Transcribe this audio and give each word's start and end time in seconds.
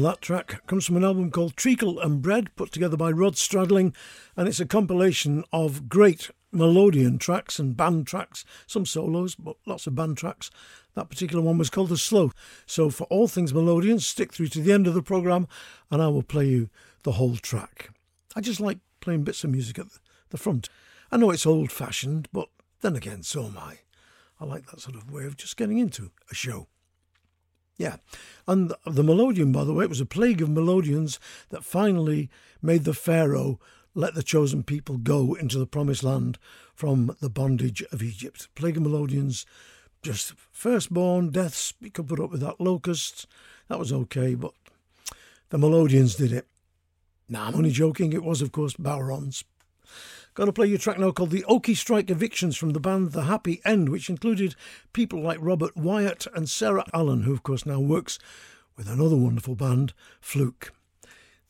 Well, 0.00 0.12
that 0.12 0.22
track 0.22 0.66
comes 0.66 0.86
from 0.86 0.96
an 0.96 1.04
album 1.04 1.30
called 1.30 1.58
Treacle 1.58 2.00
and 2.00 2.22
Bread, 2.22 2.56
put 2.56 2.72
together 2.72 2.96
by 2.96 3.10
Rod 3.10 3.34
Stradling, 3.34 3.94
and 4.34 4.48
it's 4.48 4.58
a 4.58 4.64
compilation 4.64 5.44
of 5.52 5.90
great 5.90 6.30
melodeon 6.54 7.20
tracks 7.20 7.58
and 7.58 7.76
band 7.76 8.06
tracks, 8.06 8.46
some 8.66 8.86
solos, 8.86 9.34
but 9.34 9.56
lots 9.66 9.86
of 9.86 9.94
band 9.94 10.16
tracks. 10.16 10.50
That 10.94 11.10
particular 11.10 11.44
one 11.44 11.58
was 11.58 11.68
called 11.68 11.90
The 11.90 11.98
Slow. 11.98 12.32
So, 12.64 12.88
for 12.88 13.04
all 13.10 13.28
things 13.28 13.52
melodeon, 13.52 14.00
stick 14.00 14.32
through 14.32 14.46
to 14.48 14.62
the 14.62 14.72
end 14.72 14.86
of 14.86 14.94
the 14.94 15.02
programme, 15.02 15.46
and 15.90 16.00
I 16.00 16.08
will 16.08 16.22
play 16.22 16.46
you 16.46 16.70
the 17.02 17.12
whole 17.12 17.36
track. 17.36 17.90
I 18.34 18.40
just 18.40 18.58
like 18.58 18.78
playing 19.00 19.24
bits 19.24 19.44
of 19.44 19.50
music 19.50 19.78
at 19.78 19.88
the 20.30 20.38
front. 20.38 20.70
I 21.12 21.18
know 21.18 21.30
it's 21.30 21.44
old 21.44 21.70
fashioned, 21.70 22.26
but 22.32 22.48
then 22.80 22.96
again, 22.96 23.22
so 23.22 23.44
am 23.44 23.58
I. 23.58 23.80
I 24.40 24.46
like 24.46 24.64
that 24.70 24.80
sort 24.80 24.96
of 24.96 25.12
way 25.12 25.26
of 25.26 25.36
just 25.36 25.58
getting 25.58 25.76
into 25.76 26.10
a 26.30 26.34
show. 26.34 26.68
Yeah. 27.80 27.96
And 28.46 28.74
the 28.84 29.02
melodeon, 29.02 29.54
by 29.54 29.64
the 29.64 29.72
way, 29.72 29.84
it 29.84 29.88
was 29.88 30.02
a 30.02 30.06
plague 30.06 30.42
of 30.42 30.50
melodeons 30.50 31.18
that 31.48 31.64
finally 31.64 32.28
made 32.60 32.84
the 32.84 32.92
Pharaoh 32.92 33.58
let 33.94 34.14
the 34.14 34.22
chosen 34.22 34.62
people 34.62 34.98
go 34.98 35.32
into 35.32 35.58
the 35.58 35.66
promised 35.66 36.04
land 36.04 36.38
from 36.74 37.16
the 37.22 37.30
bondage 37.30 37.82
of 37.90 38.02
Egypt. 38.02 38.48
Plague 38.54 38.76
of 38.76 38.82
melodeons, 38.82 39.46
just 40.02 40.34
firstborn 40.52 41.30
deaths. 41.30 41.72
You 41.80 41.90
could 41.90 42.06
put 42.06 42.20
up 42.20 42.30
with 42.30 42.42
that. 42.42 42.60
Locusts, 42.60 43.26
that 43.68 43.78
was 43.78 43.94
okay, 43.94 44.34
but 44.34 44.52
the 45.48 45.56
melodeons 45.56 46.18
did 46.18 46.34
it. 46.34 46.46
Now, 47.30 47.46
I'm 47.46 47.54
only 47.54 47.70
joking. 47.70 48.12
It 48.12 48.22
was, 48.22 48.42
of 48.42 48.52
course, 48.52 48.74
Bodhran's 48.74 49.42
Going 50.40 50.48
to 50.48 50.54
play 50.54 50.68
you 50.68 50.76
a 50.76 50.78
track 50.78 50.98
now 50.98 51.10
called 51.10 51.32
The 51.32 51.44
Oakey 51.44 51.74
Strike 51.74 52.10
Evictions 52.10 52.56
from 52.56 52.70
the 52.70 52.80
band 52.80 53.12
The 53.12 53.24
Happy 53.24 53.60
End, 53.62 53.90
which 53.90 54.08
included 54.08 54.54
people 54.94 55.20
like 55.20 55.36
Robert 55.38 55.76
Wyatt 55.76 56.26
and 56.34 56.48
Sarah 56.48 56.86
Allen, 56.94 57.24
who, 57.24 57.34
of 57.34 57.42
course, 57.42 57.66
now 57.66 57.78
works 57.78 58.18
with 58.74 58.88
another 58.88 59.16
wonderful 59.16 59.54
band, 59.54 59.92
Flook. 60.18 60.72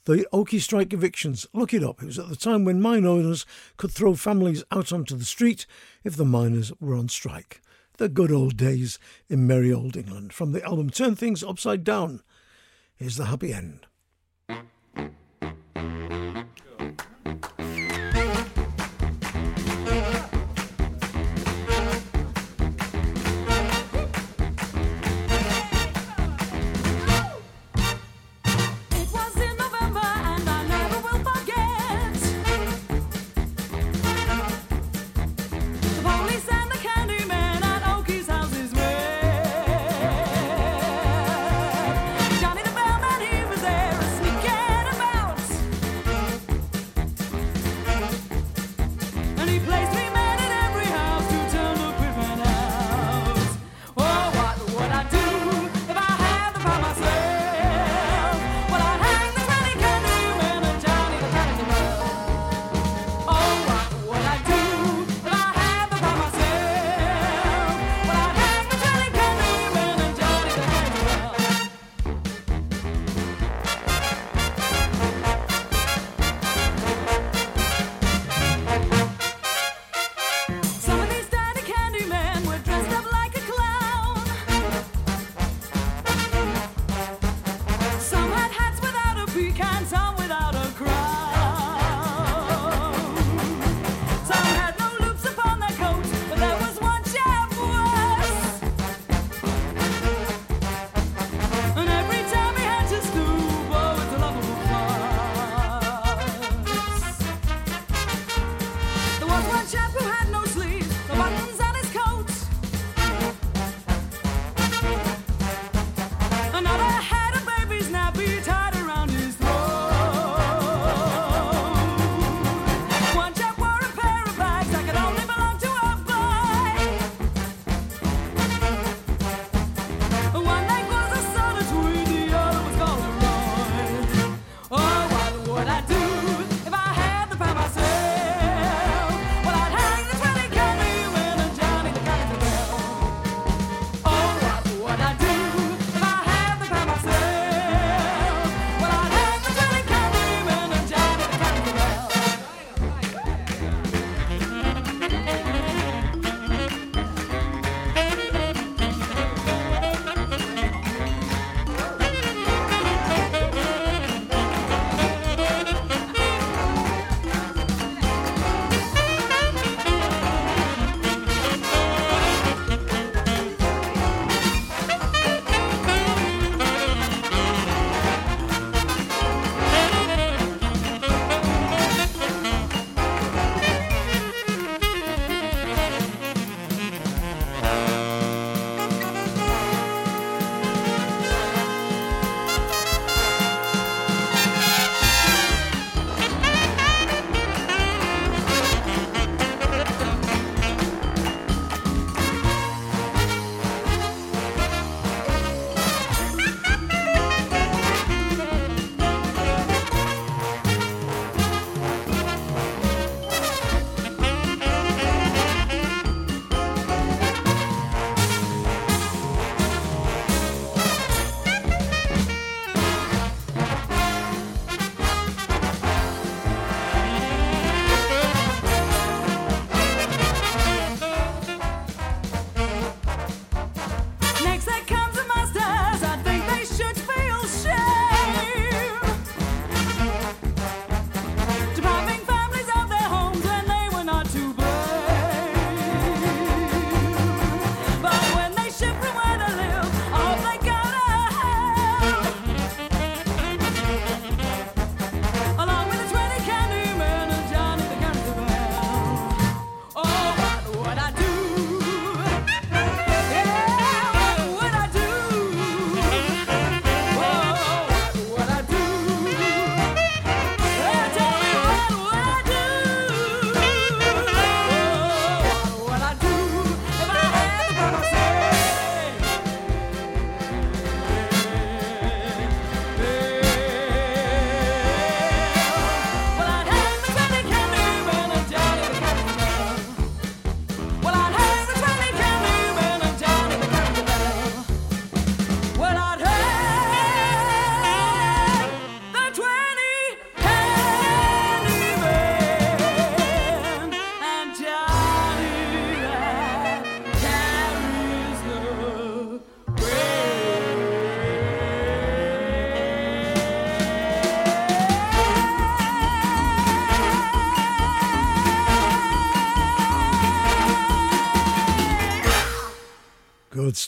The 0.06 0.26
Oakey 0.32 0.58
Strike 0.58 0.92
Evictions, 0.92 1.46
look 1.54 1.72
it 1.72 1.84
up. 1.84 2.02
It 2.02 2.06
was 2.06 2.18
at 2.18 2.28
the 2.28 2.34
time 2.34 2.64
when 2.64 2.82
mine 2.82 3.06
owners 3.06 3.46
could 3.76 3.92
throw 3.92 4.16
families 4.16 4.64
out 4.72 4.92
onto 4.92 5.14
the 5.14 5.24
street 5.24 5.66
if 6.02 6.16
the 6.16 6.24
miners 6.24 6.72
were 6.80 6.96
on 6.96 7.08
strike. 7.08 7.62
The 7.98 8.08
good 8.08 8.32
old 8.32 8.56
days 8.56 8.98
in 9.28 9.46
merry 9.46 9.72
old 9.72 9.96
England. 9.96 10.32
From 10.32 10.50
the 10.50 10.64
album 10.64 10.90
Turn 10.90 11.14
Things 11.14 11.44
Upside 11.44 11.84
Down, 11.84 12.22
here's 12.96 13.18
The 13.18 13.26
Happy 13.26 13.52
End. 13.54 13.86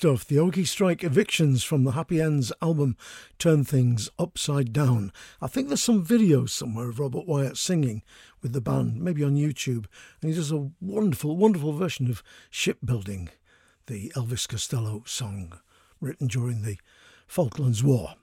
Stuff. 0.03 0.27
The 0.27 0.41
Oakey 0.41 0.65
Strike 0.65 1.05
Evictions 1.05 1.63
from 1.63 1.85
the 1.85 1.93
Happy 1.93 2.21
Ends 2.21 2.53
album 2.61 2.97
Turn 3.39 3.63
Things 3.63 4.11
Upside 4.19 4.73
Down. 4.73 5.13
I 5.41 5.47
think 5.47 5.69
there's 5.69 5.81
some 5.81 6.05
videos 6.05 6.51
somewhere 6.51 6.89
of 6.89 6.99
Robert 6.99 7.25
Wyatt 7.25 7.57
singing 7.57 8.03
with 8.41 8.53
the 8.53 8.61
band, 8.61 9.01
maybe 9.01 9.23
on 9.23 9.37
YouTube, 9.37 9.87
and 10.21 10.29
he 10.29 10.33
does 10.33 10.51
a 10.51 10.71
wonderful, 10.81 11.37
wonderful 11.37 11.73
version 11.73 12.11
of 12.11 12.25
Shipbuilding, 12.51 13.29
the 13.87 14.11
Elvis 14.17 14.49
Costello 14.49 15.05
song 15.07 15.61
written 16.01 16.27
during 16.27 16.63
the 16.63 16.79
Falklands 17.29 17.85
War. 17.85 18.17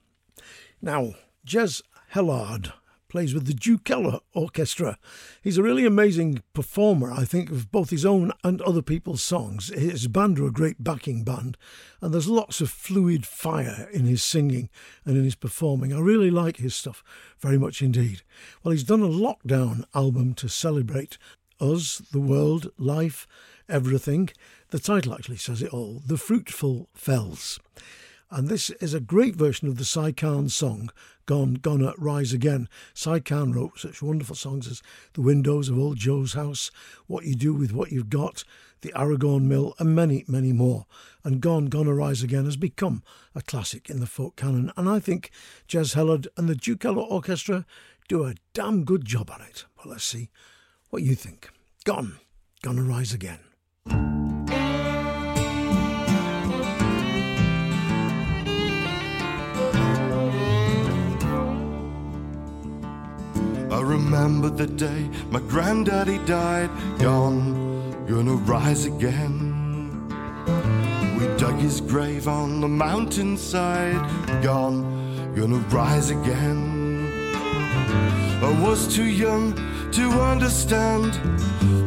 Now, 0.82 1.14
Jez 1.46 1.80
Hellard 2.12 2.74
plays 3.10 3.34
with 3.34 3.46
the 3.46 3.52
Djukella 3.52 4.20
Orchestra. 4.32 4.96
He's 5.42 5.58
a 5.58 5.62
really 5.62 5.84
amazing 5.84 6.42
performer, 6.54 7.12
I 7.12 7.24
think, 7.24 7.50
of 7.50 7.70
both 7.70 7.90
his 7.90 8.06
own 8.06 8.32
and 8.42 8.62
other 8.62 8.80
people's 8.80 9.22
songs. 9.22 9.68
His 9.68 10.06
band 10.06 10.38
are 10.38 10.46
a 10.46 10.52
great 10.52 10.82
backing 10.82 11.24
band, 11.24 11.58
and 12.00 12.14
there's 12.14 12.28
lots 12.28 12.60
of 12.60 12.70
fluid 12.70 13.26
fire 13.26 13.88
in 13.92 14.06
his 14.06 14.22
singing 14.22 14.70
and 15.04 15.16
in 15.16 15.24
his 15.24 15.34
performing. 15.34 15.92
I 15.92 15.98
really 15.98 16.30
like 16.30 16.58
his 16.58 16.74
stuff 16.74 17.02
very 17.38 17.58
much 17.58 17.82
indeed. 17.82 18.22
Well, 18.62 18.72
he's 18.72 18.84
done 18.84 19.02
a 19.02 19.08
lockdown 19.08 19.84
album 19.94 20.34
to 20.34 20.48
celebrate 20.48 21.18
us, 21.60 21.98
the 21.98 22.20
world, 22.20 22.70
life, 22.78 23.26
everything. 23.68 24.30
The 24.70 24.78
title 24.78 25.12
actually 25.12 25.36
says 25.36 25.60
it 25.60 25.74
all 25.74 26.00
The 26.06 26.16
Fruitful 26.16 26.88
Fells. 26.94 27.58
And 28.32 28.48
this 28.48 28.70
is 28.70 28.94
a 28.94 29.00
great 29.00 29.34
version 29.34 29.66
of 29.66 29.76
the 29.76 29.84
Si 29.84 30.12
Kahn 30.12 30.48
song, 30.48 30.90
Gone, 31.26 31.54
Gonna 31.54 31.94
Rise 31.98 32.32
Again. 32.32 32.68
Si 32.94 33.18
Kahn 33.20 33.52
wrote 33.52 33.80
such 33.80 34.02
wonderful 34.02 34.36
songs 34.36 34.68
as 34.68 34.82
The 35.14 35.20
Windows 35.20 35.68
of 35.68 35.76
Old 35.76 35.96
Joe's 35.96 36.34
House, 36.34 36.70
What 37.08 37.24
You 37.24 37.34
Do 37.34 37.52
With 37.52 37.72
What 37.72 37.90
You've 37.90 38.08
Got, 38.08 38.44
The 38.82 38.92
Aragon 38.96 39.48
Mill, 39.48 39.74
and 39.80 39.96
many, 39.96 40.24
many 40.28 40.52
more. 40.52 40.86
And 41.24 41.40
Gone, 41.40 41.66
Gonna 41.66 41.92
Rise 41.92 42.22
Again 42.22 42.44
has 42.44 42.56
become 42.56 43.02
a 43.34 43.42
classic 43.42 43.90
in 43.90 43.98
the 43.98 44.06
folk 44.06 44.36
canon. 44.36 44.72
And 44.76 44.88
I 44.88 45.00
think 45.00 45.32
Jez 45.68 45.96
Hellard 45.96 46.28
and 46.36 46.48
the 46.48 46.54
Djukella 46.54 47.02
Orchestra 47.02 47.66
do 48.08 48.24
a 48.24 48.34
damn 48.54 48.84
good 48.84 49.04
job 49.04 49.30
on 49.32 49.42
it. 49.42 49.64
Well, 49.76 49.92
let's 49.92 50.04
see 50.04 50.30
what 50.90 51.02
you 51.02 51.16
think. 51.16 51.50
Gone, 51.84 52.18
Gonna 52.62 52.82
Rise 52.82 53.12
Again. 53.12 54.29
Remember 63.90 64.48
the 64.48 64.68
day 64.68 65.10
my 65.30 65.40
granddaddy 65.40 66.18
died, 66.18 66.70
gone, 67.00 68.06
gonna 68.06 68.34
rise 68.34 68.86
again. 68.86 69.28
We 71.18 71.26
dug 71.36 71.56
his 71.56 71.80
grave 71.80 72.28
on 72.28 72.60
the 72.60 72.68
mountainside, 72.68 74.00
gone, 74.44 75.34
gonna 75.34 75.58
rise 75.74 76.10
again. 76.10 77.10
I 78.40 78.62
was 78.62 78.86
too 78.94 79.10
young 79.26 79.54
to 79.90 80.04
understand 80.34 81.12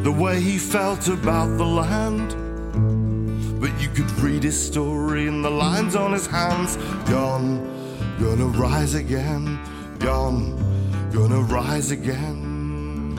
the 0.04 0.12
way 0.12 0.40
he 0.40 0.58
felt 0.58 1.08
about 1.08 1.56
the 1.56 1.64
land. 1.64 2.28
But 3.62 3.72
you 3.80 3.88
could 3.88 4.10
read 4.20 4.42
his 4.42 4.60
story 4.60 5.26
in 5.26 5.40
the 5.40 5.50
lines 5.50 5.96
on 5.96 6.12
his 6.12 6.26
hands. 6.26 6.76
Gone, 7.08 7.64
gonna 8.20 8.46
rise 8.46 8.94
again, 8.94 9.58
gone 9.98 10.63
gonna 11.14 11.40
rise 11.42 11.92
again. 11.92 13.16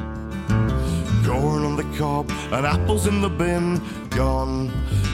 Corn 1.26 1.64
on 1.64 1.78
the 1.78 1.98
cob 1.98 2.30
and 2.52 2.66
apples 2.66 3.08
in 3.08 3.22
the 3.22 3.30
bin, 3.30 3.82
gone, 4.10 4.68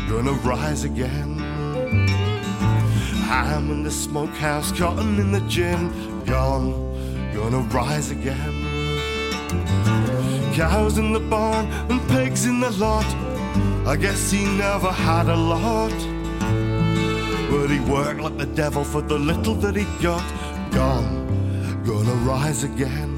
gonna 0.10 0.32
rise 0.42 0.84
again. 0.84 1.38
Ham 3.30 3.70
in 3.70 3.84
the 3.84 3.92
smokehouse, 3.92 4.72
cotton 4.72 5.20
in 5.20 5.32
the 5.32 5.42
gin, 5.42 5.92
gone, 6.26 6.72
gonna 7.36 7.60
rise 7.70 8.10
again. 8.10 8.56
Cows 10.56 10.98
in 10.98 11.14
the 11.14 11.20
barn 11.20 11.68
and 11.92 12.02
pigs 12.10 12.46
in 12.46 12.60
the 12.60 12.72
lot, 12.72 13.06
I 13.86 13.96
guess 13.96 14.32
he 14.32 14.44
never 14.58 14.92
had 14.92 15.28
a 15.28 15.36
lot. 15.36 15.94
But 17.52 17.68
he 17.68 17.80
worked 17.82 18.22
like 18.22 18.40
the 18.40 18.52
devil 18.56 18.84
for 18.84 19.02
the 19.04 19.20
little 19.20 19.54
that 19.56 19.76
he 19.76 19.86
got, 20.02 20.24
gone 20.72 21.21
Gonna 21.86 22.14
rise 22.26 22.64
again, 22.64 23.16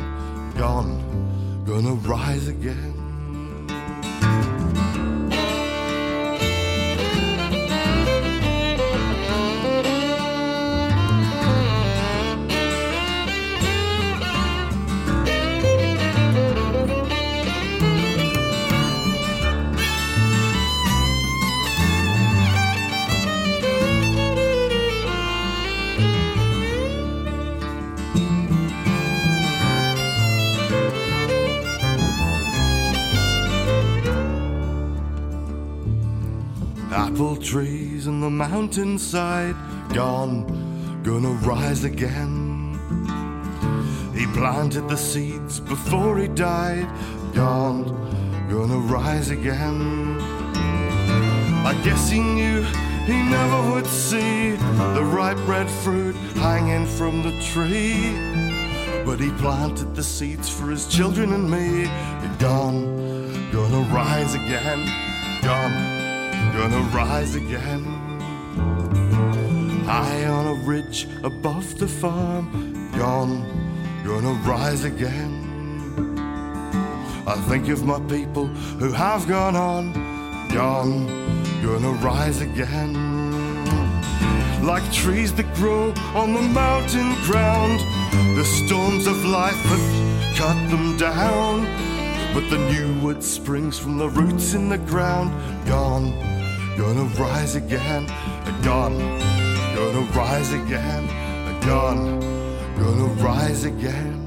gone, 0.58 1.64
gonna 1.66 1.96
rise 1.96 2.48
again. 2.48 2.93
Trees 37.44 38.08
on 38.08 38.22
the 38.22 38.30
mountainside, 38.30 39.56
gone, 39.94 41.02
gonna 41.04 41.34
rise 41.46 41.84
again. 41.84 42.80
He 44.16 44.26
planted 44.28 44.88
the 44.88 44.96
seeds 44.96 45.60
before 45.60 46.18
he 46.20 46.30
died, 46.30 46.88
gone, 47.34 47.84
gonna 48.50 48.78
rise 48.78 49.30
again. 49.30 50.18
I 51.66 51.80
guess 51.84 52.10
he 52.10 52.22
knew 52.22 52.64
he 53.06 53.22
never 53.22 53.72
would 53.72 53.88
see 53.88 54.52
the 54.96 55.04
ripe 55.04 55.46
red 55.46 55.70
fruit 55.70 56.16
hanging 56.36 56.86
from 56.86 57.24
the 57.24 57.38
tree. 57.42 58.16
But 59.06 59.20
he 59.20 59.32
planted 59.32 59.96
the 59.96 60.04
seeds 60.04 60.48
for 60.48 60.70
his 60.70 60.88
children 60.88 61.34
and 61.34 61.52
me, 61.52 61.86
gone, 62.40 63.52
gonna 63.52 63.82
rise 63.94 64.34
again, 64.34 64.88
gone 65.42 66.03
gonna 66.54 66.82
rise 66.96 67.34
again. 67.36 67.84
High 69.86 70.26
on 70.26 70.46
a 70.46 70.54
ridge 70.66 71.08
above 71.24 71.80
the 71.80 71.88
farm, 71.88 72.92
gone, 72.96 73.42
gonna 74.06 74.34
rise 74.48 74.84
again. 74.84 75.34
I 77.26 77.36
think 77.50 77.70
of 77.70 77.84
my 77.86 78.00
people 78.02 78.46
who 78.46 78.92
have 78.92 79.28
gone 79.28 79.56
on, 79.56 79.94
gone, 80.50 81.08
gonna 81.64 81.94
rise 82.04 82.42
again. 82.42 82.94
Like 84.64 84.86
trees 84.94 85.34
that 85.34 85.52
grow 85.56 85.92
on 86.14 86.34
the 86.34 86.42
mountain 86.42 87.16
ground, 87.24 87.80
the 88.38 88.46
storms 88.46 89.08
of 89.08 89.26
life 89.26 89.62
have 89.74 90.38
cut 90.38 90.70
them 90.70 90.98
down. 90.98 91.66
But 92.34 92.50
the 92.50 92.58
new 92.58 93.00
wood 93.02 93.24
springs 93.24 93.78
from 93.80 93.98
the 93.98 94.10
roots 94.10 94.54
in 94.54 94.70
the 94.70 94.78
ground, 94.78 95.32
gone 95.68 96.33
Gonna 96.78 97.04
rise 97.20 97.56
again, 97.56 98.08
gone. 98.64 98.98
Gonna 99.76 100.02
rise 100.16 100.52
again, 100.54 101.08
gone. 101.62 102.20
Gonna 102.76 103.08
rise 103.24 103.64
again. 103.64 104.24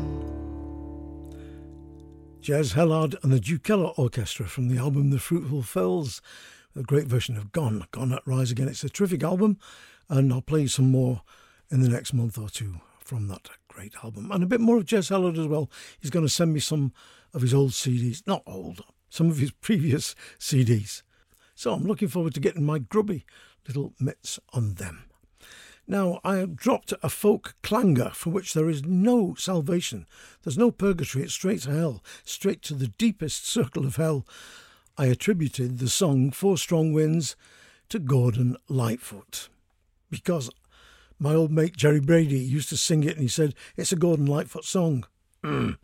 Jez 2.41 2.75
Hellard 2.75 3.17
and 3.25 3.33
the 3.33 3.41
Djukella 3.41 3.99
Orchestra 3.99 4.47
from 4.47 4.69
the 4.69 4.79
album 4.79 5.11
The 5.11 5.19
Fruitful 5.19 5.62
Fells, 5.62 6.23
a 6.76 6.85
great 6.85 7.09
version 7.09 7.37
of 7.37 7.50
Gone, 7.50 7.85
Gone 7.91 8.12
at 8.12 8.25
Rise 8.25 8.53
Again. 8.53 8.69
It's 8.69 8.85
a 8.85 8.88
terrific 8.88 9.25
album, 9.25 9.59
and 10.09 10.33
I'll 10.33 10.43
play 10.43 10.69
some 10.69 10.88
more 10.88 11.23
in 11.69 11.81
the 11.81 11.88
next 11.88 12.12
month 12.12 12.38
or 12.38 12.49
two 12.49 12.76
from 13.00 13.26
that 13.26 13.49
great 13.67 13.95
album. 14.05 14.31
And 14.31 14.45
a 14.45 14.47
bit 14.47 14.61
more 14.61 14.76
of 14.76 14.85
Jez 14.85 15.11
Hellard 15.11 15.37
as 15.37 15.49
well. 15.49 15.69
He's 15.99 16.11
going 16.12 16.25
to 16.25 16.33
send 16.33 16.53
me 16.53 16.61
some 16.61 16.93
of 17.35 17.43
his 17.43 17.53
old 17.53 17.73
CDs, 17.73 18.25
not 18.25 18.45
old, 18.47 18.85
some 19.09 19.29
of 19.29 19.38
his 19.38 19.50
previous 19.61 20.15
CDs. 20.38 21.03
So 21.57 21.73
I'm 21.73 21.85
looking 21.85 22.09
forward 22.09 22.35
to 22.35 22.41
getting 22.41 22.65
my 22.65 22.79
grubby 22.79 23.25
little 23.67 23.95
mitts 23.99 24.39
on 24.53 24.75
them. 24.75 25.05
Now, 25.89 26.21
I 26.23 26.37
have 26.37 26.55
dropped 26.55 26.93
a 27.03 27.09
folk 27.09 27.55
clanger 27.63 28.11
for 28.11 28.31
which 28.31 28.53
there 28.53 28.69
is 28.69 28.85
no 28.85 29.35
salvation. 29.35 30.07
There's 30.43 30.59
no 30.59 30.71
purgatory, 30.71 31.25
it's 31.25 31.33
straight 31.33 31.63
to 31.63 31.71
hell, 31.71 32.05
straight 32.25 32.61
to 32.63 32.75
the 32.75 32.89
deepest 32.89 33.49
circle 33.49 33.87
of 33.87 33.97
hell. 33.97 34.27
I 34.99 35.07
attributed 35.07 35.79
the 35.79 35.89
song 35.89 36.31
Four 36.31 36.59
Strong 36.59 36.93
Winds 36.93 37.37
to 37.89 37.99
Gordon 37.99 38.57
Lightfoot 38.69 39.49
because 40.11 40.51
my 41.19 41.35
old 41.35 41.53
mate 41.53 41.77
Jerry 41.77 42.01
Brady 42.01 42.39
used 42.39 42.69
to 42.69 42.77
sing 42.77 43.03
it 43.03 43.13
and 43.13 43.23
he 43.23 43.29
said, 43.29 43.55
It's 43.77 43.93
a 43.93 43.97
Gordon 43.97 44.27
Lightfoot 44.27 44.65
song. 44.65 45.07
Mm, 45.43 45.79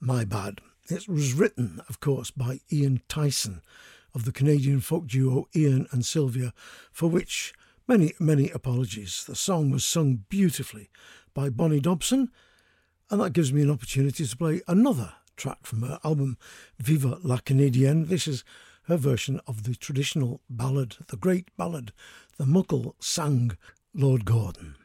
my 0.00 0.24
bad. 0.24 0.60
It 0.90 1.08
was 1.08 1.32
written, 1.32 1.80
of 1.88 2.00
course, 2.00 2.30
by 2.30 2.60
Ian 2.70 3.00
Tyson 3.08 3.62
of 4.14 4.24
the 4.24 4.32
Canadian 4.32 4.80
folk 4.80 5.06
duo 5.06 5.48
Ian 5.54 5.86
and 5.90 6.04
Sylvia, 6.04 6.52
for 6.92 7.08
which 7.08 7.52
many, 7.86 8.12
many 8.18 8.50
apologies. 8.50 9.24
The 9.26 9.34
song 9.34 9.70
was 9.70 9.84
sung 9.84 10.24
beautifully 10.28 10.90
by 11.34 11.50
Bonnie 11.50 11.80
Dobson, 11.80 12.30
and 13.10 13.20
that 13.20 13.32
gives 13.32 13.52
me 13.52 13.62
an 13.62 13.70
opportunity 13.70 14.26
to 14.26 14.36
play 14.36 14.60
another 14.68 15.14
track 15.36 15.58
from 15.64 15.82
her 15.82 15.98
album 16.04 16.36
Viva 16.78 17.18
la 17.22 17.38
Canadienne. 17.38 18.06
This 18.06 18.26
is 18.26 18.44
her 18.84 18.96
version 18.96 19.40
of 19.46 19.64
the 19.64 19.74
traditional 19.74 20.40
ballad, 20.48 20.96
the 21.08 21.16
great 21.16 21.54
ballad, 21.56 21.92
the 22.36 22.46
Muckle 22.46 22.96
sang 23.00 23.56
Lord 23.94 24.24
Gordon. 24.24 24.77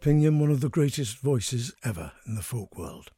Opinion, 0.00 0.38
one 0.38 0.50
of 0.50 0.62
the 0.62 0.70
greatest 0.70 1.18
voices 1.18 1.74
ever 1.84 2.12
in 2.26 2.34
the 2.34 2.40
folk 2.40 2.78
world. 2.78 3.10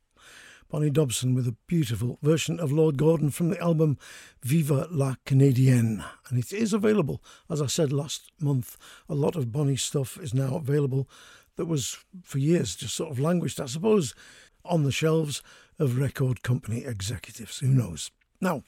Bonnie 0.68 0.90
Dobson 0.90 1.32
with 1.32 1.46
a 1.46 1.54
beautiful 1.68 2.18
version 2.22 2.58
of 2.58 2.72
Lord 2.72 2.98
Gordon 2.98 3.30
from 3.30 3.50
the 3.50 3.60
album 3.60 3.98
Viva 4.42 4.88
la 4.90 5.14
Canadienne. 5.24 6.04
And 6.28 6.40
it 6.40 6.52
is 6.52 6.72
available, 6.72 7.22
as 7.48 7.62
I 7.62 7.66
said 7.66 7.92
last 7.92 8.32
month, 8.40 8.76
a 9.08 9.14
lot 9.14 9.36
of 9.36 9.52
Bonnie 9.52 9.76
stuff 9.76 10.18
is 10.20 10.34
now 10.34 10.56
available 10.56 11.08
that 11.54 11.66
was 11.66 11.98
for 12.24 12.38
years 12.38 12.74
just 12.74 12.96
sort 12.96 13.12
of 13.12 13.20
languished, 13.20 13.60
I 13.60 13.66
suppose, 13.66 14.12
on 14.64 14.82
the 14.82 14.90
shelves 14.90 15.40
of 15.78 16.00
record 16.00 16.42
company 16.42 16.84
executives. 16.84 17.60
Who 17.60 17.68
knows? 17.68 18.10
Now, 18.40 18.64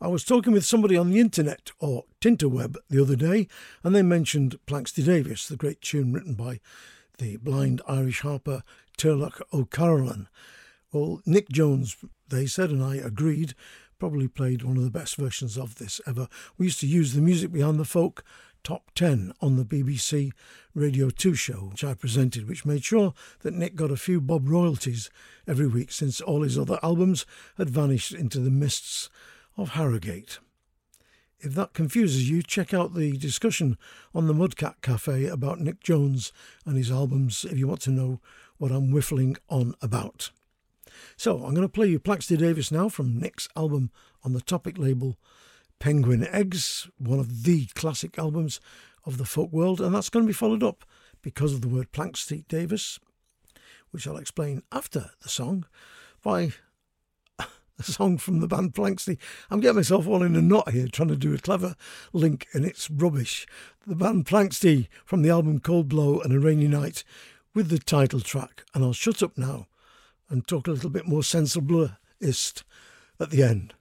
I 0.00 0.06
was 0.06 0.22
talking 0.22 0.52
with 0.52 0.64
somebody 0.64 0.96
on 0.96 1.10
the 1.10 1.18
internet 1.18 1.72
or 1.80 2.04
Tinterweb 2.20 2.76
the 2.88 3.02
other 3.02 3.16
day, 3.16 3.48
and 3.82 3.96
they 3.96 4.02
mentioned 4.02 4.60
Planxty 4.68 5.04
Davis, 5.04 5.48
the 5.48 5.56
great 5.56 5.80
tune 5.80 6.12
written 6.12 6.34
by 6.34 6.60
the 7.18 7.36
blind 7.36 7.82
Irish 7.86 8.20
harper 8.20 8.62
Turlough 8.96 9.40
O'Carolan. 9.52 10.28
Well, 10.92 11.20
Nic 11.26 11.48
Jones, 11.50 11.96
they 12.28 12.46
said, 12.46 12.70
and 12.70 12.82
I 12.82 12.96
agreed, 12.96 13.54
probably 13.98 14.28
played 14.28 14.62
one 14.62 14.76
of 14.76 14.84
the 14.84 14.90
best 14.90 15.16
versions 15.16 15.58
of 15.58 15.76
this 15.76 16.00
ever. 16.06 16.28
We 16.56 16.66
used 16.66 16.80
to 16.80 16.86
use 16.86 17.12
the 17.12 17.20
music 17.20 17.52
behind 17.52 17.78
the 17.78 17.84
folk 17.84 18.24
top 18.64 18.90
10 18.94 19.32
on 19.40 19.56
the 19.56 19.64
BBC 19.64 20.32
Radio 20.74 21.10
2 21.10 21.34
show, 21.34 21.68
which 21.70 21.84
I 21.84 21.94
presented, 21.94 22.48
which 22.48 22.66
made 22.66 22.84
sure 22.84 23.14
that 23.40 23.54
Nick 23.54 23.76
got 23.76 23.90
a 23.90 23.96
few 23.96 24.20
Bob 24.20 24.48
royalties 24.48 25.10
every 25.46 25.66
week 25.66 25.92
since 25.92 26.20
all 26.20 26.42
his 26.42 26.58
other 26.58 26.78
albums 26.82 27.26
had 27.56 27.70
vanished 27.70 28.12
into 28.12 28.40
the 28.40 28.50
mists 28.50 29.10
of 29.56 29.70
Harrogate. 29.70 30.38
If 31.40 31.54
that 31.54 31.72
confuses 31.72 32.28
you, 32.28 32.42
check 32.42 32.74
out 32.74 32.94
the 32.94 33.16
discussion 33.16 33.78
on 34.12 34.26
the 34.26 34.34
Mudcat 34.34 34.82
Cafe 34.82 35.26
about 35.26 35.60
Nic 35.60 35.80
Jones 35.80 36.32
and 36.66 36.76
his 36.76 36.90
albums 36.90 37.44
if 37.44 37.56
you 37.56 37.68
want 37.68 37.80
to 37.82 37.90
know 37.90 38.20
what 38.56 38.72
I'm 38.72 38.90
whiffling 38.90 39.36
on 39.48 39.74
about. 39.80 40.30
So 41.16 41.44
I'm 41.44 41.54
going 41.54 41.66
to 41.66 41.68
play 41.68 41.86
you 41.86 42.00
Planxty 42.00 42.36
Davis 42.36 42.72
now 42.72 42.88
from 42.88 43.20
Nic's 43.20 43.48
album 43.54 43.92
on 44.24 44.32
the 44.32 44.40
Topic 44.40 44.78
label, 44.78 45.16
Penguin 45.78 46.26
Eggs, 46.26 46.88
one 46.98 47.20
of 47.20 47.44
the 47.44 47.66
classic 47.66 48.18
albums 48.18 48.60
of 49.04 49.16
the 49.16 49.24
folk 49.24 49.52
world, 49.52 49.80
and 49.80 49.94
that's 49.94 50.10
going 50.10 50.24
to 50.24 50.28
be 50.28 50.32
followed 50.32 50.64
up 50.64 50.84
because 51.22 51.54
of 51.54 51.60
the 51.60 51.68
word 51.68 51.92
Planxty 51.92 52.48
Davis, 52.48 52.98
which 53.92 54.08
I'll 54.08 54.16
explain 54.16 54.64
after 54.72 55.10
the 55.22 55.28
song, 55.28 55.66
by 56.20 56.52
a 57.78 57.82
song 57.90 58.18
from 58.18 58.40
the 58.40 58.48
band 58.48 58.74
Planxty. 58.74 59.18
I'm 59.50 59.60
getting 59.60 59.76
myself 59.76 60.06
all 60.06 60.22
in 60.22 60.36
a 60.36 60.42
knot 60.42 60.70
here 60.70 60.88
trying 60.88 61.08
to 61.08 61.16
do 61.16 61.34
a 61.34 61.38
clever 61.38 61.76
link, 62.12 62.46
and 62.52 62.64
it's 62.64 62.90
rubbish. 62.90 63.46
The 63.86 63.96
band 63.96 64.26
Planxty 64.26 64.88
from 65.04 65.22
the 65.22 65.30
album 65.30 65.60
Cold 65.60 65.88
Blow 65.88 66.20
and 66.20 66.32
a 66.32 66.40
Rainy 66.40 66.68
Night 66.68 67.04
with 67.54 67.68
the 67.68 67.78
title 67.78 68.20
track. 68.20 68.64
And 68.74 68.84
I'll 68.84 68.92
shut 68.92 69.22
up 69.22 69.38
now 69.38 69.66
and 70.28 70.46
talk 70.46 70.66
a 70.66 70.72
little 70.72 70.90
bit 70.90 71.06
more 71.06 71.22
sensible-ist 71.22 72.64
at 73.18 73.30
the 73.30 73.42
end. 73.42 73.74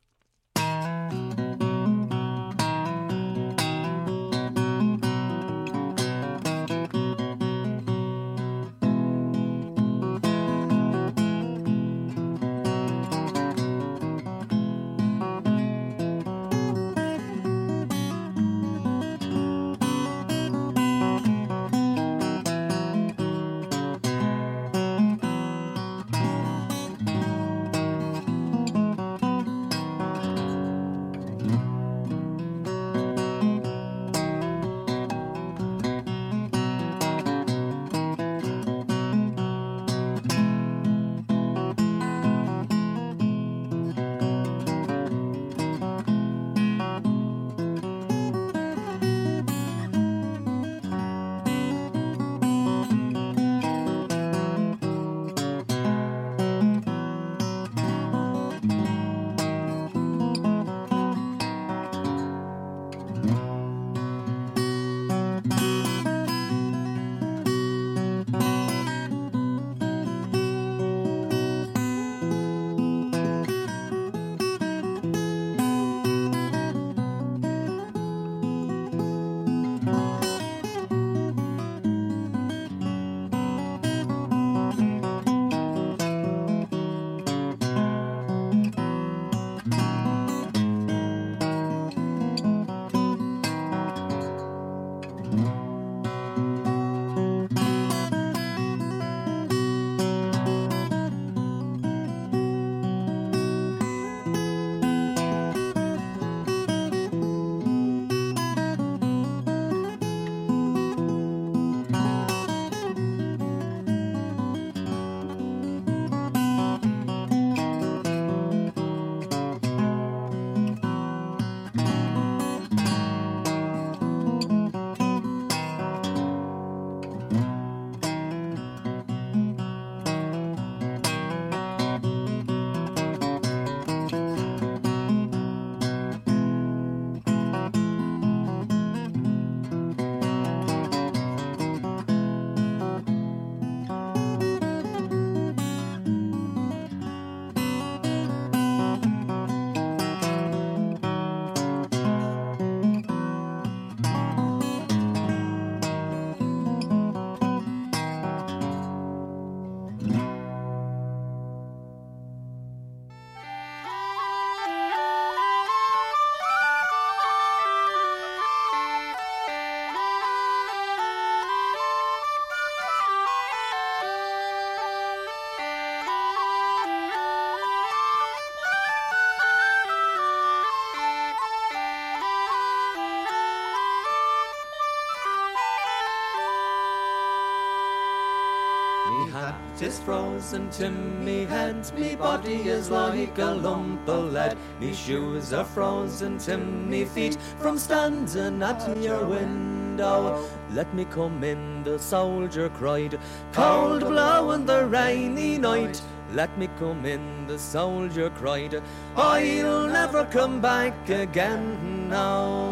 Is 189.81 189.99
frozen 189.99 190.69
to 190.71 190.89
me 190.89 191.45
hands, 191.45 191.93
me 191.93 192.15
body 192.15 192.67
is 192.67 192.89
like 192.89 193.37
a 193.37 193.45
lump 193.45 194.07
of 194.09 194.33
lead. 194.33 194.57
Me 194.79 194.93
shoes 194.93 195.53
are 195.53 195.65
frozen 195.65 196.37
to 196.39 196.57
me 196.57 197.05
feet 197.05 197.37
from 197.59 197.77
standing 197.77 198.63
at 198.63 198.97
your 198.97 199.25
window. 199.25 200.43
Let 200.71 200.93
me 200.93 201.05
come 201.05 201.43
in, 201.43 201.83
the 201.83 201.99
soldier 201.99 202.69
cried. 202.69 203.19
Cold 203.53 204.01
blow 204.01 204.51
in 204.51 204.65
the 204.65 204.85
rainy 204.85 205.57
night. 205.57 206.01
Let 206.33 206.57
me 206.57 206.69
come 206.77 207.05
in, 207.05 207.47
the 207.47 207.57
soldier 207.57 208.29
cried. 208.31 208.81
I'll 209.15 209.87
never 209.87 210.25
come 210.25 210.59
back 210.59 211.09
again 211.09 212.09
now. 212.09 212.66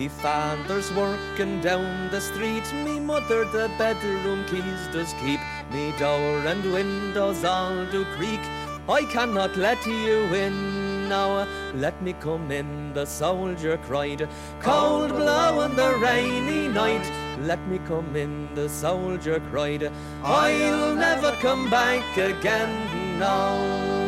Me 0.00 0.08
father's 0.08 0.90
working 0.94 1.60
down 1.60 2.08
the 2.10 2.22
street, 2.22 2.64
me 2.72 2.98
mother 2.98 3.44
the 3.44 3.70
bedroom 3.76 4.46
keys 4.46 4.86
does 4.94 5.12
keep, 5.20 5.40
me 5.70 5.92
door 5.98 6.38
and 6.52 6.64
windows 6.72 7.44
all 7.44 7.84
do 7.92 8.06
creak. 8.16 8.40
I 8.88 9.02
cannot 9.12 9.58
let 9.58 9.84
you 9.84 10.24
in 10.32 11.06
now, 11.10 11.46
let 11.74 12.00
me 12.00 12.14
come 12.14 12.50
in, 12.50 12.94
the 12.94 13.04
soldier 13.04 13.76
cried. 13.76 14.26
Cold 14.60 15.10
blow 15.10 15.60
in 15.66 15.76
the 15.76 15.94
rainy 15.96 16.66
night, 16.68 17.06
let 17.40 17.60
me 17.68 17.78
come 17.80 18.16
in, 18.16 18.54
the 18.54 18.70
soldier 18.70 19.38
cried. 19.50 19.92
I'll 20.24 20.94
never 20.94 21.32
come 21.42 21.68
back 21.68 22.16
again 22.16 23.18
now. 23.18 23.99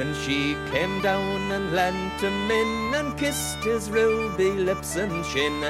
Then 0.00 0.14
she 0.14 0.56
came 0.70 1.02
down 1.02 1.52
and 1.52 1.74
lent 1.74 2.22
him 2.22 2.50
in 2.50 2.94
and 2.94 3.18
kissed 3.18 3.62
his 3.62 3.90
ruby 3.90 4.52
lips 4.52 4.96
and 4.96 5.22
chin. 5.26 5.60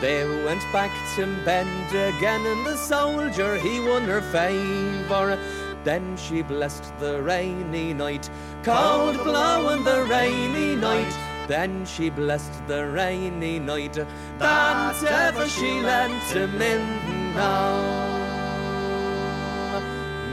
They 0.00 0.24
went 0.44 0.62
back 0.72 0.92
to 1.16 1.26
bed 1.44 1.66
again, 1.88 2.46
and 2.46 2.64
the 2.64 2.76
soldier 2.76 3.56
he 3.56 3.80
won 3.80 4.04
her 4.04 4.20
favour. 4.20 5.36
Then 5.82 6.16
she 6.16 6.42
blessed 6.42 6.96
the 7.00 7.20
rainy 7.20 7.92
night, 7.92 8.30
cold 8.62 9.16
blowing 9.24 9.82
the 9.82 10.04
rainy 10.04 10.76
night. 10.76 11.12
Then 11.48 11.84
she 11.84 12.10
blessed 12.10 12.64
the 12.68 12.86
rainy 12.86 13.58
night 13.58 13.98
that 14.38 15.02
ever 15.02 15.48
she 15.48 15.80
lent 15.80 16.22
him 16.30 16.62
in 16.62 17.34
ah, 17.36 18.20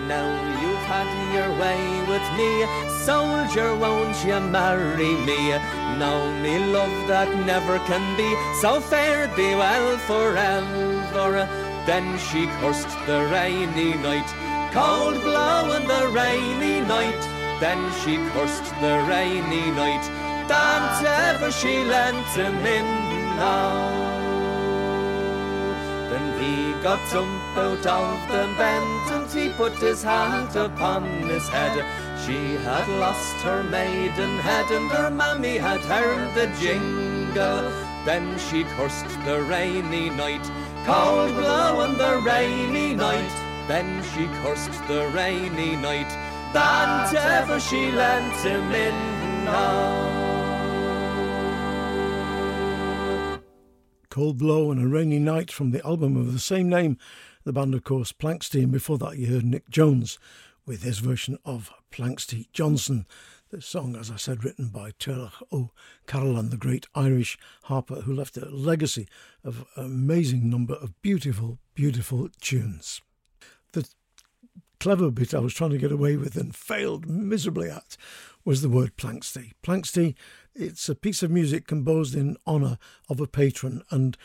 now. 0.07 0.27
Now 0.27 0.61
you've 0.61 0.66
had 0.87 1.09
your 1.35 1.51
way 1.59 1.83
with 2.07 2.25
me, 2.39 2.51
soldier, 3.03 3.75
won't 3.75 4.17
you 4.25 4.39
marry 4.39 5.13
me? 5.27 5.49
Now 5.99 6.19
me 6.41 6.59
love 6.71 7.07
that 7.07 7.29
never 7.45 7.77
can 7.79 8.05
be, 8.15 8.29
so 8.61 8.79
fare 8.79 9.27
thee 9.35 9.55
well 9.55 9.97
forever. 10.09 11.47
Then 11.85 12.17
she 12.17 12.47
cursed 12.59 12.93
the 13.05 13.27
rainy 13.31 13.93
night, 13.95 14.29
cold 14.71 15.21
blowing 15.21 15.87
the 15.87 16.07
rainy 16.21 16.79
night. 16.81 17.23
Then 17.59 17.81
she 17.99 18.15
cursed 18.33 18.69
the 18.79 18.95
rainy 19.09 19.71
night, 19.71 20.05
that 20.47 21.03
ever 21.31 21.51
she 21.51 21.83
lent 21.83 22.27
him 22.27 22.55
in 22.77 22.85
now. 23.35 24.26
He 26.39 26.73
got 26.83 26.99
out 27.13 27.85
of 27.87 28.27
the 28.29 28.53
bed 28.57 28.83
and 29.11 29.29
he 29.31 29.49
put 29.53 29.73
his 29.73 30.03
hand 30.03 30.55
upon 30.55 31.03
his 31.27 31.47
head. 31.49 31.83
She 32.25 32.55
had 32.57 32.87
lost 32.99 33.35
her 33.43 33.63
maidenhead 33.63 34.69
and 34.71 34.89
her 34.91 35.09
mammy 35.09 35.57
had 35.57 35.81
heard 35.81 36.33
the 36.35 36.47
jingle. 36.59 37.71
Then 38.05 38.37
she 38.37 38.63
cursed 38.75 39.09
the 39.25 39.41
rainy 39.43 40.09
night, 40.09 40.45
cold 40.85 41.33
blowing 41.35 41.97
the 41.97 42.21
rainy 42.25 42.93
night. 42.95 43.35
Then 43.67 44.03
she 44.13 44.27
cursed 44.41 44.87
the 44.87 45.11
rainy 45.13 45.75
night 45.75 46.09
that 46.53 47.13
ever 47.13 47.59
she 47.59 47.91
lent 47.91 48.33
him 48.35 48.71
in 48.71 49.45
now. 49.45 50.36
Cold 54.17 54.39
Blow 54.39 54.71
and 54.71 54.83
a 54.83 54.87
Rainy 54.87 55.19
Night 55.19 55.51
from 55.51 55.69
the 55.69 55.85
album 55.85 56.17
of 56.17 56.33
the 56.33 56.39
same 56.39 56.67
name. 56.67 56.97
The 57.43 57.53
band, 57.53 57.75
of 57.75 57.83
course, 57.83 58.11
Planxty, 58.11 58.63
and 58.63 58.71
before 58.71 58.97
that 58.97 59.15
you 59.15 59.27
heard 59.27 59.45
Nic 59.45 59.69
Jones 59.69 60.17
with 60.65 60.81
his 60.81 60.97
version 60.97 61.37
of 61.45 61.71
Planxty 61.91 62.47
Johnson. 62.51 63.05
The 63.51 63.61
song, 63.61 63.95
as 63.95 64.09
I 64.09 64.15
said, 64.15 64.43
written 64.43 64.69
by 64.69 64.89
Turlough 64.97 65.43
O'Carolan, 65.51 66.49
the 66.49 66.57
great 66.57 66.87
Irish 66.95 67.37
harper 67.65 68.01
who 68.01 68.11
left 68.11 68.37
a 68.37 68.49
legacy 68.49 69.07
of 69.43 69.67
an 69.75 69.85
amazing 69.85 70.49
number 70.49 70.73
of 70.73 70.99
beautiful, 71.03 71.59
beautiful 71.75 72.27
tunes. 72.41 73.03
The 73.73 73.87
clever 74.79 75.11
bit 75.11 75.35
I 75.35 75.39
was 75.39 75.53
trying 75.53 75.71
to 75.71 75.77
get 75.77 75.91
away 75.91 76.17
with 76.17 76.37
and 76.37 76.55
failed 76.55 77.07
miserably 77.07 77.69
at 77.69 77.97
was 78.43 78.63
the 78.63 78.69
word 78.69 78.97
Planxty. 78.97 79.51
Planxty 79.61 80.15
it's 80.57 80.89
a 80.89 80.95
piece 80.95 81.21
of 81.21 81.29
music 81.29 81.67
composed 81.67 82.15
in 82.15 82.35
honour 82.47 82.77
of 83.09 83.19
a 83.19 83.27
patron, 83.27 83.83
and 83.91 84.17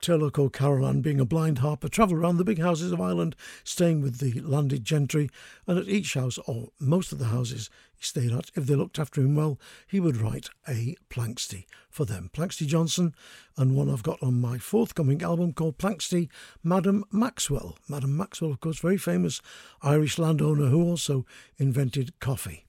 Turlough 0.00 0.38
O'Carolan, 0.38 1.00
being 1.00 1.18
a 1.18 1.24
blind 1.24 1.58
harper, 1.58 1.88
travelled 1.88 2.20
around 2.20 2.36
the 2.36 2.44
big 2.44 2.60
houses 2.60 2.92
of 2.92 3.00
Ireland, 3.00 3.34
staying 3.64 4.00
with 4.00 4.18
the 4.18 4.40
landed 4.40 4.84
gentry, 4.84 5.28
and 5.66 5.78
at 5.78 5.88
each 5.88 6.14
house, 6.14 6.38
or 6.46 6.68
most 6.78 7.10
of 7.10 7.18
the 7.18 7.26
houses 7.26 7.68
he 7.96 8.04
stayed 8.04 8.32
at, 8.32 8.50
if 8.54 8.66
they 8.66 8.76
looked 8.76 8.98
after 8.98 9.20
him 9.20 9.34
well, 9.34 9.58
he 9.88 9.98
would 9.98 10.18
write 10.18 10.50
a 10.68 10.94
Planxty 11.10 11.64
for 11.90 12.04
them. 12.04 12.30
Planxty 12.32 12.66
Johnson, 12.66 13.14
and 13.56 13.74
one 13.74 13.90
I've 13.90 14.04
got 14.04 14.22
on 14.22 14.40
my 14.40 14.58
forthcoming 14.58 15.22
album 15.22 15.52
called 15.52 15.78
Planxty, 15.78 16.28
Madam 16.62 17.02
Maxwell. 17.10 17.76
Madam 17.88 18.16
Maxwell, 18.16 18.52
of 18.52 18.60
course, 18.60 18.78
very 18.78 18.98
famous 18.98 19.40
Irish 19.82 20.18
landowner 20.18 20.66
who 20.66 20.82
also 20.82 21.26
invented 21.56 22.20
coffee. 22.20 22.67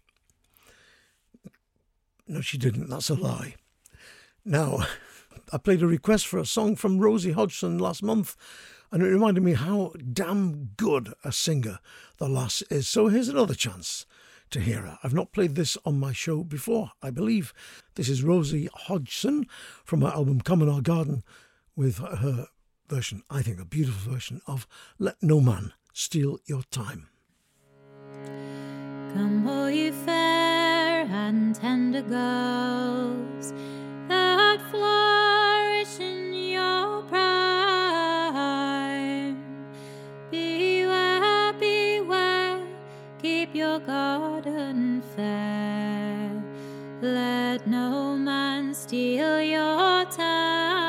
No, 2.29 2.41
she 2.41 2.59
didn't. 2.59 2.89
That's 2.89 3.09
a 3.09 3.15
lie. 3.15 3.55
Now, 4.45 4.85
I 5.51 5.57
played 5.57 5.81
a 5.81 5.87
request 5.87 6.27
for 6.27 6.37
a 6.37 6.45
song 6.45 6.75
from 6.75 6.99
Rosie 6.99 7.31
Hodgson 7.31 7.79
last 7.79 8.03
month, 8.03 8.35
and 8.91 9.01
it 9.01 9.07
reminded 9.07 9.43
me 9.43 9.53
how 9.53 9.93
damn 10.13 10.69
good 10.77 11.11
a 11.23 11.31
singer 11.31 11.79
the 12.17 12.29
lass 12.29 12.61
is. 12.69 12.87
So 12.87 13.07
here's 13.07 13.29
another 13.29 13.55
chance 13.55 14.05
to 14.51 14.59
hear 14.59 14.81
her. 14.81 14.99
I've 15.03 15.13
not 15.13 15.31
played 15.31 15.55
this 15.55 15.75
on 15.85 15.99
my 15.99 16.13
show 16.13 16.43
before, 16.43 16.91
I 17.01 17.09
believe. 17.09 17.51
This 17.95 18.09
is 18.09 18.23
Rosie 18.23 18.69
Hodgson 18.73 19.47
from 19.83 20.01
her 20.01 20.09
album 20.09 20.41
Common 20.41 20.69
Or 20.69 20.81
Garden 20.81 21.23
with 21.75 21.97
her 21.97 22.47
version, 22.87 23.23
I 23.29 23.41
think 23.41 23.59
a 23.59 23.65
beautiful 23.65 24.11
version 24.11 24.41
of 24.45 24.67
Let 24.99 25.15
No 25.23 25.41
Man 25.41 25.73
Steal 25.93 26.37
Your 26.45 26.61
Thyme. 26.71 27.07
Come, 29.15 29.47
all 29.47 29.91
fair 30.05 30.48
and 31.12 31.56
tender 31.56 32.02
girls 32.04 33.54
that 34.08 34.62
flourish 34.69 36.00
in 36.00 36.34
your 36.34 37.02
prime. 37.04 38.38
Beware, 40.30 41.54
beware, 41.54 42.67
keep 43.22 43.56
your 43.56 43.80
garden 43.80 45.02
fair. 45.15 46.32
Let 47.02 47.65
no 47.67 48.15
man 48.15 48.74
steal 48.76 49.41
your 49.41 50.06
thyme. 50.06 50.88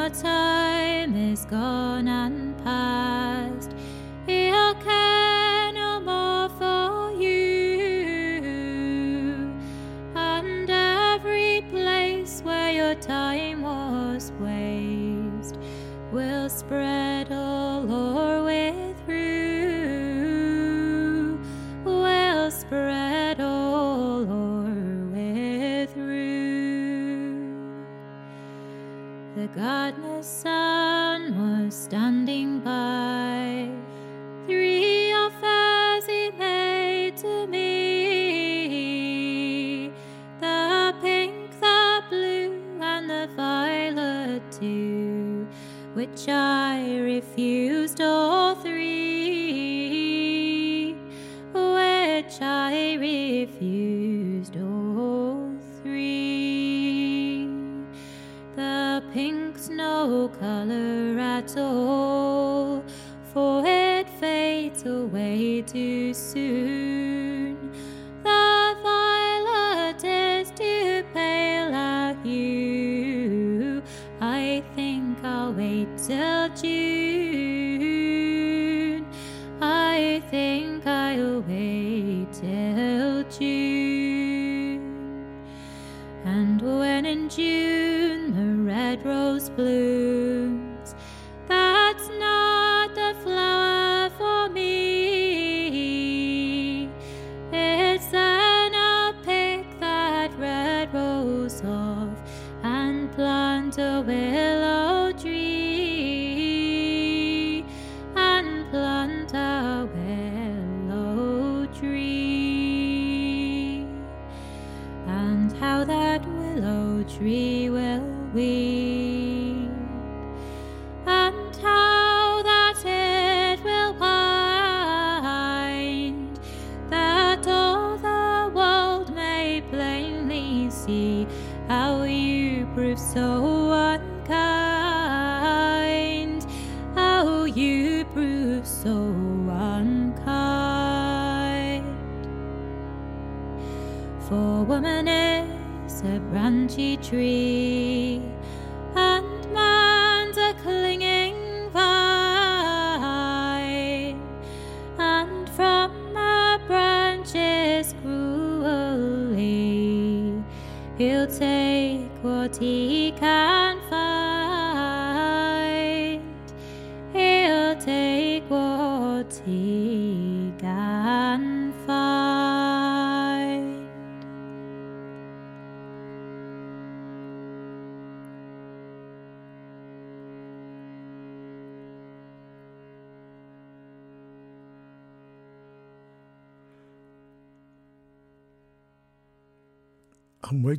Your 0.00 0.08
time 0.10 1.14
is 1.14 1.44
gone 1.44 2.08
and 2.08 2.56
past, 2.64 3.19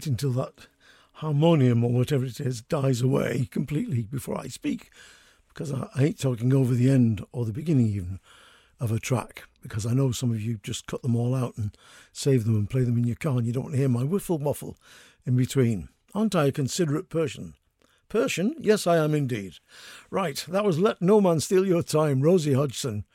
I'm 0.02 0.06
waiting 0.06 0.18
till 0.18 0.32
that 0.32 0.66
harmonium 1.14 1.84
or 1.84 1.92
whatever 1.92 2.26
it 2.26 2.40
is 2.40 2.64
dies 2.64 3.04
away 3.04 3.48
completely 3.52 4.02
before 4.02 4.36
I 4.36 4.48
speak 4.48 4.90
because 5.48 5.72
I, 5.72 5.90
I 5.94 6.00
hate 6.00 6.18
talking 6.18 6.52
over 6.52 6.74
the 6.74 6.90
end 6.90 7.24
or 7.32 7.46
the 7.46 7.54
beginning 7.54 7.86
even 7.86 8.20
of 8.80 8.92
a 8.92 8.98
track 8.98 9.44
because 9.62 9.86
I 9.86 9.94
know 9.94 10.12
some 10.12 10.32
of 10.32 10.42
you 10.42 10.60
just 10.64 10.88
cut 10.88 11.04
them 11.04 11.16
all 11.16 11.36
out 11.36 11.56
and 11.56 11.78
save 12.12 12.46
them 12.46 12.56
and 12.56 12.68
play 12.68 12.82
them 12.82 12.98
in 12.98 13.04
your 13.04 13.16
car 13.16 13.38
and 13.38 13.46
you 13.46 13.54
don't 13.54 13.66
want 13.66 13.76
to 13.76 13.80
hear 13.80 13.90
my 13.90 14.02
whiffle 14.02 14.40
waffle 14.40 14.76
in 15.24 15.36
between. 15.36 15.90
Aren't 16.16 16.34
I 16.34 16.46
a 16.46 16.52
considerate 16.52 17.08
Persian? 17.08 17.54
Persian? 18.10 18.56
Yes, 18.58 18.88
I 18.88 18.98
am 18.98 19.14
indeed. 19.14 19.58
Right, 20.10 20.44
that 20.48 20.66
was 20.66 20.80
Let 20.80 21.00
No 21.00 21.22
Man 21.22 21.42
Steal 21.42 21.64
Your 21.64 21.84
Thyme, 21.84 22.24
Rosie 22.24 22.54
Hodgson. 22.54 23.06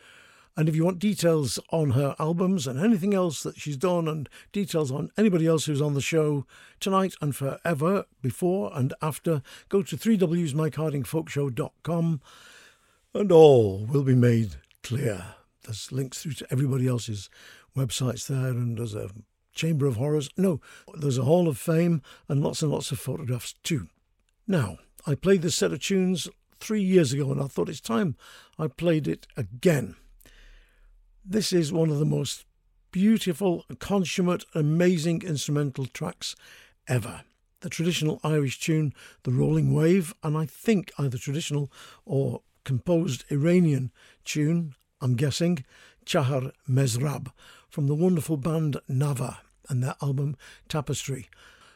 And 0.56 0.68
if 0.68 0.74
you 0.74 0.84
want 0.84 0.98
details 0.98 1.60
on 1.70 1.90
her 1.90 2.16
albums 2.18 2.66
and 2.66 2.80
anything 2.80 3.12
else 3.12 3.42
that 3.42 3.58
she's 3.58 3.76
done, 3.76 4.08
and 4.08 4.26
details 4.52 4.90
on 4.90 5.10
anybody 5.18 5.46
else 5.46 5.66
who's 5.66 5.82
on 5.82 5.92
the 5.94 6.00
show 6.00 6.46
tonight 6.80 7.14
and 7.20 7.36
forever, 7.36 8.06
before 8.22 8.70
and 8.74 8.94
after, 9.02 9.42
go 9.68 9.82
to 9.82 9.96
3wsmikehardingfolkshow.com 9.96 12.20
and 13.12 13.32
all 13.32 13.84
will 13.84 14.02
be 14.02 14.14
made 14.14 14.56
clear. 14.82 15.34
There's 15.64 15.92
links 15.92 16.22
through 16.22 16.32
to 16.34 16.46
everybody 16.50 16.86
else's 16.86 17.28
websites 17.76 18.26
there, 18.26 18.48
and 18.48 18.78
there's 18.78 18.94
a 18.94 19.10
Chamber 19.52 19.86
of 19.86 19.96
Horrors. 19.96 20.30
No, 20.36 20.60
there's 20.94 21.18
a 21.18 21.24
Hall 21.24 21.48
of 21.48 21.58
Fame 21.58 22.02
and 22.28 22.42
lots 22.42 22.62
and 22.62 22.70
lots 22.70 22.92
of 22.92 22.98
photographs 22.98 23.54
too. 23.62 23.88
Now, 24.46 24.78
I 25.06 25.14
played 25.14 25.42
this 25.42 25.56
set 25.56 25.72
of 25.72 25.80
tunes 25.80 26.28
three 26.60 26.82
years 26.82 27.12
ago, 27.12 27.32
and 27.32 27.42
I 27.42 27.46
thought 27.46 27.68
it's 27.68 27.80
time 27.80 28.16
I 28.58 28.68
played 28.68 29.08
it 29.08 29.26
again. 29.36 29.96
This 31.28 31.52
is 31.52 31.72
one 31.72 31.90
of 31.90 31.98
the 31.98 32.04
most 32.04 32.44
beautiful, 32.92 33.64
consummate, 33.80 34.44
amazing 34.54 35.22
instrumental 35.22 35.86
tracks 35.86 36.36
ever. 36.86 37.22
The 37.62 37.68
traditional 37.68 38.20
Irish 38.22 38.60
tune, 38.60 38.94
The 39.24 39.32
Rolling 39.32 39.74
Wave, 39.74 40.14
and 40.22 40.38
I 40.38 40.46
think 40.46 40.92
either 41.00 41.18
traditional 41.18 41.72
or 42.04 42.42
composed 42.64 43.24
Iranian 43.28 43.90
tune, 44.24 44.76
I'm 45.00 45.16
guessing, 45.16 45.64
Chahar 46.04 46.52
Mezrab, 46.70 47.32
from 47.68 47.88
the 47.88 47.96
wonderful 47.96 48.36
band 48.36 48.76
Nava 48.88 49.38
and 49.68 49.82
their 49.82 49.96
album 50.00 50.36
Tapestry. 50.68 51.28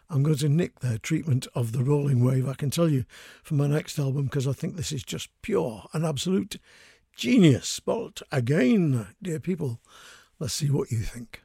I'm 0.08 0.22
going 0.22 0.38
to 0.38 0.48
nick 0.48 0.78
their 0.78 0.98
treatment 0.98 1.48
of 1.56 1.72
the 1.72 1.82
rolling 1.82 2.24
wave, 2.24 2.48
I 2.48 2.54
can 2.54 2.70
tell 2.70 2.88
you, 2.88 3.04
for 3.42 3.54
my 3.54 3.66
next 3.66 3.98
album 3.98 4.26
because 4.26 4.46
I 4.46 4.52
think 4.52 4.76
this 4.76 4.92
is 4.92 5.02
just 5.02 5.28
pure 5.42 5.88
and 5.92 6.06
absolute 6.06 6.58
genius. 7.20 7.80
But 7.80 8.22
again, 8.33 9.09
dear 9.22 9.38
people, 9.38 9.78
let's 10.38 10.54
see 10.54 10.70
what 10.70 10.90
you 10.90 11.00
think. 11.00 11.42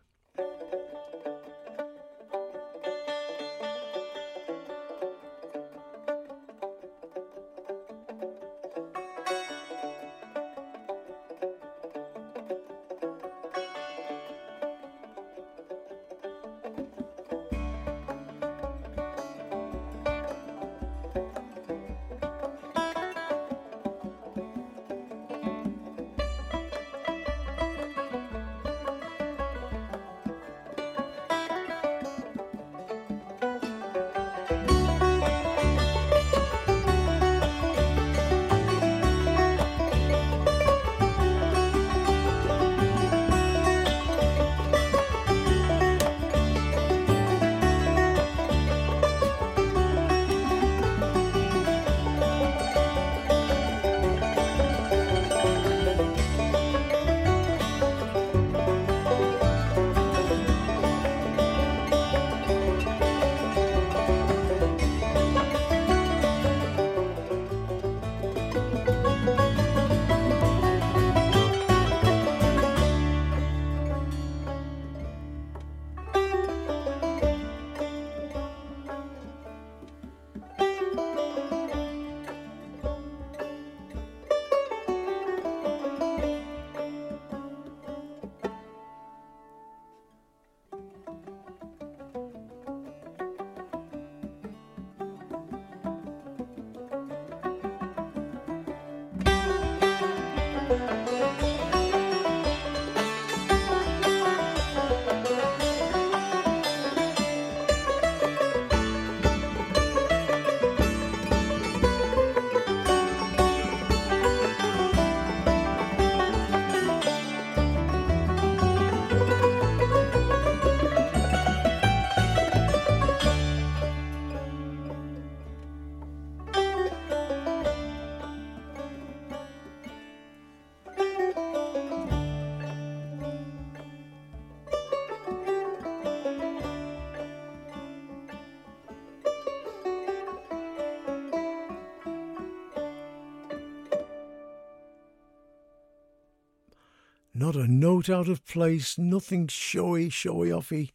A 147.56 147.68
note 147.68 148.10
out 148.10 148.28
of 148.28 148.46
place, 148.46 148.98
nothing 148.98 149.48
showy, 149.48 150.10
showy 150.10 150.50
offy. 150.50 150.92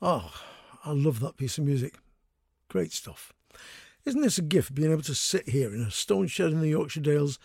Oh, 0.00 0.32
I 0.86 0.92
love 0.92 1.20
that 1.20 1.36
piece 1.36 1.58
of 1.58 1.64
music. 1.64 1.98
Great 2.68 2.92
stuff. 2.92 3.34
Isn't 4.06 4.22
this 4.22 4.38
a 4.38 4.42
gift 4.42 4.74
being 4.74 4.90
able 4.90 5.02
to 5.02 5.14
sit 5.14 5.50
here 5.50 5.74
in 5.74 5.82
a 5.82 5.90
stone 5.90 6.28
shed 6.28 6.50
in 6.50 6.62
the 6.62 6.70
Yorkshire 6.70 7.00
Dales, 7.00 7.38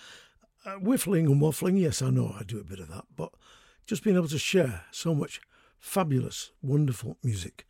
uh, 0.66 0.76
whiffling 0.76 1.26
and 1.28 1.42
waffling? 1.42 1.78
Yes, 1.78 2.02
I 2.02 2.10
know 2.10 2.34
I 2.40 2.44
do 2.44 2.58
a 2.60 2.64
bit 2.64 2.80
of 2.80 2.88
that, 2.88 3.04
but 3.16 3.34
just 3.86 4.02
being 4.02 4.16
able 4.16 4.30
to 4.30 4.40
share 4.40 4.86
so 4.92 5.14
much 5.14 5.42
fabulous, 5.78 6.52
wonderful 6.62 7.18
music 7.22 7.66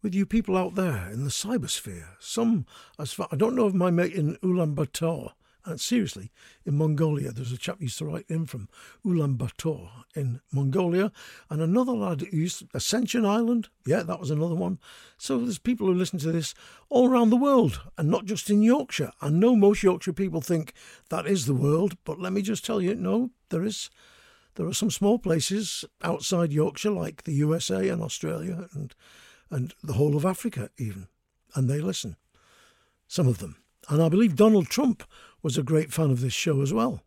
with 0.00 0.14
you 0.14 0.24
people 0.24 0.56
out 0.56 0.74
there 0.74 1.10
in 1.12 1.24
the 1.24 1.30
cybersphere. 1.30 2.08
Some, 2.18 2.64
as 2.98 3.12
far 3.12 3.28
I 3.30 3.36
don't 3.36 3.54
know 3.54 3.66
of 3.66 3.74
my 3.74 3.90
mate 3.90 4.14
in 4.14 4.36
Ulaanbaatar, 4.36 5.32
and 5.64 5.80
seriously, 5.80 6.30
in 6.64 6.76
Mongolia, 6.76 7.32
there's 7.32 7.52
a 7.52 7.58
chap 7.58 7.80
used 7.80 7.98
to 7.98 8.04
write 8.04 8.26
in 8.28 8.46
from 8.46 8.68
Ulaanbaatar 9.04 9.88
in 10.14 10.40
Mongolia, 10.52 11.10
and 11.48 11.62
another 11.62 11.92
lad 11.92 12.20
who 12.20 12.36
used 12.36 12.64
Ascension 12.74 13.24
Island. 13.24 13.68
Yeah, 13.86 14.02
that 14.02 14.20
was 14.20 14.30
another 14.30 14.54
one. 14.54 14.78
So 15.16 15.38
there's 15.38 15.58
people 15.58 15.86
who 15.86 15.94
listen 15.94 16.18
to 16.20 16.32
this 16.32 16.54
all 16.88 17.08
around 17.08 17.30
the 17.30 17.36
world, 17.36 17.80
and 17.96 18.10
not 18.10 18.26
just 18.26 18.50
in 18.50 18.62
Yorkshire. 18.62 19.12
I 19.20 19.30
know 19.30 19.56
most 19.56 19.82
Yorkshire 19.82 20.12
people 20.12 20.40
think 20.40 20.72
that 21.08 21.26
is 21.26 21.46
the 21.46 21.54
world, 21.54 21.96
but 22.04 22.20
let 22.20 22.32
me 22.32 22.42
just 22.42 22.64
tell 22.64 22.80
you, 22.80 22.94
no, 22.94 23.30
there 23.50 23.64
is. 23.64 23.90
There 24.56 24.66
are 24.66 24.74
some 24.74 24.90
small 24.92 25.18
places 25.18 25.84
outside 26.02 26.52
Yorkshire, 26.52 26.92
like 26.92 27.24
the 27.24 27.32
USA 27.32 27.88
and 27.88 28.00
Australia, 28.00 28.68
and 28.72 28.94
and 29.50 29.74
the 29.82 29.94
whole 29.94 30.16
of 30.16 30.24
Africa, 30.24 30.70
even, 30.78 31.06
and 31.54 31.68
they 31.68 31.80
listen. 31.80 32.16
Some 33.06 33.28
of 33.28 33.38
them. 33.38 33.56
And 33.88 34.02
I 34.02 34.08
believe 34.08 34.34
Donald 34.34 34.68
Trump 34.68 35.04
was 35.44 35.58
a 35.58 35.62
great 35.62 35.92
fan 35.92 36.10
of 36.10 36.22
this 36.22 36.32
show 36.32 36.62
as 36.62 36.72
well. 36.72 37.02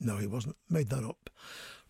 No, 0.00 0.16
he 0.16 0.26
wasn't. 0.26 0.56
Made 0.68 0.88
that 0.88 1.04
up. 1.04 1.30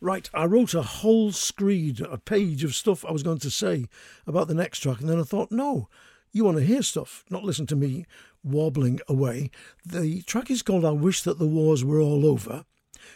Right, 0.00 0.28
I 0.34 0.44
wrote 0.44 0.74
a 0.74 0.82
whole 0.82 1.32
screed, 1.32 2.00
a 2.00 2.18
page 2.18 2.64
of 2.64 2.74
stuff 2.74 3.04
I 3.04 3.12
was 3.12 3.22
going 3.22 3.38
to 3.38 3.50
say 3.50 3.86
about 4.26 4.48
the 4.48 4.54
next 4.54 4.80
track, 4.80 5.00
and 5.00 5.08
then 5.08 5.20
I 5.20 5.22
thought, 5.22 5.52
no, 5.52 5.88
you 6.32 6.44
want 6.44 6.58
to 6.58 6.64
hear 6.64 6.82
stuff, 6.82 7.24
not 7.30 7.44
listen 7.44 7.66
to 7.68 7.76
me 7.76 8.04
wobbling 8.42 9.00
away. 9.08 9.50
The 9.86 10.20
track 10.22 10.50
is 10.50 10.60
called 10.60 10.84
I 10.84 10.90
Wish 10.90 11.22
That 11.22 11.38
the 11.38 11.46
Wars 11.46 11.84
Were 11.84 12.00
All 12.00 12.26
Over, 12.26 12.64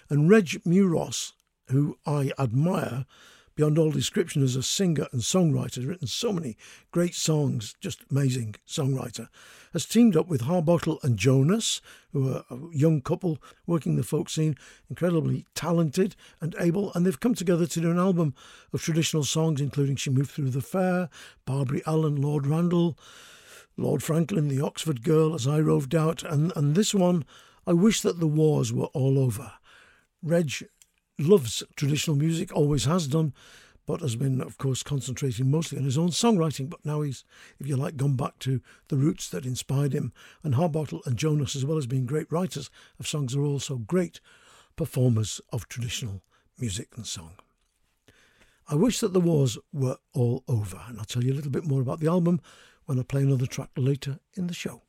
and 0.08 0.30
Reg 0.30 0.62
Meuross, 0.64 1.32
who 1.66 1.98
I 2.06 2.30
admire, 2.38 3.04
beyond 3.58 3.76
all 3.76 3.90
description 3.90 4.40
as 4.40 4.54
a 4.54 4.62
singer 4.62 5.08
and 5.10 5.20
songwriter, 5.20 5.74
has 5.74 5.84
written 5.84 6.06
so 6.06 6.32
many 6.32 6.56
great 6.92 7.12
songs, 7.12 7.74
just 7.80 8.04
amazing 8.08 8.54
songwriter, 8.68 9.26
has 9.72 9.84
teamed 9.84 10.16
up 10.16 10.28
with 10.28 10.42
Harbottle 10.42 11.00
and 11.02 11.18
Jonas, 11.18 11.80
who 12.12 12.32
are 12.32 12.44
a 12.52 12.56
young 12.70 13.00
couple 13.00 13.42
working 13.66 13.96
the 13.96 14.04
folk 14.04 14.30
scene, 14.30 14.54
incredibly 14.88 15.44
talented 15.56 16.14
and 16.40 16.54
able, 16.60 16.92
and 16.94 17.04
they've 17.04 17.18
come 17.18 17.34
together 17.34 17.66
to 17.66 17.80
do 17.80 17.90
an 17.90 17.98
album 17.98 18.32
of 18.72 18.80
traditional 18.80 19.24
songs, 19.24 19.60
including 19.60 19.96
She 19.96 20.10
Moved 20.10 20.30
Through 20.30 20.50
the 20.50 20.60
Fair, 20.60 21.08
Barbary 21.44 21.82
Allen, 21.84 22.14
Lord 22.14 22.46
Randall, 22.46 22.96
Lord 23.76 24.04
Franklin, 24.04 24.46
The 24.46 24.60
Oxford 24.60 25.02
Girl, 25.02 25.34
As 25.34 25.48
I 25.48 25.58
Roved 25.58 25.96
Out, 25.96 26.22
and, 26.22 26.52
and 26.54 26.76
this 26.76 26.94
one, 26.94 27.24
I 27.66 27.72
Wish 27.72 28.02
That 28.02 28.20
the 28.20 28.28
Wars 28.28 28.72
Were 28.72 28.86
All 28.94 29.18
Over. 29.18 29.54
Reg 30.22 30.68
loves 31.18 31.62
traditional 31.76 32.16
music, 32.16 32.54
always 32.54 32.84
has 32.84 33.06
done, 33.06 33.32
but 33.86 34.00
has 34.00 34.16
been, 34.16 34.40
of 34.40 34.58
course, 34.58 34.82
concentrating 34.82 35.50
mostly 35.50 35.78
on 35.78 35.84
his 35.84 35.96
own 35.98 36.10
songwriting. 36.10 36.68
But 36.68 36.84
now 36.84 37.00
he's, 37.00 37.24
if 37.58 37.66
you 37.66 37.76
like, 37.76 37.96
gone 37.96 38.16
back 38.16 38.38
to 38.40 38.60
the 38.88 38.96
roots 38.96 39.28
that 39.30 39.46
inspired 39.46 39.94
him. 39.94 40.12
And 40.42 40.54
Harbottle 40.54 41.00
and 41.06 41.16
Jonas, 41.16 41.56
as 41.56 41.64
well 41.64 41.78
as 41.78 41.86
being 41.86 42.06
great 42.06 42.30
writers 42.30 42.70
of 43.00 43.06
songs, 43.06 43.34
are 43.34 43.42
also 43.44 43.76
great 43.76 44.20
performers 44.76 45.40
of 45.52 45.68
traditional 45.68 46.22
music 46.58 46.88
and 46.96 47.06
song. 47.06 47.32
I 48.68 48.74
wish 48.74 49.00
that 49.00 49.14
the 49.14 49.20
wars 49.20 49.56
were 49.72 49.96
all 50.12 50.44
over, 50.46 50.82
and 50.86 50.98
I'll 50.98 51.06
tell 51.06 51.24
you 51.24 51.32
a 51.32 51.36
little 51.36 51.50
bit 51.50 51.64
more 51.64 51.80
about 51.80 52.00
the 52.00 52.08
album 52.08 52.42
when 52.84 52.98
I 52.98 53.02
play 53.02 53.22
another 53.22 53.46
track 53.46 53.70
later 53.76 54.18
in 54.34 54.46
the 54.46 54.54
show. 54.54 54.82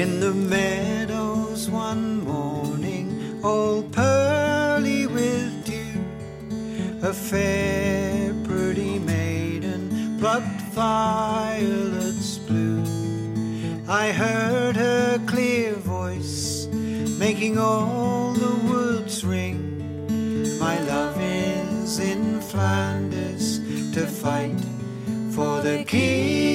In 0.00 0.18
the 0.18 0.32
meadows 0.32 1.68
one 1.68 2.24
morning, 2.24 3.38
all 3.44 3.82
pearly 3.82 5.06
with 5.06 5.62
dew, 5.66 7.06
a 7.06 7.12
fair, 7.12 8.32
pretty 8.44 8.98
maiden 8.98 10.16
plucked 10.18 10.62
violets 10.72 12.38
blue. 12.38 12.82
I 13.88 14.12
heard 14.12 14.74
her 14.76 15.18
clear 15.26 15.74
voice 15.74 16.66
making 17.18 17.58
all 17.58 18.32
the 18.32 18.56
woods 18.72 19.22
ring. 19.22 19.60
My 20.58 20.80
love 20.80 21.18
is 21.20 21.98
in 21.98 22.40
Flanders 22.40 23.58
to 23.92 24.06
fight 24.06 24.64
for 25.34 25.60
the 25.60 25.84
king. 25.84 26.49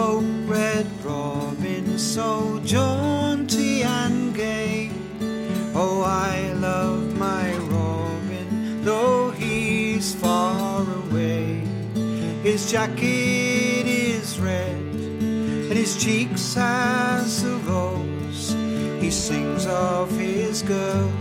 Spoke 0.00 0.24
Red 0.46 0.86
Robin, 1.04 1.98
so 1.98 2.58
jaunty 2.64 3.82
and 3.82 4.34
gay. 4.34 4.90
Oh, 5.74 6.00
I 6.02 6.54
love 6.54 7.18
my 7.18 7.52
Robin, 7.74 8.82
though 8.82 9.30
he's 9.30 10.14
far 10.14 10.86
away. 11.02 11.66
His 12.42 12.72
jacket 12.72 13.86
is 13.86 14.40
red, 14.40 14.86
and 15.68 15.76
his 15.82 16.02
cheeks 16.02 16.56
as 16.56 17.44
a 17.44 17.56
rose. 17.68 18.56
He 19.02 19.10
sings 19.10 19.66
of 19.66 20.10
his 20.16 20.62
girl 20.62 21.12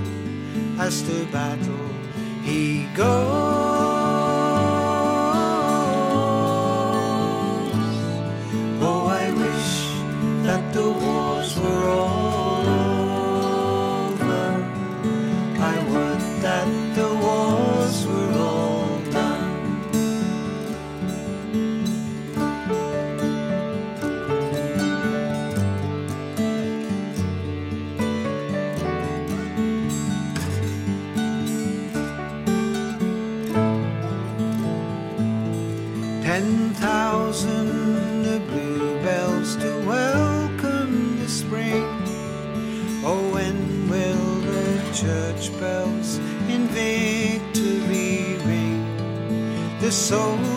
as 0.79 1.01
to 1.01 1.25
battle 1.33 1.89
he 2.43 2.87
goes. 2.95 3.78
The 50.09 50.48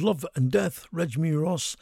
Love 0.00 0.24
and 0.34 0.50
Death, 0.50 0.86
Reg 0.90 1.16
Ross, 1.16 1.76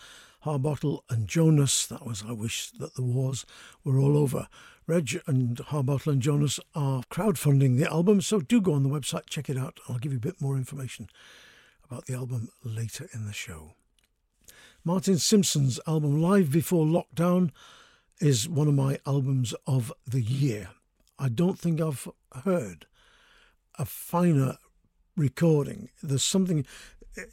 Harbottle 0.44 1.04
and 1.08 1.28
Jonas. 1.28 1.86
That 1.86 2.06
was 2.06 2.24
I 2.26 2.32
Wish 2.32 2.70
That 2.72 2.94
the 2.94 3.02
Wars 3.02 3.46
Were 3.84 3.98
All 3.98 4.16
Over. 4.16 4.48
Reg 4.86 5.20
and 5.26 5.58
Harbottle 5.58 6.12
and 6.12 6.22
Jonas 6.22 6.58
are 6.74 7.02
crowdfunding 7.10 7.78
the 7.78 7.90
album, 7.90 8.20
so 8.20 8.40
do 8.40 8.60
go 8.60 8.72
on 8.72 8.82
the 8.82 8.88
website, 8.88 9.26
check 9.28 9.48
it 9.48 9.58
out. 9.58 9.80
I'll 9.88 9.98
give 9.98 10.12
you 10.12 10.18
a 10.18 10.20
bit 10.20 10.40
more 10.40 10.56
information 10.56 11.08
about 11.84 12.06
the 12.06 12.14
album 12.14 12.48
later 12.64 13.08
in 13.12 13.26
the 13.26 13.32
show. 13.32 13.74
Martin 14.84 15.18
Simpson's 15.18 15.78
album 15.86 16.22
Live 16.22 16.50
Before 16.50 16.86
Lockdown 16.86 17.50
is 18.20 18.48
one 18.48 18.68
of 18.68 18.74
my 18.74 18.98
albums 19.06 19.54
of 19.66 19.92
the 20.06 20.22
year. 20.22 20.70
I 21.18 21.28
don't 21.28 21.58
think 21.58 21.80
I've 21.80 22.08
heard 22.44 22.86
a 23.78 23.84
finer 23.84 24.56
recording. 25.16 25.90
There's 26.02 26.24
something, 26.24 26.64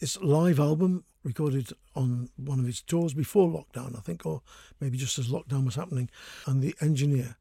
it's 0.01 0.15
a 0.15 0.25
live 0.25 0.59
album 0.59 1.03
recorded 1.23 1.71
on 1.95 2.29
one 2.36 2.59
of 2.59 2.65
his 2.65 2.81
tours 2.81 3.13
before 3.13 3.49
lockdown, 3.49 3.97
I 3.97 4.01
think, 4.01 4.25
or 4.25 4.41
maybe 4.79 4.97
just 4.97 5.17
as 5.17 5.27
lockdown 5.27 5.65
was 5.65 5.75
happening. 5.75 6.09
And 6.45 6.61
the 6.61 6.75
engineer 6.81 7.38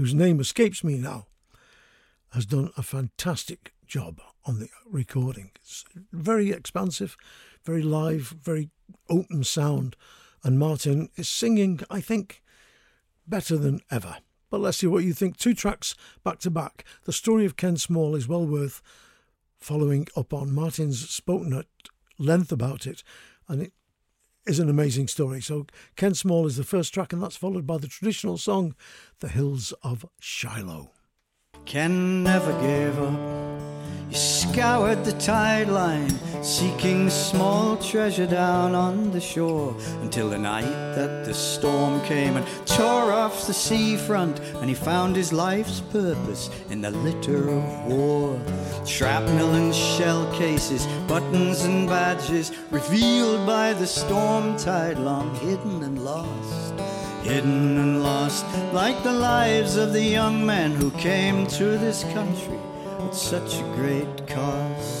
whose 0.00 0.14
name 0.14 0.40
escapes 0.40 0.82
me 0.82 0.96
now, 0.96 1.26
has 2.30 2.46
done 2.46 2.70
a 2.74 2.82
fantastic 2.82 3.74
job 3.86 4.18
on 4.46 4.58
the 4.58 4.70
recording. 4.86 5.50
It's 5.56 5.84
very 6.10 6.52
expansive, 6.52 7.18
very 7.64 7.82
live, 7.82 8.34
very 8.42 8.70
open 9.10 9.44
sound, 9.44 9.96
and 10.42 10.58
Martin 10.58 11.10
is 11.16 11.28
singing, 11.28 11.80
I 11.90 12.00
think, 12.00 12.42
better 13.26 13.58
than 13.58 13.82
ever. 13.90 14.16
But 14.48 14.62
let's 14.62 14.78
see 14.78 14.86
what 14.86 15.04
you 15.04 15.12
think. 15.12 15.36
Two 15.36 15.52
tracks 15.52 15.94
back 16.24 16.38
to 16.38 16.50
back. 16.50 16.86
The 17.04 17.12
story 17.12 17.44
of 17.44 17.58
Ken 17.58 17.76
Small 17.76 18.14
is 18.14 18.26
well 18.26 18.46
worth 18.46 18.80
following 19.60 20.06
up 20.16 20.32
on. 20.32 20.52
Martin's 20.52 21.08
spoken 21.08 21.52
at 21.52 21.66
length 22.18 22.52
about 22.52 22.86
it, 22.86 23.02
and 23.48 23.62
it 23.62 23.72
is 24.46 24.58
an 24.58 24.68
amazing 24.68 25.08
story. 25.08 25.40
So, 25.40 25.66
Ken 25.96 26.14
Small 26.14 26.46
is 26.46 26.56
the 26.56 26.64
first 26.64 26.94
track, 26.94 27.12
and 27.12 27.22
that's 27.22 27.36
followed 27.36 27.66
by 27.66 27.78
the 27.78 27.88
traditional 27.88 28.38
song, 28.38 28.74
The 29.20 29.28
Hills 29.28 29.72
of 29.82 30.06
Shiloh. 30.18 30.92
Ken 31.64 32.22
never 32.22 32.52
gave 32.60 32.98
up. 32.98 33.18
He 34.08 34.16
scoured 34.16 35.04
the 35.04 35.12
tide 35.12 35.68
line, 35.68 36.10
seeking 36.42 37.08
small 37.08 37.76
treasure 37.76 38.26
down 38.26 38.74
on 38.74 39.12
the 39.12 39.20
shore, 39.20 39.76
until 40.02 40.30
the 40.30 40.38
night 40.38 40.94
that 40.96 41.24
the 41.24 41.32
storm 41.32 42.00
came 42.06 42.36
and 42.36 42.44
tore 42.66 43.12
off 43.12 43.46
the 43.46 43.52
seafront, 43.52 44.40
and 44.56 44.68
he 44.68 44.74
found 44.74 45.14
his 45.14 45.32
life's 45.32 45.80
purpose 45.80 46.50
in 46.70 46.80
the 46.80 46.90
litter 46.90 47.48
of 47.48 47.84
war. 47.86 48.40
Shrapnel 48.84 49.54
and 49.54 49.72
shell 49.72 50.26
cases, 50.34 50.88
buttons 51.06 51.62
and 51.62 51.88
badges, 51.88 52.50
revealed 52.72 53.46
by 53.46 53.74
the 53.74 53.86
storm 53.86 54.56
tide, 54.56 54.98
long 54.98 55.32
hidden 55.36 55.84
and 55.84 56.04
lost 56.04 56.99
hidden 57.22 57.78
and 57.78 58.02
lost, 58.02 58.44
like 58.72 59.02
the 59.02 59.12
lives 59.12 59.76
of 59.76 59.92
the 59.92 60.02
young 60.02 60.44
men 60.44 60.72
who 60.72 60.90
came 60.92 61.46
to 61.46 61.78
this 61.78 62.04
country 62.12 62.58
at 63.00 63.14
such 63.14 63.60
a 63.60 63.72
great 63.76 64.26
cost. 64.26 64.99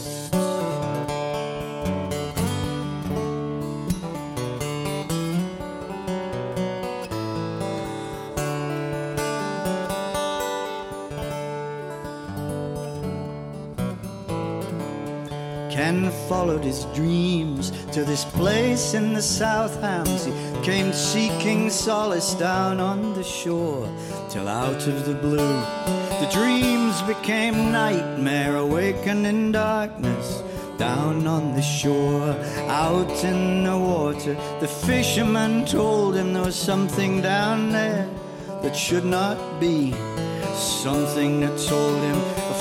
Followed 16.30 16.62
his 16.62 16.84
dreams 16.94 17.72
to 17.90 18.04
this 18.04 18.24
place 18.24 18.94
in 18.94 19.14
the 19.14 19.20
South 19.20 19.80
Hams. 19.80 20.26
He 20.26 20.32
came 20.62 20.92
seeking 20.92 21.68
solace 21.70 22.34
down 22.34 22.78
on 22.78 23.14
the 23.14 23.24
shore, 23.24 23.88
till 24.28 24.46
out 24.46 24.86
of 24.86 25.06
the 25.06 25.14
blue, 25.14 25.60
the 26.20 26.30
dreams 26.32 27.02
became 27.02 27.72
nightmare, 27.72 28.58
awakened 28.58 29.26
in 29.26 29.50
darkness. 29.50 30.44
Down 30.78 31.26
on 31.26 31.56
the 31.56 31.62
shore, 31.62 32.30
out 32.68 33.24
in 33.24 33.64
the 33.64 33.76
water, 33.76 34.34
the 34.60 34.68
fisherman 34.68 35.66
told 35.66 36.14
him 36.14 36.32
there 36.32 36.44
was 36.44 36.54
something 36.54 37.20
down 37.20 37.72
there 37.72 38.08
that 38.62 38.76
should 38.76 39.04
not 39.04 39.36
be. 39.58 39.92
Something 40.54 41.40
that 41.40 41.58
told 41.58 42.00
him 42.02 42.18
a 42.54 42.56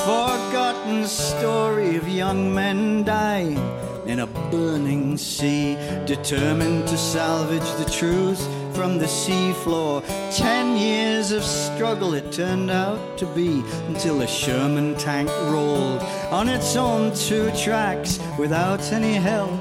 forgotten 0.79 1.07
story 1.07 1.95
of 1.95 2.07
young 2.07 2.53
men 2.53 3.03
dying 3.03 3.57
in 4.05 4.19
a 4.19 4.27
burning 4.49 5.17
sea, 5.17 5.75
determined 6.05 6.87
to 6.87 6.97
salvage 6.97 7.69
the 7.77 7.91
truth 7.91 8.41
from 8.75 8.97
the 8.97 9.05
seafloor. 9.05 10.01
Ten 10.35 10.77
years 10.77 11.31
of 11.31 11.43
struggle 11.43 12.13
it 12.13 12.31
turned 12.31 12.71
out 12.71 13.17
to 13.17 13.25
be 13.27 13.61
until 13.87 14.21
a 14.21 14.27
Sherman 14.27 14.95
tank 14.95 15.29
rolled 15.51 16.01
on 16.31 16.47
its 16.47 16.75
own 16.75 17.13
two 17.13 17.51
tracks 17.51 18.19
without 18.37 18.81
any 18.91 19.13
help 19.13 19.59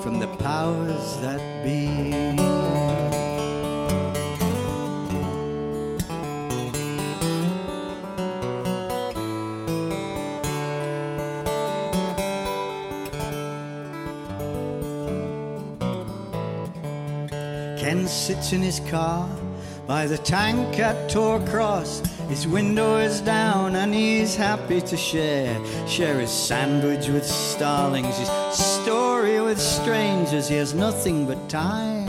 from 0.00 0.20
the 0.20 0.28
powers 0.36 1.16
that 1.20 1.40
be. 1.64 2.57
Sits 18.08 18.52
in 18.52 18.62
his 18.62 18.80
car 18.90 19.28
by 19.86 20.06
the 20.06 20.18
tank 20.18 20.78
at 20.78 21.10
Torcross. 21.10 22.06
His 22.28 22.46
window 22.46 22.96
is 22.96 23.20
down 23.22 23.76
and 23.76 23.94
he's 23.94 24.36
happy 24.36 24.80
to 24.82 24.96
share. 24.96 25.58
Share 25.86 26.20
his 26.20 26.30
sandwich 26.30 27.08
with 27.08 27.24
starlings, 27.24 28.16
his 28.18 28.28
story 28.58 29.40
with 29.40 29.58
strangers. 29.58 30.48
He 30.48 30.56
has 30.56 30.74
nothing 30.74 31.26
but 31.26 31.48
time 31.48 32.06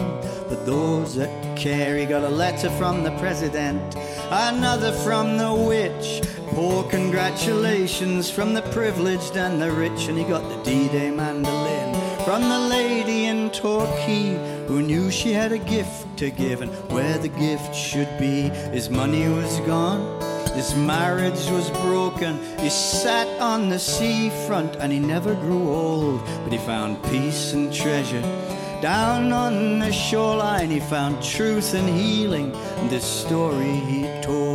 for 0.49 0.55
those 0.65 1.15
that 1.15 1.57
care. 1.57 1.97
He 1.97 2.05
got 2.05 2.23
a 2.23 2.29
letter 2.29 2.69
from 2.71 3.03
the 3.03 3.11
president, 3.17 3.95
another 4.29 4.91
from 4.91 5.37
the 5.37 5.53
witch. 5.53 6.21
Poor 6.49 6.83
congratulations 6.89 8.29
from 8.29 8.53
the 8.53 8.63
privileged 8.73 9.37
and 9.37 9.61
the 9.61 9.71
rich. 9.71 10.07
And 10.07 10.17
he 10.17 10.25
got 10.25 10.43
the 10.49 10.61
D 10.63 10.89
Day 10.89 11.11
mandolin 11.11 11.95
from 12.25 12.41
the 12.49 12.59
lady 12.59 13.25
in 13.25 13.49
Torquay 13.51 14.59
who 14.70 14.84
knew 14.84 15.09
she 15.09 15.34
had 15.34 15.51
a 15.51 15.57
gift 15.57 16.05
to 16.15 16.30
give 16.30 16.61
and 16.61 16.72
where 16.91 17.17
the 17.17 17.28
gift 17.28 17.74
should 17.74 18.07
be. 18.20 18.49
His 18.70 18.88
money 18.88 19.28
was 19.28 19.59
gone, 19.61 20.22
his 20.55 20.76
marriage 20.76 21.49
was 21.49 21.72
broken. 21.82 22.38
He 22.59 22.70
sat 22.70 23.28
on 23.41 23.70
the 23.70 23.80
seafront 23.80 24.76
and 24.76 24.91
he 24.91 24.99
never 24.99 25.34
grew 25.34 25.67
old, 25.70 26.24
but 26.43 26.51
he 26.51 26.59
found 26.59 27.01
peace 27.05 27.53
and 27.53 27.74
treasure. 27.74 28.22
Down 28.80 29.34
on 29.34 29.80
the 29.80 29.91
shoreline, 29.91 30.70
he 30.70 30.80
found 30.80 31.24
truth 31.24 31.74
and 31.74 31.89
healing, 31.89 32.55
and 32.78 32.91
this 32.91 33.03
story 33.03 33.74
he 33.91 34.03
told. 34.22 34.48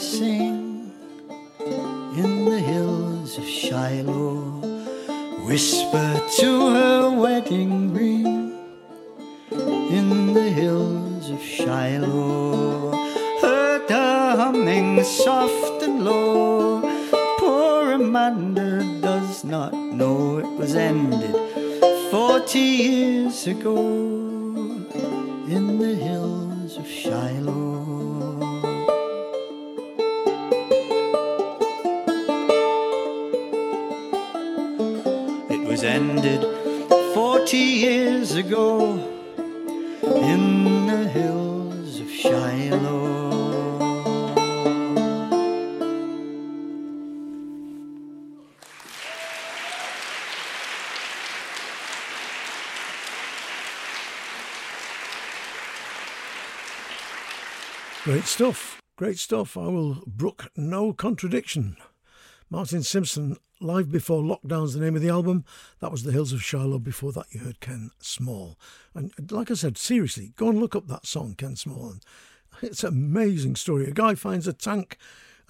Sing 0.00 0.90
in 2.16 2.44
the 2.46 2.58
hills 2.58 3.36
of 3.36 3.44
Shiloh? 3.44 4.60
Whisper 5.46 6.22
to 6.38 6.70
her 6.70 7.10
wedding 7.10 7.92
ring 7.92 8.56
in 9.50 10.32
the 10.32 10.50
hills 10.50 11.28
of 11.28 11.42
Shiloh. 11.42 12.92
Heard 13.42 13.90
her 13.90 14.36
humming 14.36 15.04
soft 15.04 15.82
and 15.82 16.02
low. 16.02 16.80
Poor 17.38 17.92
Amanda 17.92 18.82
does 19.02 19.44
not 19.44 19.74
know 19.74 20.38
it 20.38 20.46
was 20.58 20.74
ended 20.74 21.36
forty 22.10 22.58
years 22.58 23.46
ago 23.46 23.99
Great 59.10 59.18
stuff. 59.18 59.56
I 59.56 59.66
will 59.66 60.04
brook 60.06 60.52
no 60.54 60.92
contradiction. 60.92 61.76
Martin 62.48 62.84
Simpson, 62.84 63.38
Live 63.60 63.90
Before 63.90 64.22
Lockdown's 64.22 64.74
the 64.74 64.78
name 64.78 64.94
of 64.94 65.02
the 65.02 65.08
album. 65.08 65.44
That 65.80 65.90
was 65.90 66.04
The 66.04 66.12
Hills 66.12 66.32
of 66.32 66.44
Shiloh. 66.44 66.78
Before 66.78 67.10
that, 67.10 67.26
you 67.32 67.40
heard 67.40 67.58
Ken 67.58 67.90
Small. 67.98 68.56
And 68.94 69.12
uh, 69.18 69.34
like 69.36 69.50
I 69.50 69.54
said, 69.54 69.76
seriously, 69.76 70.32
go 70.36 70.48
and 70.48 70.60
look 70.60 70.76
up 70.76 70.86
that 70.86 71.06
song, 71.06 71.34
Ken 71.34 71.56
Small. 71.56 71.94
It's 72.62 72.84
an 72.84 72.90
amazing 72.90 73.56
story. 73.56 73.88
A 73.88 73.90
guy 73.90 74.14
finds 74.14 74.46
a 74.46 74.52
tank 74.52 74.96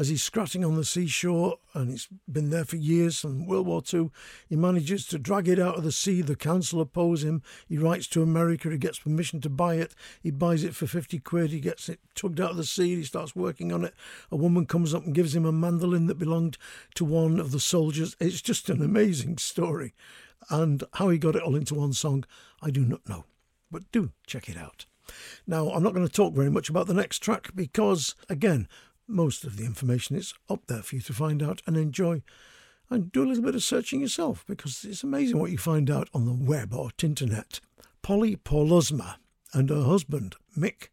as 0.01 0.09
he's 0.09 0.23
scratching 0.23 0.65
on 0.65 0.77
the 0.77 0.85
seashore, 0.85 1.59
and 1.75 1.93
it's 1.93 2.09
been 2.27 2.49
there 2.49 2.65
for 2.65 2.77
years. 2.77 3.21
From 3.21 3.47
World 3.47 3.67
War 3.67 3.83
II, 3.93 4.11
he 4.49 4.57
manages 4.57 5.07
to 5.09 5.19
drag 5.19 5.47
it 5.47 5.59
out 5.59 5.77
of 5.77 5.85
the 5.85 5.93
sea. 5.93 6.23
The 6.23 6.37
council 6.37 6.81
oppose 6.81 7.23
him. 7.23 7.43
He 7.69 7.77
writes 7.77 8.07
to 8.09 8.23
America. 8.23 8.71
He 8.71 8.79
gets 8.79 8.99
permission 8.99 9.43
to 9.43 9.51
buy 9.51 9.75
it. 9.75 9.95
He 10.23 10.31
buys 10.31 10.65
it 10.65 10.75
for 10.75 10.87
fifty 10.87 11.19
quid. 11.19 11.51
He 11.51 11.61
gets 11.61 11.91
it 11.91 12.01
tugged 12.15 12.41
out 12.41 12.53
of 12.53 12.57
the 12.57 12.65
sea. 12.65 12.97
He 12.97 13.05
starts 13.05 13.37
working 13.37 13.73
on 13.73 13.85
it. 13.85 13.95
A 14.31 14.37
woman 14.37 14.65
comes 14.65 14.95
up 14.95 15.05
and 15.05 15.15
gives 15.15 15.37
him 15.37 15.45
a 15.45 15.53
mandolin 15.53 16.07
that 16.07 16.19
belonged 16.19 16.57
to 16.95 17.05
one 17.05 17.39
of 17.39 17.53
the 17.53 17.61
soldiers. 17.61 18.17
It's 18.19 18.41
just 18.41 18.71
an 18.71 18.83
amazing 18.83 19.37
story, 19.37 19.93
and 20.49 20.83
how 20.95 21.11
he 21.11 21.19
got 21.19 21.37
it 21.37 21.43
all 21.43 21.57
into 21.57 21.75
one 21.75 21.93
song, 21.93 22.25
I 22.63 22.71
do 22.71 22.87
not 22.87 23.07
know. 23.07 23.27
But 23.71 23.93
do 23.93 24.13
check 24.27 24.49
it 24.49 24.57
out. 24.57 24.87
Now, 25.47 25.71
I'm 25.71 25.83
not 25.83 25.93
going 25.93 26.07
to 26.07 26.13
talk 26.13 26.35
very 26.35 26.51
much 26.51 26.71
about 26.71 26.87
the 26.87 26.95
next 26.95 27.19
track 27.19 27.51
because, 27.55 28.15
again, 28.29 28.69
most 29.11 29.45
of 29.45 29.57
the 29.57 29.65
information 29.65 30.17
is 30.17 30.35
up 30.49 30.67
there 30.67 30.83
for 30.83 30.97
you 30.97 31.03
to 31.03 31.13
find 31.13 31.43
out 31.43 31.63
and 31.67 31.77
enjoy. 31.77 32.23
And 32.89 33.13
do 33.13 33.23
a 33.23 33.27
little 33.27 33.45
bit 33.45 33.55
of 33.55 33.63
searching 33.63 34.01
yourself 34.01 34.45
because 34.49 34.85
it's 34.85 35.05
amazing 35.05 35.39
what 35.39 35.53
you 35.53 35.59
find 35.59 35.91
out 35.91 36.09
on 36.13 36.27
the 36.27 36.33
web 36.33 36.75
or 36.75 36.91
internet. 37.03 37.61
Polly 38.03 38.37
Paulusma 38.37 39.17
and 39.53 39.71
her 39.71 39.85
husband, 39.85 40.37
Mick, 40.57 40.89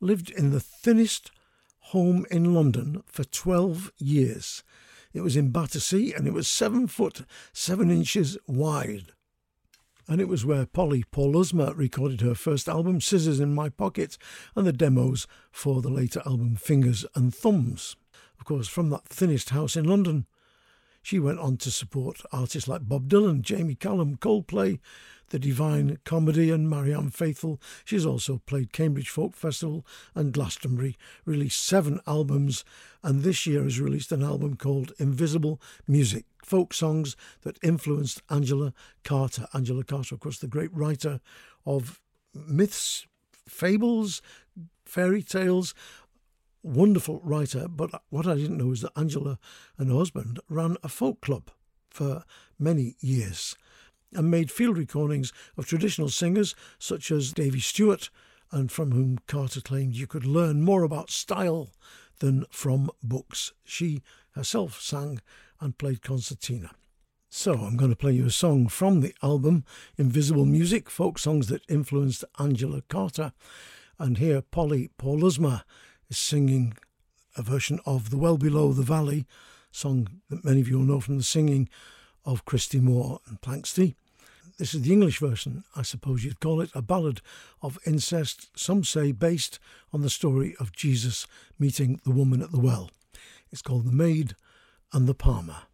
lived 0.00 0.30
in 0.30 0.50
the 0.50 0.60
thinnest 0.60 1.30
home 1.78 2.26
in 2.30 2.52
London 2.52 3.02
for 3.06 3.22
12 3.22 3.92
years. 3.98 4.64
It 5.12 5.20
was 5.20 5.36
in 5.36 5.50
Battersea 5.50 6.12
and 6.12 6.26
it 6.26 6.32
was 6.32 6.48
seven 6.48 6.86
foot 6.88 7.22
seven 7.52 7.90
inches 7.90 8.36
wide. 8.46 9.12
And 10.08 10.20
it 10.20 10.28
was 10.28 10.44
where 10.44 10.66
Polly 10.66 11.04
Paulusma 11.10 11.76
recorded 11.76 12.20
her 12.20 12.34
first 12.34 12.68
album, 12.68 13.00
Scissors 13.00 13.40
in 13.40 13.54
My 13.54 13.68
Pocket, 13.68 14.16
and 14.54 14.66
the 14.66 14.72
demos 14.72 15.26
for 15.50 15.82
the 15.82 15.88
later 15.88 16.22
album, 16.24 16.54
Fingers 16.54 17.04
and 17.16 17.34
Thumbs. 17.34 17.96
Of 18.38 18.44
course, 18.44 18.68
from 18.68 18.90
that 18.90 19.08
thinnest 19.08 19.50
house 19.50 19.74
in 19.74 19.84
London, 19.84 20.26
She 21.06 21.20
went 21.20 21.38
on 21.38 21.56
to 21.58 21.70
support 21.70 22.22
artists 22.32 22.66
like 22.66 22.88
Bob 22.88 23.08
Dylan, 23.08 23.40
Jamie 23.40 23.76
Cullum, 23.76 24.16
Coldplay, 24.16 24.80
The 25.28 25.38
Divine 25.38 25.98
Comedy, 26.04 26.50
and 26.50 26.68
Marianne 26.68 27.10
Faithfull. 27.10 27.60
She's 27.84 28.04
also 28.04 28.42
played 28.44 28.72
Cambridge 28.72 29.08
Folk 29.08 29.36
Festival 29.36 29.86
and 30.16 30.32
Glastonbury, 30.32 30.96
released 31.24 31.64
seven 31.64 32.00
albums, 32.08 32.64
and 33.04 33.22
this 33.22 33.46
year 33.46 33.62
has 33.62 33.78
released 33.78 34.10
an 34.10 34.24
album 34.24 34.56
called 34.56 34.94
Invisible 34.98 35.60
Music 35.86 36.24
folk 36.44 36.74
songs 36.74 37.16
that 37.42 37.62
influenced 37.62 38.20
Angela 38.28 38.74
Carter. 39.04 39.46
Angela 39.54 39.84
Carter, 39.84 40.16
of 40.16 40.20
course, 40.20 40.40
the 40.40 40.48
great 40.48 40.74
writer 40.74 41.20
of 41.64 42.00
myths, 42.34 43.06
fables, 43.46 44.22
fairy 44.84 45.22
tales, 45.22 45.72
wonderful 46.66 47.20
writer. 47.22 47.68
But 47.68 48.02
what 48.10 48.26
I 48.26 48.34
didn't 48.34 48.58
know 48.58 48.72
is 48.72 48.82
that 48.82 48.92
Angela 48.96 49.38
and 49.78 49.90
her 49.90 49.96
husband 49.96 50.40
ran 50.48 50.76
a 50.82 50.88
folk 50.88 51.20
club 51.20 51.50
for 51.90 52.24
many 52.58 52.96
years 53.00 53.56
and 54.12 54.30
made 54.30 54.50
field 54.50 54.76
recordings 54.76 55.32
of 55.56 55.66
traditional 55.66 56.08
singers 56.08 56.54
such 56.78 57.10
as 57.10 57.32
Davy 57.32 57.60
Stewart, 57.60 58.10
and 58.52 58.70
from 58.70 58.92
whom 58.92 59.18
Carter 59.26 59.60
claimed 59.60 59.96
you 59.96 60.06
could 60.06 60.24
learn 60.24 60.62
more 60.62 60.84
about 60.84 61.10
style 61.10 61.70
than 62.20 62.44
from 62.50 62.90
books. 63.02 63.52
She 63.64 64.02
herself 64.32 64.80
sang 64.80 65.20
and 65.60 65.76
played 65.76 66.02
concertina. 66.02 66.70
So 67.28 67.54
I'm 67.54 67.76
going 67.76 67.90
to 67.90 67.96
play 67.96 68.12
you 68.12 68.26
a 68.26 68.30
song 68.30 68.68
from 68.68 69.00
the 69.00 69.14
album 69.22 69.64
Invisible 69.98 70.46
Music, 70.46 70.88
folk 70.88 71.18
songs 71.18 71.48
that 71.48 71.68
influenced 71.68 72.24
Angela 72.38 72.82
Carter. 72.88 73.32
And 73.98 74.18
here 74.18 74.42
Polly 74.42 74.90
Paulusma 74.98 75.64
is 76.08 76.18
singing 76.18 76.76
a 77.36 77.42
version 77.42 77.80
of 77.84 78.10
The 78.10 78.16
Well 78.16 78.38
Below 78.38 78.72
the 78.72 78.82
Valley, 78.82 79.26
song 79.70 80.08
that 80.30 80.44
many 80.44 80.60
of 80.60 80.68
you 80.68 80.78
will 80.78 80.84
know 80.84 81.00
from 81.00 81.16
the 81.18 81.22
singing 81.22 81.68
of 82.24 82.44
Christy 82.44 82.80
Moore 82.80 83.20
and 83.26 83.40
Planxty. 83.40 83.94
This 84.58 84.74
is 84.74 84.82
the 84.82 84.92
English 84.92 85.18
version, 85.18 85.64
I 85.74 85.82
suppose 85.82 86.24
you'd 86.24 86.40
call 86.40 86.62
it, 86.62 86.70
a 86.74 86.80
ballad 86.80 87.20
of 87.60 87.78
incest, 87.84 88.48
some 88.58 88.84
say 88.84 89.12
based 89.12 89.58
on 89.92 90.00
the 90.00 90.08
story 90.08 90.56
of 90.58 90.72
Jesus 90.72 91.26
meeting 91.58 92.00
the 92.04 92.10
woman 92.10 92.40
at 92.40 92.52
the 92.52 92.60
well. 92.60 92.90
It's 93.52 93.62
called 93.62 93.84
The 93.84 93.92
Maid 93.92 94.34
and 94.92 95.06
the 95.06 95.14
Palmer. 95.14 95.64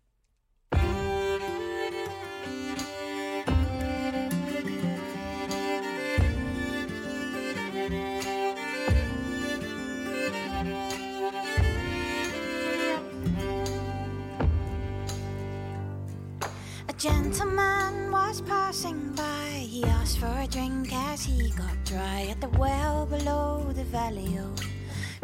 Was 18.33 18.41
passing 18.41 19.13
by. 19.13 19.67
He 19.73 19.85
asked 19.85 20.17
for 20.19 20.35
a 20.39 20.47
drink 20.47 20.91
as 20.91 21.23
he 21.23 21.51
got 21.51 21.77
dry 21.85 22.29
at 22.31 22.41
the 22.41 22.49
well 22.59 23.05
below 23.05 23.71
the 23.75 23.85
valley. 23.85 24.39
Oh, 24.41 24.55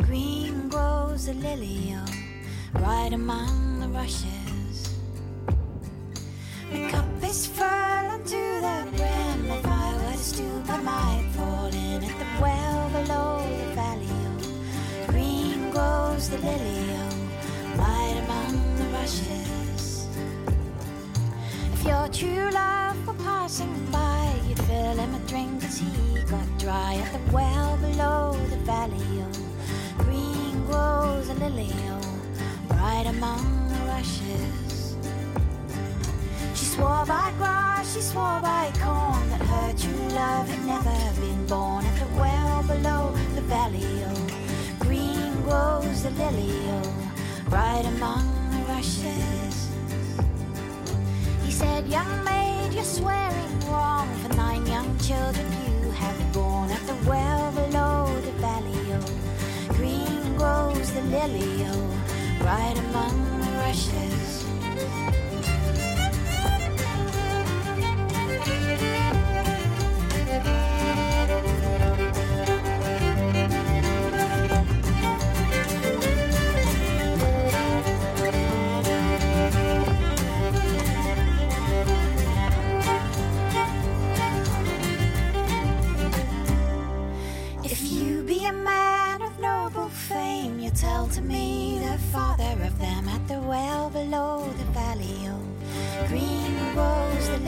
green 0.04 0.68
grows 0.68 1.24
the 1.24 1.32
lily. 1.32 1.96
Oh, 1.96 2.80
right 2.82 3.10
among 3.14 3.80
the 3.80 3.88
rushes. 3.88 4.94
My 6.70 6.90
cup 6.90 7.06
is 7.22 7.46
full 7.46 8.04
unto 8.14 8.44
the 8.66 8.78
brim. 8.98 9.40
If 9.56 9.66
I 9.66 9.88
were 9.96 10.12
to 10.12 10.18
stoop, 10.18 10.68
I 10.68 10.76
might 10.82 11.26
fall 11.32 11.68
in 11.68 12.04
at 12.04 12.16
the 12.22 12.30
well 12.42 12.90
below 12.90 13.38
the 13.60 13.68
valley. 13.80 14.16
Oh, 14.28 15.06
green 15.06 15.70
grows 15.70 16.28
the 16.28 16.36
lily, 16.48 16.90
oh, 17.00 17.78
right 17.78 18.16
among 18.22 18.76
the 18.76 18.84
rushes. 18.98 19.67
If 21.80 21.84
your 21.86 22.08
true 22.08 22.50
love 22.50 23.06
were 23.06 23.14
passing 23.22 23.72
by, 23.92 24.34
you'd 24.48 24.58
fill 24.58 24.96
him 24.96 25.14
a 25.14 25.18
drink 25.28 25.62
as 25.62 25.78
he 25.78 26.20
got 26.24 26.58
dry 26.58 26.96
at 26.96 27.12
the 27.12 27.32
well 27.32 27.76
below 27.76 28.32
the 28.50 28.56
valley. 28.66 29.22
Oh, 29.22 29.30
green 29.98 30.66
grows 30.66 31.28
a 31.28 31.34
lily, 31.34 31.70
oh, 31.90 32.00
right 32.70 33.06
among 33.06 33.68
the 33.68 33.78
rushes. 33.92 34.96
She 36.56 36.64
swore 36.64 37.06
by 37.06 37.32
grass, 37.38 37.94
she 37.94 38.00
swore 38.00 38.40
by 38.42 38.72
corn 38.80 39.30
that 39.30 39.42
her 39.42 39.72
true 39.78 40.08
love 40.16 40.48
had 40.48 40.64
never 40.66 41.20
been 41.20 41.46
born 41.46 41.86
at 41.86 41.96
the 42.00 42.06
well 42.16 42.62
below 42.64 43.12
the 43.36 43.42
valley. 43.42 43.86
Oh, 44.04 44.26
green 44.80 45.42
grows 45.42 46.02
the 46.02 46.10
lily, 46.10 46.58
oh, 46.70 47.12
right 47.50 47.86
among 47.86 48.50
the 48.50 48.64
rushes. 48.66 49.67
Young 51.88 52.22
maid, 52.22 52.74
you're 52.74 52.84
swearing 52.84 53.60
wrong. 53.60 54.06
For 54.20 54.28
nine 54.36 54.66
young 54.66 54.98
children 54.98 55.46
you 55.64 55.90
have 55.92 56.32
born 56.34 56.70
at 56.70 56.86
the 56.86 56.94
well 57.08 57.50
below 57.52 58.14
the 58.20 58.32
valley. 58.32 58.92
Oh, 58.92 59.72
green 59.72 60.36
grows 60.36 60.92
the 60.92 61.00
lily, 61.02 61.64
oh, 61.64 62.44
right 62.44 62.76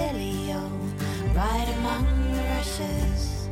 lily, 0.01 0.53
oh, 0.53 0.71
right 1.35 1.69
among 1.79 2.05
the 2.33 2.43
rushes. 2.53 3.49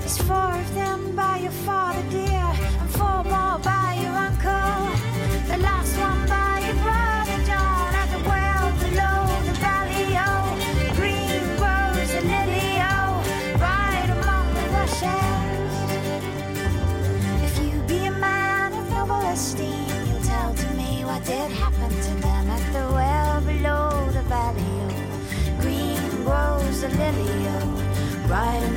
There's 0.00 0.18
four 0.18 0.52
of 0.64 0.74
them 0.74 1.16
by 1.16 1.38
your 1.38 1.56
father, 1.66 2.02
dear, 2.10 2.25
right 28.28 28.75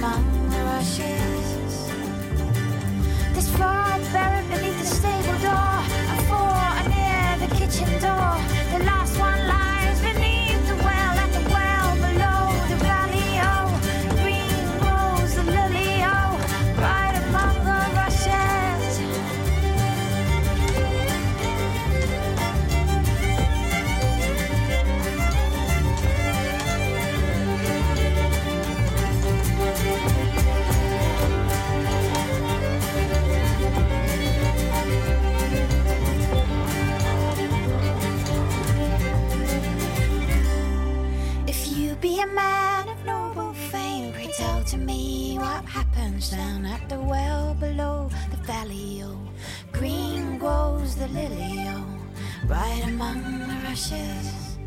rushes. 53.69 54.57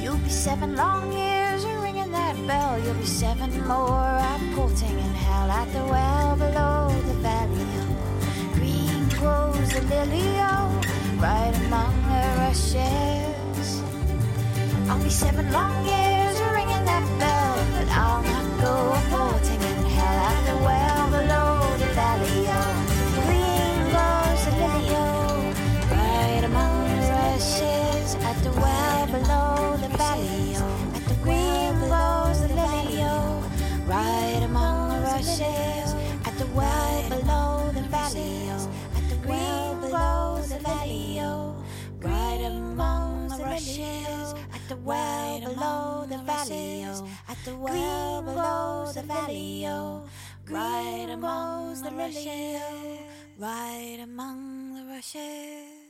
You'll 0.00 0.18
be 0.18 0.28
seven 0.28 0.76
long 0.76 1.12
years 1.12 1.64
ringing 1.82 2.12
that 2.12 2.36
bell. 2.46 2.78
You'll 2.78 2.94
be 2.94 3.10
seven 3.24 3.50
more 3.66 4.22
reporting 4.40 4.96
in 5.06 5.12
hell 5.24 5.50
at 5.50 5.68
the 5.72 5.84
well 5.94 6.36
below 6.36 6.80
the 7.08 7.16
valley. 7.26 7.66
Oh, 7.82 7.94
green 8.54 9.02
grows 9.18 9.68
the 9.74 9.82
lily, 9.92 10.28
oh, 10.52 10.68
right 11.18 11.54
among 11.66 11.94
the 12.12 12.24
rushes. 12.42 13.68
I'll 14.88 15.02
be 15.02 15.10
seven 15.10 15.50
long 15.50 15.76
years 15.92 16.36
ringing 16.56 16.84
that 16.90 17.06
bell, 17.22 17.54
but 17.74 17.88
I'll 18.04 18.22
not 18.32 18.46
go 18.64 18.74
reporting 18.98 19.60
in 19.70 19.78
hell 19.96 20.18
at 20.30 20.38
the 20.48 20.56
well 20.68 21.04
below 21.16 21.35
at 44.66 44.70
the 44.70 44.82
well 44.82 45.40
below 45.40 46.06
the 46.08 46.18
valley. 46.24 46.84
Oh, 46.88 47.08
at 47.28 47.38
the 47.44 47.54
well 47.54 48.22
below 48.22 48.90
the 48.92 49.02
valley. 49.02 49.64
Oh, 49.68 50.02
oh, 50.04 50.08
right 50.52 51.08
among 51.08 51.82
the 51.82 51.90
rushes, 51.92 52.60
right 53.38 53.98
among 54.02 54.74
the 54.74 54.84
rushes. 54.92 55.86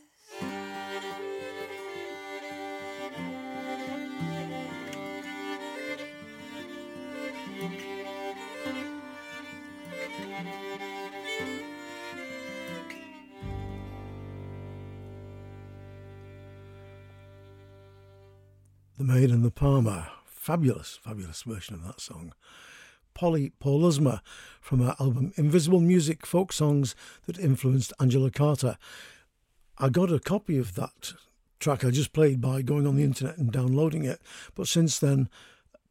The 18.98 19.04
Maid 19.04 19.30
and 19.30 19.44
the 19.44 19.50
Palmer. 19.50 20.06
Fabulous, 20.24 20.98
fabulous 21.02 21.42
version 21.42 21.74
of 21.74 21.84
that 21.84 22.00
song. 22.00 22.32
Polly 23.12 23.52
Paulusma 23.62 24.20
from 24.58 24.80
her 24.80 24.96
album 24.98 25.34
Invisible 25.36 25.80
Music 25.80 26.24
Folk 26.24 26.50
Songs 26.50 26.96
that 27.26 27.38
influenced 27.38 27.92
Angela 28.00 28.30
Carter. 28.30 28.78
I 29.76 29.90
got 29.90 30.10
a 30.10 30.18
copy 30.18 30.56
of 30.56 30.76
that 30.76 31.12
track 31.60 31.84
I 31.84 31.90
just 31.90 32.14
played 32.14 32.40
by 32.40 32.62
going 32.62 32.86
on 32.86 32.96
the 32.96 33.04
internet 33.04 33.36
and 33.36 33.52
downloading 33.52 34.06
it, 34.06 34.22
but 34.54 34.66
since 34.66 34.98
then, 34.98 35.28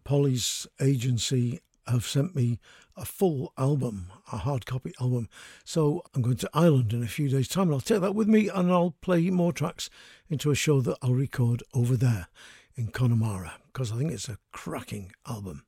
Polly's 0.04 0.66
agency 0.82 1.60
have 1.86 2.08
sent 2.08 2.36
me 2.36 2.60
a 2.98 3.06
full 3.06 3.54
album, 3.56 4.12
a 4.32 4.38
hard 4.38 4.66
copy 4.66 4.94
album. 5.00 5.30
So 5.64 6.02
I'm 6.16 6.24
going 6.24 6.38
to 6.38 6.50
Ireland 6.56 6.92
in 6.92 7.04
a 7.04 7.08
few 7.08 7.30
days' 7.30 7.50
time, 7.50 7.68
and 7.68 7.74
I'll 7.74 7.82
take 7.82 8.02
that 8.02 8.16
with 8.16 8.28
me 8.28 8.50
and 8.50 8.72
I'll 8.72 8.96
play 9.02 9.30
more 9.30 9.54
tracks 9.54 9.92
into 10.28 10.50
a 10.50 10.56
show 10.56 10.82
that 10.82 10.98
I'll 11.04 11.14
record 11.14 11.62
over 11.76 11.96
there 11.96 12.30
in 12.76 12.88
Connemara 12.88 13.54
because 13.68 13.92
I 13.92 13.98
think 13.98 14.12
it's 14.12 14.30
a 14.30 14.38
cracking 14.52 15.12
album. 15.28 15.66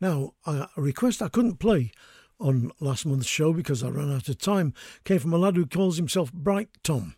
Now, 0.00 0.34
a 0.46 0.68
request 0.76 1.22
I 1.22 1.28
couldn't 1.28 1.58
play 1.58 1.92
on 2.38 2.72
last 2.80 3.04
month's 3.04 3.26
show 3.26 3.52
because 3.52 3.82
I 3.82 3.88
ran 3.88 4.12
out 4.12 4.28
of 4.28 4.38
time 4.38 4.72
came 5.04 5.18
from 5.18 5.32
a 5.32 5.38
lad 5.38 5.56
who 5.56 5.66
calls 5.66 5.96
himself 5.96 6.32
Bright 6.32 6.70
Tom. 6.82 7.14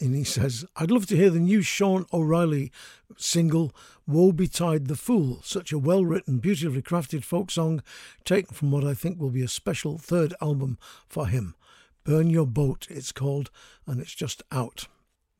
And 0.00 0.14
he 0.14 0.24
says, 0.24 0.64
I'd 0.76 0.90
love 0.90 1.06
to 1.06 1.16
hear 1.16 1.30
the 1.30 1.38
new 1.38 1.62
Shaun 1.62 2.04
O'Reilly 2.12 2.72
single, 3.16 3.74
Woe 4.06 4.32
Betide 4.32 4.88
the 4.88 4.96
Fool, 4.96 5.40
such 5.44 5.72
a 5.72 5.78
well 5.78 6.04
written, 6.04 6.38
beautifully 6.38 6.82
crafted 6.82 7.22
folk 7.22 7.50
song 7.50 7.82
taken 8.24 8.54
from 8.54 8.70
what 8.70 8.84
I 8.84 8.94
think 8.94 9.20
will 9.20 9.30
be 9.30 9.42
a 9.42 9.48
special 9.48 9.98
third 9.98 10.34
album 10.42 10.78
for 11.08 11.28
him. 11.28 11.54
Burn 12.02 12.28
Your 12.28 12.46
Boat, 12.46 12.86
it's 12.90 13.12
called, 13.12 13.50
and 13.86 14.00
it's 14.00 14.14
just 14.14 14.42
out. 14.50 14.88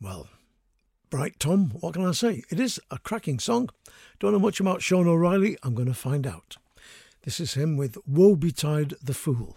Well, 0.00 0.28
Bright 1.14 1.38
Tom, 1.38 1.70
what 1.78 1.94
can 1.94 2.04
I 2.04 2.10
say? 2.10 2.42
It 2.50 2.58
is 2.58 2.80
a 2.90 2.98
cracking 2.98 3.38
song. 3.38 3.70
Don't 4.18 4.32
know 4.32 4.40
much 4.40 4.58
about 4.58 4.82
Shaun 4.82 5.06
O'Reilly, 5.06 5.56
I'm 5.62 5.72
going 5.72 5.86
to 5.86 5.94
find 5.94 6.26
out. 6.26 6.56
This 7.22 7.38
is 7.38 7.54
him 7.54 7.76
with 7.76 7.96
Woe 8.04 8.34
Betide 8.34 8.94
the 9.00 9.14
Fool. 9.14 9.56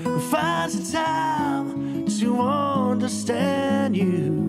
who 0.05 0.21
finds 0.31 0.79
the 0.79 0.97
time 0.97 2.07
to 2.21 2.41
understand 2.41 3.97
you. 3.97 4.42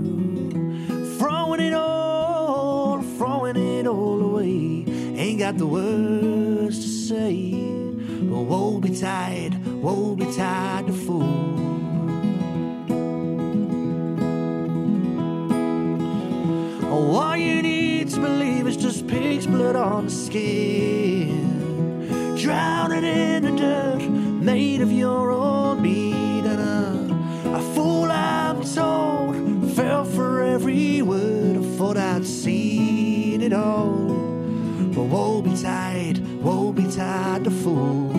Got 5.44 5.58
the 5.58 5.68
words 5.68 6.80
to 6.80 6.88
say. 6.88 7.52
But 8.32 8.44
woe 8.44 8.80
betide, 8.80 9.54
woe 9.84 10.16
betide 10.16 10.88
the 10.88 10.94
fool. 10.94 11.60
All 16.90 17.36
you 17.36 17.62
need 17.62 18.08
to 18.12 18.22
believe 18.22 18.68
is 18.68 18.78
just 18.78 19.06
pig's 19.06 19.46
blood 19.46 19.76
on 19.76 20.06
the 20.06 20.12
skin. 20.12 21.28
Drowning 22.38 23.04
in 23.04 23.44
the 23.44 23.52
dirt, 23.52 24.02
made 24.50 24.80
of 24.80 24.94
your 24.94 25.30
own 25.32 25.82
meat. 25.82 26.46
And 26.46 26.62
a, 26.62 27.58
a 27.58 27.62
fool, 27.74 28.10
I'm 28.10 28.64
told, 28.64 29.23
woe 35.14 35.44
betide, 35.44 36.18
woe 36.42 36.72
betide 36.72 37.44
the 37.44 37.52
fool. 37.52 38.10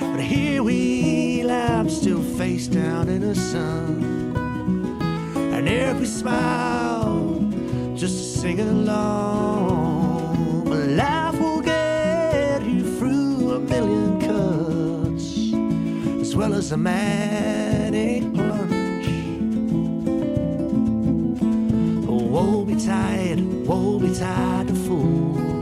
But 0.00 0.20
here 0.20 0.64
we 0.64 1.44
lie, 1.44 1.86
still 1.86 2.22
face 2.36 2.66
down 2.66 3.08
in 3.08 3.20
the 3.20 3.36
sun 3.36 4.34
and 5.54 5.68
every 5.68 6.06
smile 6.06 7.38
just 7.94 8.16
to 8.18 8.24
sing 8.40 8.58
along. 8.58 10.64
But 10.64 10.88
life 10.88 11.38
will 11.38 11.60
get 11.60 12.64
you 12.64 12.82
through 12.98 13.52
a 13.52 13.60
million 13.60 14.20
cuts, 14.20 15.54
as 16.20 16.34
well 16.34 16.54
as 16.54 16.72
a 16.72 16.76
manic 16.76 18.34
plunge. 18.34 18.73
Woe 22.74 22.80
betide, 22.80 23.40
woe 23.66 23.98
betide 24.00 24.66
the 24.66 24.74
fool. 24.74 25.53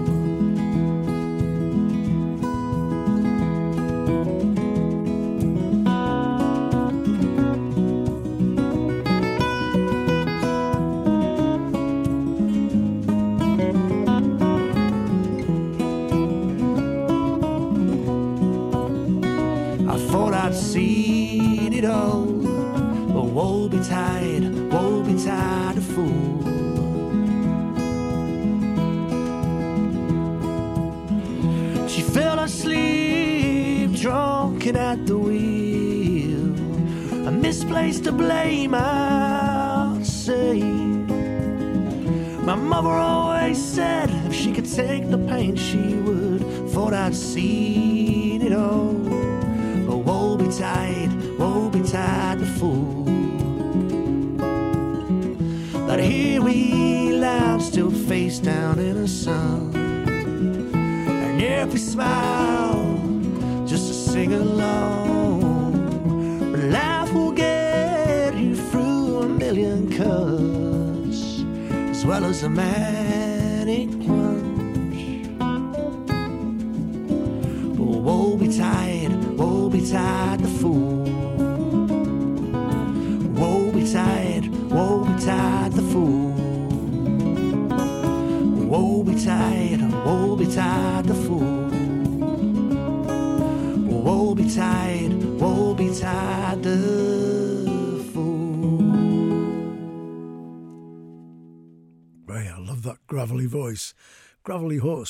Thought 47.22 47.81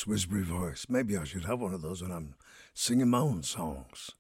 Whispery 0.06 0.42
voice. 0.42 0.86
Maybe 0.88 1.16
I 1.16 1.24
should 1.24 1.44
have 1.44 1.60
one 1.60 1.74
of 1.74 1.82
those 1.82 2.02
when 2.02 2.12
I'm 2.12 2.34
singing 2.74 3.08
my 3.08 3.18
own 3.18 3.42
songs. 3.42 4.10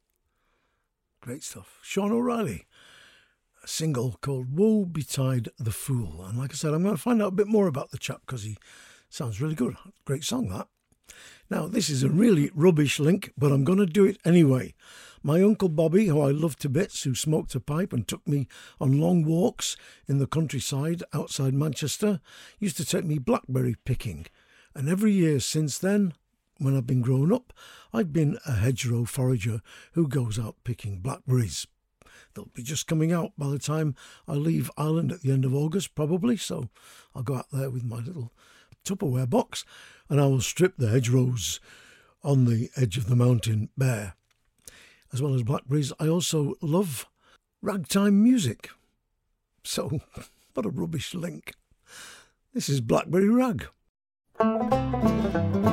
Great 1.20 1.42
stuff. 1.42 1.78
Shaun 1.82 2.12
O'Reilly, 2.12 2.66
a 3.62 3.68
single 3.68 4.18
called 4.20 4.56
Woe 4.56 4.84
Betide 4.84 5.48
the 5.58 5.70
Fool. 5.70 6.24
And 6.24 6.38
like 6.38 6.52
I 6.52 6.54
said, 6.54 6.74
I'm 6.74 6.82
going 6.82 6.96
to 6.96 7.00
find 7.00 7.22
out 7.22 7.28
a 7.28 7.36
bit 7.36 7.46
more 7.46 7.66
about 7.66 7.90
the 7.90 7.98
chap 7.98 8.22
because 8.26 8.42
he 8.42 8.56
sounds 9.08 9.40
really 9.40 9.54
good. 9.54 9.76
Great 10.04 10.24
song, 10.24 10.48
that. 10.48 10.68
Now, 11.50 11.66
this 11.66 11.90
is 11.90 12.02
a 12.02 12.08
really 12.08 12.50
rubbish 12.54 12.98
link, 12.98 13.32
but 13.36 13.52
I'm 13.52 13.64
going 13.64 13.78
to 13.78 13.86
do 13.86 14.04
it 14.04 14.18
anyway. 14.24 14.74
My 15.22 15.42
Uncle 15.42 15.68
Bobby, 15.68 16.06
who 16.06 16.20
I 16.20 16.30
love 16.30 16.56
to 16.56 16.68
bits, 16.68 17.04
who 17.04 17.14
smoked 17.14 17.54
a 17.54 17.60
pipe 17.60 17.92
and 17.92 18.08
took 18.08 18.26
me 18.26 18.48
on 18.80 18.98
long 18.98 19.24
walks 19.24 19.76
in 20.08 20.18
the 20.18 20.26
countryside 20.26 21.02
outside 21.12 21.54
Manchester, 21.54 22.20
used 22.58 22.76
to 22.78 22.84
take 22.84 23.04
me 23.04 23.18
blackberry 23.18 23.76
picking. 23.84 24.26
And 24.74 24.88
every 24.88 25.12
year 25.12 25.40
since 25.40 25.78
then, 25.78 26.14
when 26.58 26.76
I've 26.76 26.86
been 26.86 27.02
grown 27.02 27.32
up, 27.32 27.52
I've 27.92 28.12
been 28.12 28.38
a 28.46 28.52
hedgerow 28.52 29.04
forager 29.04 29.60
who 29.92 30.08
goes 30.08 30.38
out 30.38 30.56
picking 30.64 31.00
blackberries. 31.00 31.66
They'll 32.34 32.48
be 32.54 32.62
just 32.62 32.86
coming 32.86 33.12
out 33.12 33.32
by 33.36 33.48
the 33.48 33.58
time 33.58 33.94
I 34.26 34.34
leave 34.34 34.70
Ireland 34.76 35.12
at 35.12 35.20
the 35.20 35.32
end 35.32 35.44
of 35.44 35.54
August, 35.54 35.94
probably, 35.94 36.36
so 36.36 36.70
I'll 37.14 37.22
go 37.22 37.36
out 37.36 37.50
there 37.52 37.70
with 37.70 37.84
my 37.84 37.98
little 37.98 38.32
Tupperware 38.84 39.28
box 39.28 39.64
and 40.08 40.20
I 40.20 40.26
will 40.26 40.40
strip 40.40 40.76
the 40.76 40.88
hedgerows 40.88 41.60
on 42.24 42.44
the 42.44 42.70
edge 42.76 42.96
of 42.96 43.08
the 43.08 43.16
mountain 43.16 43.68
bare. 43.76 44.14
As 45.12 45.20
well 45.20 45.34
as 45.34 45.42
blackberries, 45.42 45.92
I 46.00 46.08
also 46.08 46.54
love 46.62 47.06
ragtime 47.60 48.22
music. 48.22 48.70
So, 49.62 50.00
what 50.54 50.66
a 50.66 50.70
rubbish 50.70 51.14
link. 51.14 51.52
This 52.54 52.68
is 52.68 52.80
Blackberry 52.80 53.28
Rag. 53.28 53.66
Thank 54.42 55.66
you. 55.66 55.71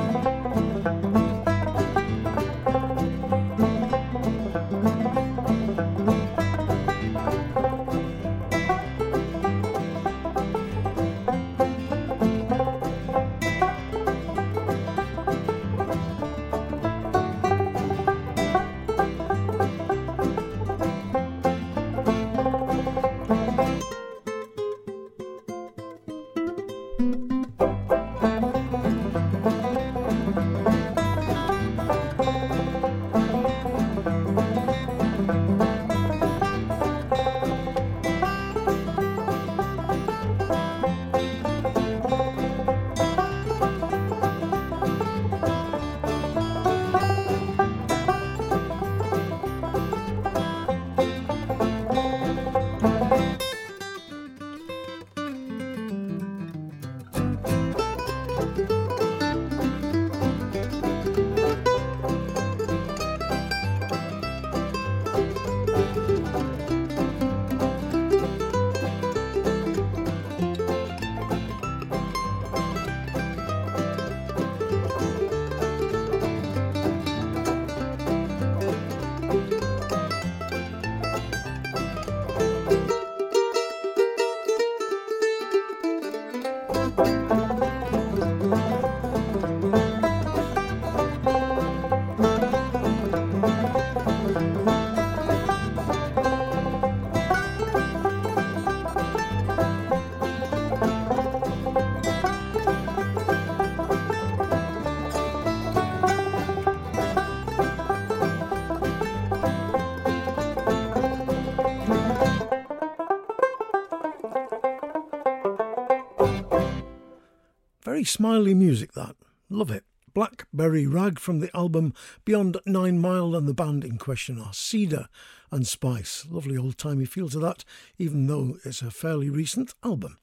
Very 118.00 118.06
smiley 118.06 118.54
music, 118.54 118.94
that. 118.94 119.14
Love 119.50 119.70
it. 119.70 119.84
Blackberry 120.14 120.86
Rag 120.86 121.18
from 121.18 121.40
the 121.40 121.54
album 121.54 121.92
Beyond 122.24 122.56
Nine 122.64 122.98
Mile 122.98 123.36
and 123.36 123.46
the 123.46 123.52
band 123.52 123.84
in 123.84 123.98
question 123.98 124.40
are 124.40 124.54
Cedar 124.54 125.06
and 125.50 125.66
Spruce. 125.66 126.26
Lovely 126.30 126.56
old 126.56 126.78
timey 126.78 127.04
feel 127.04 127.28
to 127.28 127.38
that, 127.40 127.62
even 127.98 128.26
though 128.26 128.56
it's 128.64 128.80
a 128.80 128.90
fairly 128.90 129.28
recent 129.28 129.74
album. 129.84 130.16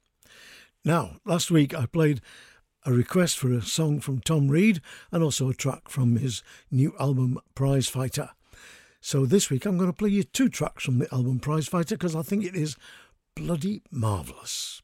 Now, 0.84 1.18
last 1.24 1.52
week 1.52 1.76
I 1.76 1.86
played 1.86 2.20
a 2.84 2.92
request 2.92 3.38
for 3.38 3.54
a 3.54 3.62
song 3.62 4.00
from 4.00 4.22
Tom 4.22 4.48
Reid 4.48 4.82
and 5.12 5.22
also 5.22 5.48
a 5.48 5.54
track 5.54 5.88
from 5.88 6.16
his 6.16 6.42
new 6.72 6.96
album 7.00 7.38
Prize 7.54 7.88
Fighter. 7.88 8.32
So 9.02 9.28
this 9.28 9.52
week 9.52 9.68
I'm 9.68 9.78
going 9.78 9.92
to 9.92 9.96
play 9.96 10.10
you 10.10 10.24
two 10.24 10.50
tracks 10.50 10.84
from 10.84 10.98
the 10.98 11.14
album 11.14 11.40
Prize 11.40 11.68
Fighter 11.68 11.94
because 11.94 12.16
I 12.16 12.24
think 12.24 12.44
it 12.44 12.56
is 12.56 12.76
bloody 13.36 13.84
marvellous. 13.92 14.82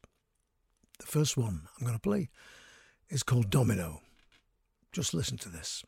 The 1.00 1.06
first 1.06 1.36
one 1.36 1.62
I'm 1.76 1.84
going 1.84 1.98
to 1.98 2.00
play 2.00 2.30
is 3.14 3.22
called 3.22 3.48
Domino. 3.48 4.00
Just 4.90 5.14
listen 5.14 5.38
to 5.38 5.48
this. 5.48 5.84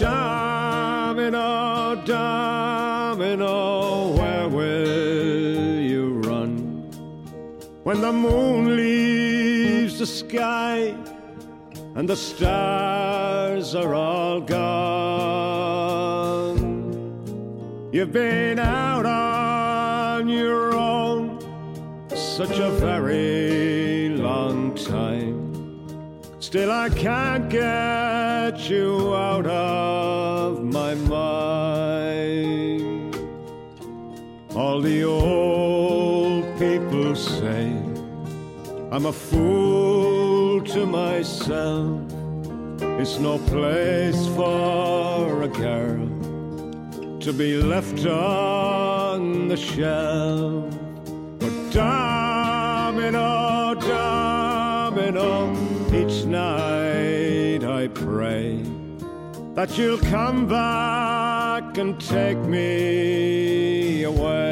Domino, 0.00 2.02
domino, 2.04 4.16
where 4.16 4.48
will 4.48 5.80
you 5.80 6.20
run 6.22 6.90
when 7.84 8.00
the 8.00 8.12
moon 8.12 8.76
leaves 8.76 10.00
the 10.00 10.06
sky 10.06 10.92
and 11.94 12.08
the 12.08 12.16
stars 12.16 13.76
are 13.76 13.94
all 13.94 14.40
gone? 14.40 15.75
You've 17.92 18.12
been 18.12 18.58
out 18.58 19.06
on 19.06 20.28
your 20.28 20.74
own 20.74 21.38
such 22.10 22.58
a 22.58 22.70
very 22.72 24.08
long 24.08 24.74
time. 24.74 25.54
Still, 26.40 26.72
I 26.72 26.88
can't 26.90 27.48
get 27.48 28.68
you 28.68 29.14
out 29.14 29.46
of 29.46 30.64
my 30.64 30.96
mind. 30.96 31.56
All 34.56 34.80
the 34.80 35.04
old 35.04 36.58
people 36.58 37.14
say 37.14 37.68
I'm 38.90 39.06
a 39.06 39.12
fool 39.12 40.60
to 40.60 40.86
myself. 40.86 42.00
It's 43.00 43.18
no 43.20 43.38
place 43.38 44.26
for 44.34 45.42
a 45.44 45.48
girl 45.48 46.05
to 47.26 47.32
be 47.32 47.60
left 47.60 48.06
on 48.06 49.48
the 49.48 49.56
shelf. 49.56 50.72
But 51.40 51.72
domino, 51.72 53.74
domino, 53.74 55.52
each 55.88 56.24
night 56.24 57.64
I 57.64 57.88
pray 57.88 58.62
that 59.56 59.76
you'll 59.76 59.98
come 59.98 60.46
back 60.46 61.36
back 61.56 61.78
and 61.78 62.00
take 62.00 62.38
me 62.38 64.02
away. 64.02 64.45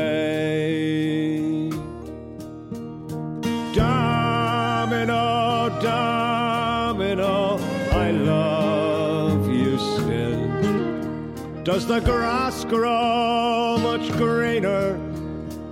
Does 11.65 11.87
the 11.87 12.01
grass 12.01 12.65
grow 12.67 13.79
much 13.79 14.13
greener 14.19 15.01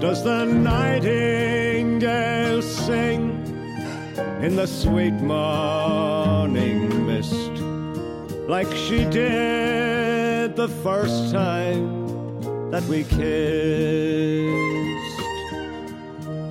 Does 0.00 0.24
the 0.24 0.46
nightingale 0.46 1.94
sing 2.60 3.46
in 4.42 4.56
the 4.56 4.66
sweet 4.66 5.14
morning 5.14 7.06
mist 7.06 7.52
like 8.48 8.74
she 8.74 9.04
did 9.04 10.56
the 10.56 10.68
first 10.82 11.30
time 11.32 12.72
that 12.72 12.82
we 12.86 13.04
kissed? 13.04 13.20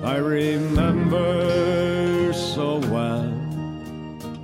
I 0.02 0.16
remember 0.16 1.83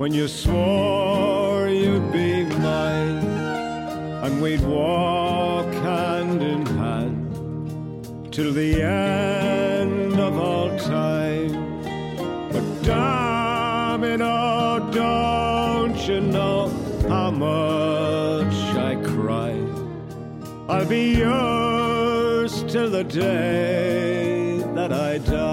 when 0.01 0.15
you 0.15 0.27
swore 0.27 1.69
you'd 1.69 2.11
be 2.11 2.45
mine 2.45 3.19
and 4.25 4.41
we'd 4.41 4.63
walk 4.63 5.71
hand 5.75 6.43
in 6.43 6.65
hand 6.65 8.33
till 8.33 8.51
the 8.51 8.83
end 8.83 10.19
of 10.19 10.39
all 10.39 10.71
time. 10.79 11.53
But 12.51 12.65
Domino, 12.83 14.91
don't 14.91 16.09
you 16.09 16.23
know 16.23 16.71
how 17.07 17.31
much 17.31 18.55
I 18.91 18.97
cry? 19.05 19.53
I'll 20.67 20.87
be 20.87 21.13
yours 21.13 22.65
till 22.73 22.89
the 22.89 23.05
day 23.05 24.63
that 24.77 24.95
I 24.95 25.19
die. 25.19 25.50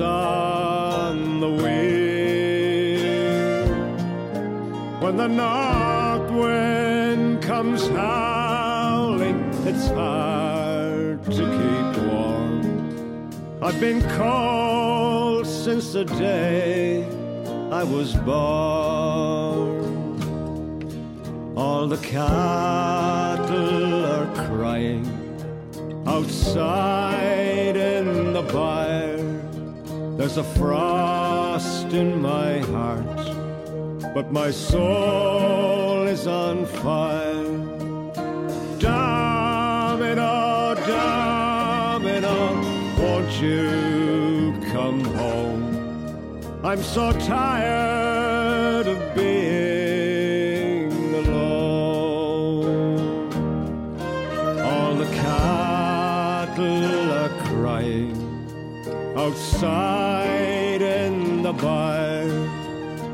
On 0.00 1.40
the 1.40 1.50
weir. 1.50 1.82
When 5.00 5.16
the 5.16 5.28
north 5.28 6.30
wind 6.30 7.42
comes 7.42 7.88
howling, 7.88 9.40
it's 9.66 9.88
hard 9.88 11.24
to 11.24 11.44
keep 11.58 12.02
warm. 12.10 13.30
I've 13.62 13.80
been 13.80 14.02
cold 14.16 15.46
since 15.46 15.92
the 15.92 16.04
day 16.04 17.04
I 17.70 17.84
was 17.84 18.14
born. 18.14 19.82
All 21.56 21.86
the 21.86 21.98
cattle 21.98 24.04
are 24.04 24.26
crying 24.46 25.06
outside 26.06 27.76
in 27.76 28.32
the 28.32 28.42
byre. 28.42 29.21
There's 30.16 30.36
a 30.36 30.44
frost 30.44 31.92
in 31.92 32.20
my 32.20 32.58
heart, 32.58 34.14
but 34.14 34.30
my 34.30 34.50
soul 34.50 36.06
is 36.06 36.26
on 36.26 36.66
fire. 36.66 37.42
Domino, 38.78 40.74
domino, 40.86 42.36
won't 42.98 43.32
you 43.40 44.54
come 44.70 45.04
home? 45.04 45.62
I'm 46.62 46.82
so 46.82 47.12
tired 47.12 48.86
of 48.86 49.14
being 49.14 49.61
outside 59.22 60.82
in 60.82 61.42
the 61.42 61.52
byre. 61.52 62.26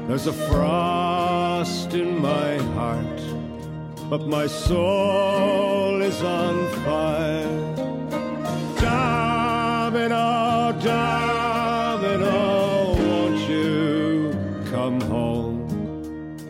There's 0.06 0.26
a 0.26 0.32
frost 0.32 1.92
in 1.92 2.10
my 2.22 2.56
heart, 2.76 3.20
but 4.08 4.26
my 4.26 4.46
soul 4.46 6.00
is 6.00 6.22
on 6.22 6.54
fire. 6.84 7.58
Domino, 8.80 10.28
domino, 10.92 12.38
won't 13.10 13.40
you 13.50 14.32
come 14.72 14.98
home? 15.02 15.58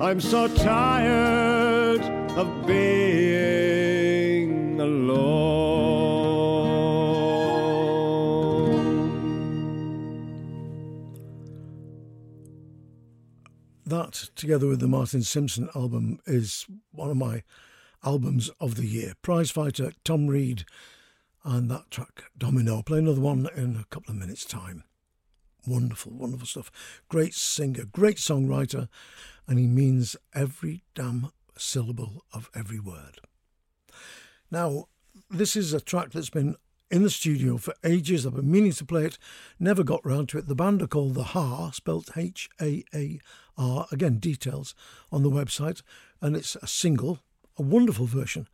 I'm 0.01 0.21
so 0.21 0.47
tired 0.47 2.03
of 2.43 2.47
being 2.65 4.53
alone. 4.81 5.48
Together 14.39 14.69
with 14.69 14.79
the 14.79 14.87
Martin 14.87 15.23
Simpson 15.23 15.69
album, 15.75 16.21
is 16.25 16.65
one 16.93 17.11
of 17.11 17.17
my 17.17 17.43
albums 18.05 18.51
of 18.61 18.77
the 18.77 18.87
year. 18.87 19.15
Prizefighter 19.21 19.93
Tom 20.05 20.29
Reid 20.29 20.65
and 21.43 21.69
that 21.69 21.91
track 21.91 22.23
Domino. 22.39 22.81
Play 22.83 23.01
another 23.01 23.21
one 23.21 23.49
in 23.57 23.75
a 23.75 23.85
couple 23.93 24.13
of 24.13 24.21
minutes' 24.21 24.45
time. 24.45 24.85
Wonderful, 25.67 26.13
wonderful 26.13 26.47
stuff. 26.47 26.71
Great 27.09 27.35
singer, 27.35 27.85
great 27.85 28.19
songwriter, 28.19 28.87
and 29.49 29.59
he 29.59 29.67
means 29.67 30.15
every 30.33 30.85
damn 30.95 31.33
syllable 31.57 32.23
of 32.33 32.49
every 32.55 32.79
word. 32.79 33.19
Now, 34.53 34.85
this 35.29 35.57
is 35.57 35.73
a 35.73 35.81
track 35.81 36.13
that's 36.13 36.31
been 36.31 36.55
in 36.93 37.03
the 37.03 37.11
studio 37.11 37.57
for 37.57 37.75
ages. 37.85 38.25
I've 38.25 38.37
been 38.37 38.51
meaning 38.51 38.73
to 38.73 38.85
play 38.85 39.05
it, 39.05 39.19
never 39.59 39.83
got 39.83 40.07
round 40.07 40.29
to 40.29 40.39
it. 40.39 40.47
The 40.47 40.55
band 40.55 40.81
are 40.81 40.87
called 40.87 41.15
The 41.15 41.25
Haar, 41.25 41.73
spelt 41.73 42.17
H 42.17 42.49
A 42.63 42.85
A 42.95 43.19
R. 43.59 43.87
Again, 43.91 44.19
details 44.19 44.75
on 45.13 45.23
the 45.23 45.31
website, 45.31 45.83
and 46.23 46.37
it's 46.37 46.57
a 46.57 46.67
single, 46.67 47.19
a 47.59 47.63
wonderful 47.63 48.07
version 48.07 48.49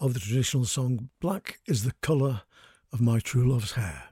of 0.00 0.14
the 0.14 0.20
traditional 0.20 0.64
song 0.64 1.10
Black 1.20 1.60
is 1.66 1.84
the 1.84 1.92
Colour 2.00 2.42
of 2.92 3.00
My 3.00 3.20
True 3.20 3.48
Love's 3.48 3.72
Hair. 3.72 4.04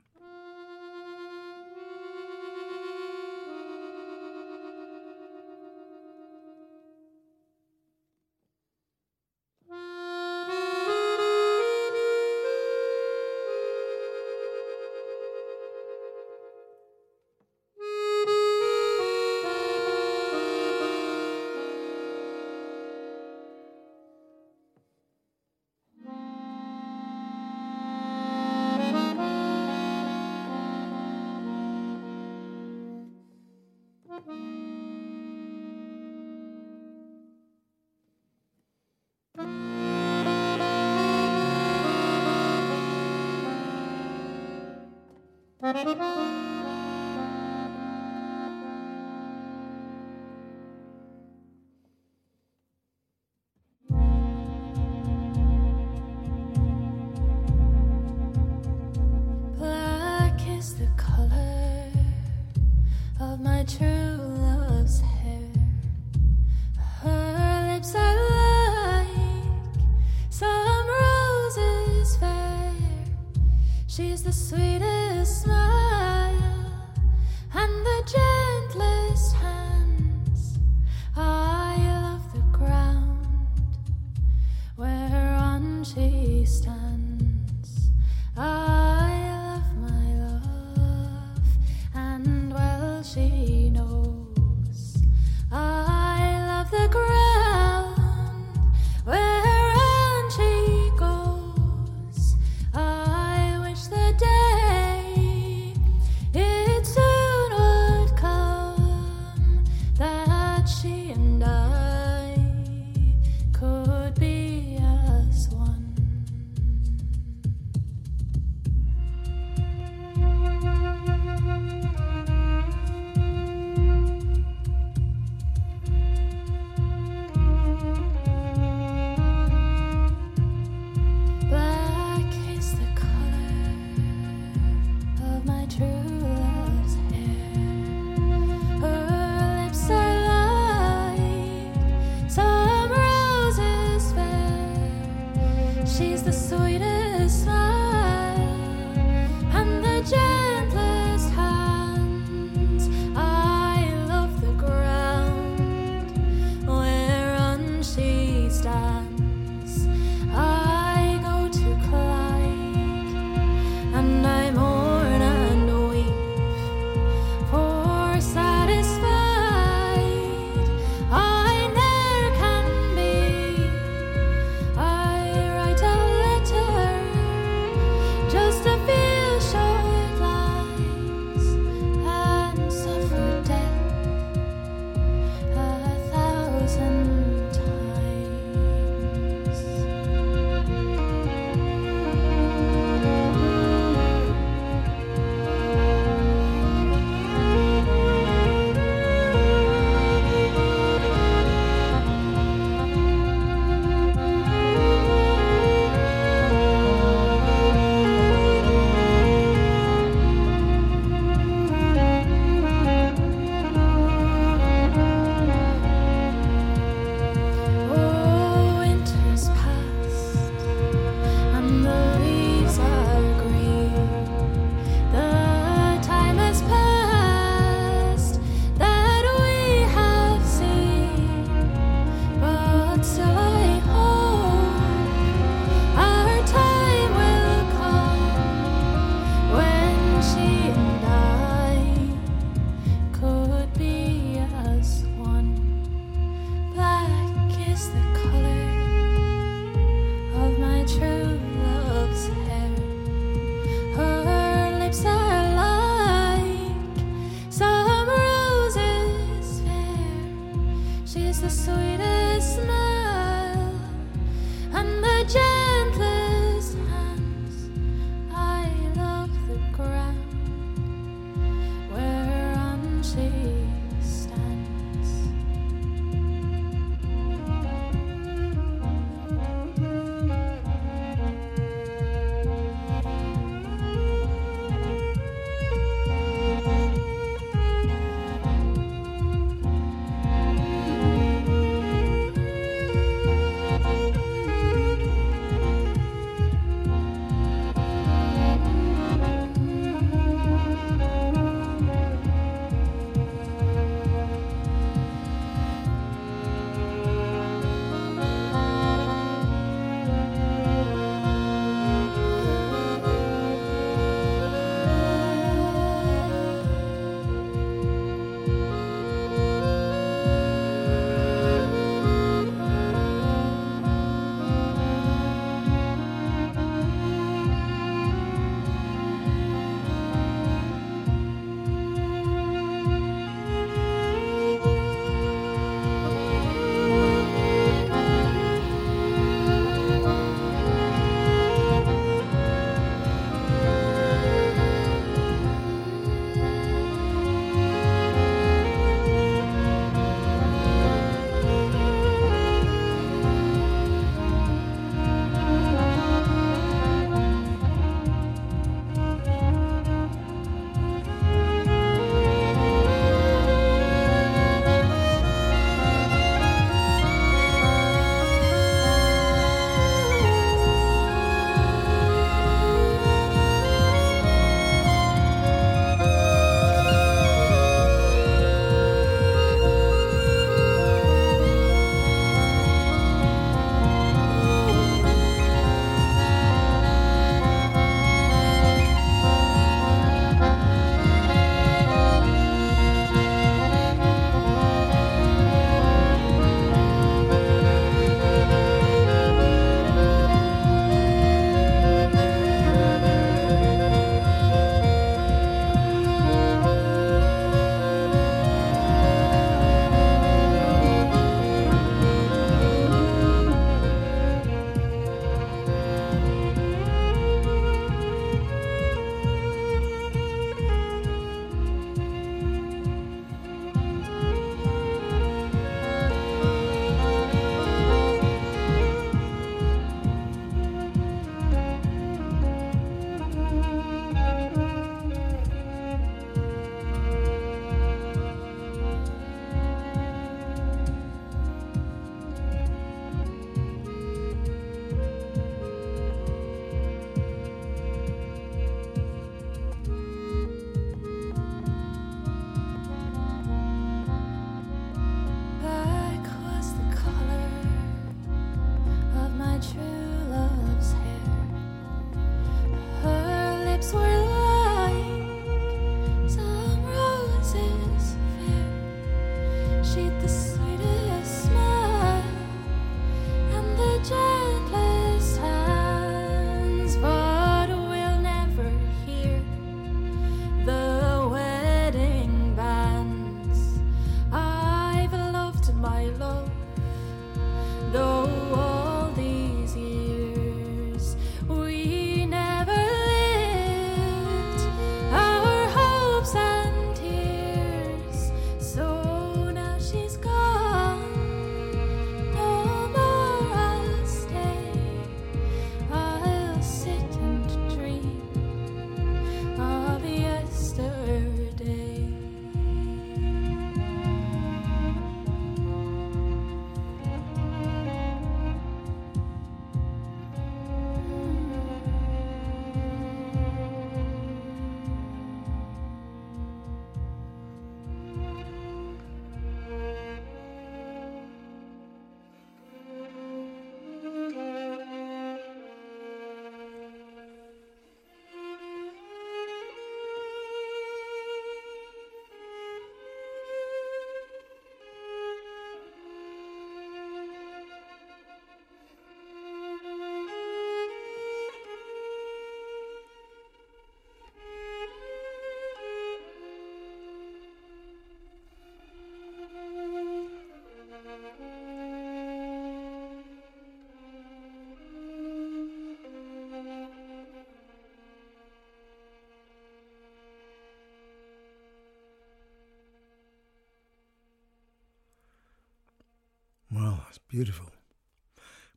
Well, 576.77 577.01
that's 577.05 577.17
beautiful. 577.17 577.69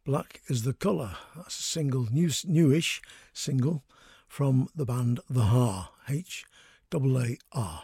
Black 0.06 0.40
is 0.48 0.64
the 0.64 0.72
colour. 0.72 1.18
That's 1.36 1.60
a 1.60 1.64
single, 1.64 2.08
new, 2.10 2.30
newish 2.48 3.02
single 3.34 3.84
from 4.26 4.70
the 4.74 4.86
band 4.86 5.20
The 5.30 5.46
Haar, 5.46 5.90
H 6.08 6.46
A 6.94 6.98
A 6.98 7.38
R. 7.52 7.84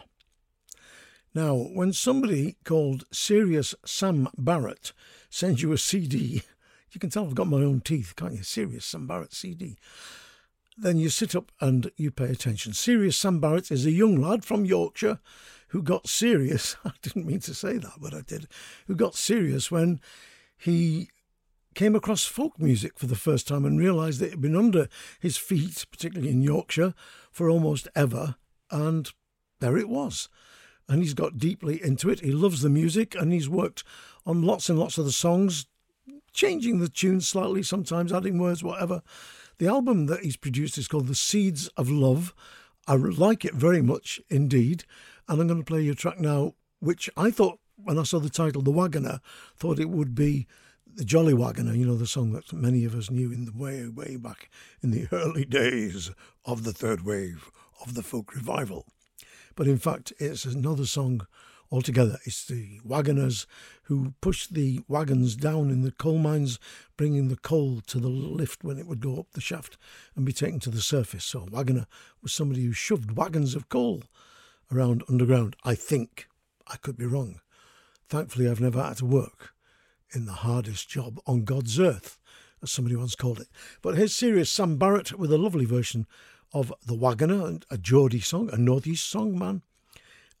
Now, 1.34 1.54
when 1.54 1.92
somebody 1.92 2.56
called 2.64 3.04
Serious 3.12 3.74
Sam 3.84 4.28
Barrett 4.38 4.94
sends 5.28 5.60
you 5.60 5.72
a 5.72 5.78
CD, 5.78 6.42
you 6.92 6.98
can 6.98 7.10
tell 7.10 7.26
I've 7.26 7.34
got 7.34 7.48
my 7.48 7.58
own 7.58 7.82
teeth, 7.82 8.14
can't 8.16 8.32
you? 8.32 8.42
Serious 8.42 8.86
Sam 8.86 9.06
Barrett 9.06 9.34
CD. 9.34 9.76
Then 10.76 10.98
you 10.98 11.08
sit 11.08 11.34
up 11.34 11.50
and 11.60 11.90
you 11.96 12.10
pay 12.10 12.26
attention. 12.26 12.74
Serious 12.74 13.16
Sam 13.16 13.40
Barrett 13.40 13.70
is 13.70 13.86
a 13.86 13.90
young 13.90 14.20
lad 14.20 14.44
from 14.44 14.66
Yorkshire 14.66 15.20
who 15.68 15.82
got 15.82 16.06
serious. 16.06 16.76
I 16.84 16.92
didn't 17.02 17.26
mean 17.26 17.40
to 17.40 17.54
say 17.54 17.78
that, 17.78 17.94
but 17.98 18.14
I 18.14 18.20
did. 18.20 18.46
Who 18.86 18.94
got 18.94 19.14
serious 19.14 19.70
when 19.70 20.00
he 20.56 21.10
came 21.74 21.94
across 21.94 22.24
folk 22.24 22.58
music 22.58 22.98
for 22.98 23.06
the 23.06 23.14
first 23.14 23.46
time 23.46 23.64
and 23.64 23.78
realised 23.78 24.20
that 24.20 24.26
it 24.26 24.30
had 24.32 24.40
been 24.40 24.56
under 24.56 24.88
his 25.20 25.36
feet, 25.36 25.84
particularly 25.90 26.30
in 26.30 26.40
Yorkshire, 26.40 26.94
for 27.30 27.50
almost 27.50 27.88
ever. 27.94 28.36
And 28.70 29.10
there 29.60 29.76
it 29.76 29.88
was. 29.88 30.28
And 30.88 31.02
he's 31.02 31.14
got 31.14 31.38
deeply 31.38 31.82
into 31.82 32.08
it. 32.08 32.20
He 32.20 32.32
loves 32.32 32.62
the 32.62 32.70
music 32.70 33.14
and 33.14 33.32
he's 33.32 33.48
worked 33.48 33.82
on 34.24 34.42
lots 34.42 34.68
and 34.68 34.78
lots 34.78 34.98
of 34.98 35.04
the 35.04 35.12
songs, 35.12 35.66
changing 36.32 36.80
the 36.80 36.88
tunes 36.88 37.28
slightly, 37.28 37.62
sometimes 37.62 38.12
adding 38.12 38.38
words, 38.38 38.62
whatever. 38.62 39.02
The 39.58 39.68
album 39.68 40.06
that 40.06 40.20
he's 40.20 40.36
produced 40.36 40.76
is 40.76 40.86
called 40.86 41.06
The 41.06 41.14
Seeds 41.14 41.68
of 41.78 41.88
Love. 41.88 42.34
I 42.86 42.94
like 42.96 43.44
it 43.44 43.54
very 43.54 43.80
much 43.80 44.20
indeed. 44.28 44.84
And 45.28 45.40
I'm 45.40 45.46
going 45.46 45.60
to 45.60 45.64
play 45.64 45.80
you 45.80 45.92
a 45.92 45.94
track 45.94 46.20
now, 46.20 46.54
which 46.80 47.08
I 47.16 47.30
thought, 47.30 47.58
when 47.76 47.98
I 47.98 48.02
saw 48.02 48.18
the 48.18 48.28
title, 48.28 48.60
The 48.60 48.70
Wagoner, 48.70 49.20
thought 49.56 49.78
it 49.78 49.88
would 49.88 50.14
be 50.14 50.46
the 50.86 51.04
Jolly 51.04 51.32
Wagoner, 51.32 51.74
you 51.74 51.86
know, 51.86 51.96
the 51.96 52.06
song 52.06 52.32
that 52.32 52.52
many 52.52 52.84
of 52.84 52.94
us 52.94 53.10
knew 53.10 53.32
in 53.32 53.46
the 53.46 53.52
way, 53.52 53.88
way 53.88 54.16
back 54.16 54.50
in 54.82 54.90
the 54.90 55.08
early 55.12 55.44
days 55.46 56.10
of 56.44 56.64
the 56.64 56.72
third 56.72 57.04
wave 57.04 57.50
of 57.82 57.94
the 57.94 58.02
folk 58.02 58.34
revival. 58.34 58.86
But 59.54 59.68
in 59.68 59.78
fact, 59.78 60.12
it's 60.18 60.44
another 60.44 60.84
song 60.84 61.26
altogether. 61.70 62.18
It's 62.24 62.44
the 62.44 62.80
wagoners 62.84 63.46
who 63.84 64.14
pushed 64.20 64.54
the 64.54 64.80
wagons 64.88 65.36
down 65.36 65.70
in 65.70 65.82
the 65.82 65.92
coal 65.92 66.18
mines, 66.18 66.58
bringing 66.96 67.28
the 67.28 67.36
coal 67.36 67.80
to 67.86 67.98
the 67.98 68.08
lift 68.08 68.64
when 68.64 68.78
it 68.78 68.86
would 68.86 69.00
go 69.00 69.18
up 69.18 69.32
the 69.32 69.40
shaft 69.40 69.76
and 70.14 70.24
be 70.24 70.32
taken 70.32 70.60
to 70.60 70.70
the 70.70 70.80
surface. 70.80 71.24
So, 71.24 71.40
a 71.40 71.50
wagoner 71.50 71.86
was 72.22 72.32
somebody 72.32 72.64
who 72.64 72.72
shoved 72.72 73.16
wagons 73.16 73.54
of 73.54 73.68
coal 73.68 74.02
around 74.72 75.02
underground. 75.08 75.56
I 75.64 75.74
think. 75.74 76.28
I 76.68 76.76
could 76.76 76.96
be 76.96 77.06
wrong. 77.06 77.40
Thankfully, 78.08 78.48
I've 78.48 78.60
never 78.60 78.82
had 78.82 78.96
to 78.98 79.06
work 79.06 79.54
in 80.12 80.26
the 80.26 80.32
hardest 80.32 80.88
job 80.88 81.20
on 81.26 81.44
God's 81.44 81.78
earth, 81.78 82.18
as 82.62 82.70
somebody 82.72 82.96
once 82.96 83.14
called 83.14 83.40
it. 83.40 83.48
But 83.82 83.96
here's 83.96 84.14
serious 84.14 84.50
Sam 84.50 84.76
Barrett 84.76 85.18
with 85.18 85.32
a 85.32 85.38
lovely 85.38 85.64
version 85.64 86.06
of 86.52 86.72
The 86.84 86.94
Wagoner, 86.94 87.58
a 87.70 87.78
Geordie 87.78 88.20
song, 88.20 88.50
a 88.52 88.56
Northeast 88.56 89.08
song, 89.08 89.38
man. 89.38 89.62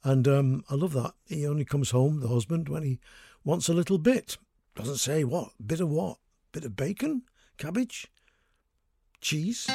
And 0.06 0.28
um, 0.28 0.64
I 0.70 0.76
love 0.76 0.92
that. 0.92 1.14
He 1.24 1.44
only 1.44 1.64
comes 1.64 1.90
home, 1.90 2.20
the 2.20 2.28
husband, 2.28 2.68
when 2.68 2.84
he 2.84 3.00
wants 3.42 3.68
a 3.68 3.74
little 3.74 3.98
bit. 3.98 4.38
Doesn't 4.76 4.98
say 4.98 5.24
what. 5.24 5.50
Bit 5.66 5.80
of 5.80 5.88
what? 5.88 6.18
Bit 6.52 6.64
of 6.64 6.76
bacon? 6.76 7.22
Cabbage? 7.58 8.06
Cheese? 9.20 9.66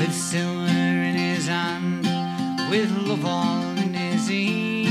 with 0.00 0.14
silver 0.14 0.66
in 0.66 1.14
his 1.14 1.46
hand, 1.46 2.04
with 2.70 2.90
love 3.06 3.26
all 3.26 3.76
in 3.76 3.92
his 3.92 4.30
ear. 4.30 4.88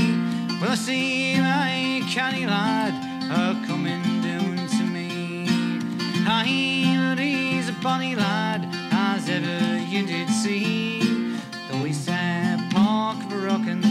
will 0.60 0.70
I 0.70 0.74
see 0.76 1.36
my 1.40 2.00
canny 2.08 2.46
lad 2.46 2.94
a 3.28 3.66
coming 3.66 4.04
down 4.22 4.68
to 4.68 4.84
me. 4.84 5.46
I 6.28 7.08
but 7.08 7.18
he's 7.18 7.68
a 7.68 7.72
bonny 7.82 8.14
lad 8.14 8.68
as 8.92 9.28
ever 9.28 9.78
you 9.78 10.06
did 10.06 10.28
see, 10.28 11.34
though 11.68 11.82
we 11.82 11.92
sat 11.92 12.72
park 12.72 13.18
rockin'. 13.32 13.89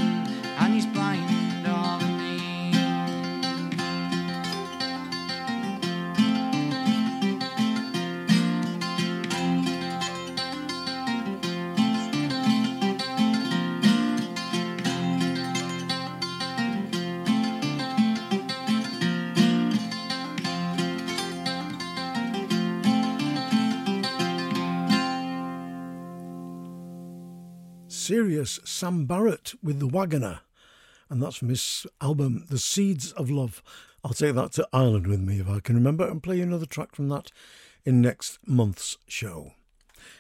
Serious 28.10 28.60
Sam 28.64 29.06
Barrett 29.06 29.54
with 29.62 29.78
The 29.78 29.86
Wagoner. 29.86 30.40
And 31.12 31.22
that's 31.22 31.36
from 31.36 31.50
his 31.50 31.86
album, 32.02 32.44
The 32.50 32.58
Seeds 32.58 33.12
of 33.12 33.30
Love. 33.30 33.62
I'll 34.04 34.14
take 34.14 34.34
that 34.34 34.52
to 34.54 34.68
Ireland 34.74 35.06
with 35.06 35.20
me 35.20 35.40
if 35.40 35.48
I 35.48 35.60
can 35.60 35.76
remember 35.76 36.10
and 36.10 36.24
play 36.24 36.42
another 36.42 36.66
track 36.66 36.96
from 36.96 37.10
that 37.10 37.32
in 37.86 38.02
next 38.02 38.40
month's 38.48 38.98
show. 39.08 39.54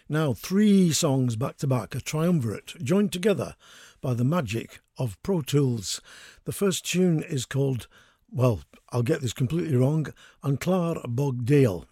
Now, 0.07 0.33
three 0.33 0.91
songs 0.91 1.35
back 1.35 1.57
to 1.57 1.67
back, 1.67 1.95
a 1.95 1.99
triumvirate, 1.99 2.75
joined 2.83 3.11
together 3.11 3.55
by 4.01 4.13
the 4.13 4.23
magic 4.23 4.81
of 4.99 5.19
Pro 5.23 5.41
Tools. 5.41 5.99
The 6.45 6.51
first 6.51 6.85
tune 6.85 7.23
is 7.23 7.47
called, 7.47 7.87
well, 8.31 8.61
I'll 8.91 9.01
get 9.01 9.21
this 9.21 9.33
completely 9.33 9.75
wrong, 9.75 10.13
An 10.43 10.57
Clár 10.57 11.01
Bog 11.09 11.43
Déil, 11.43 11.85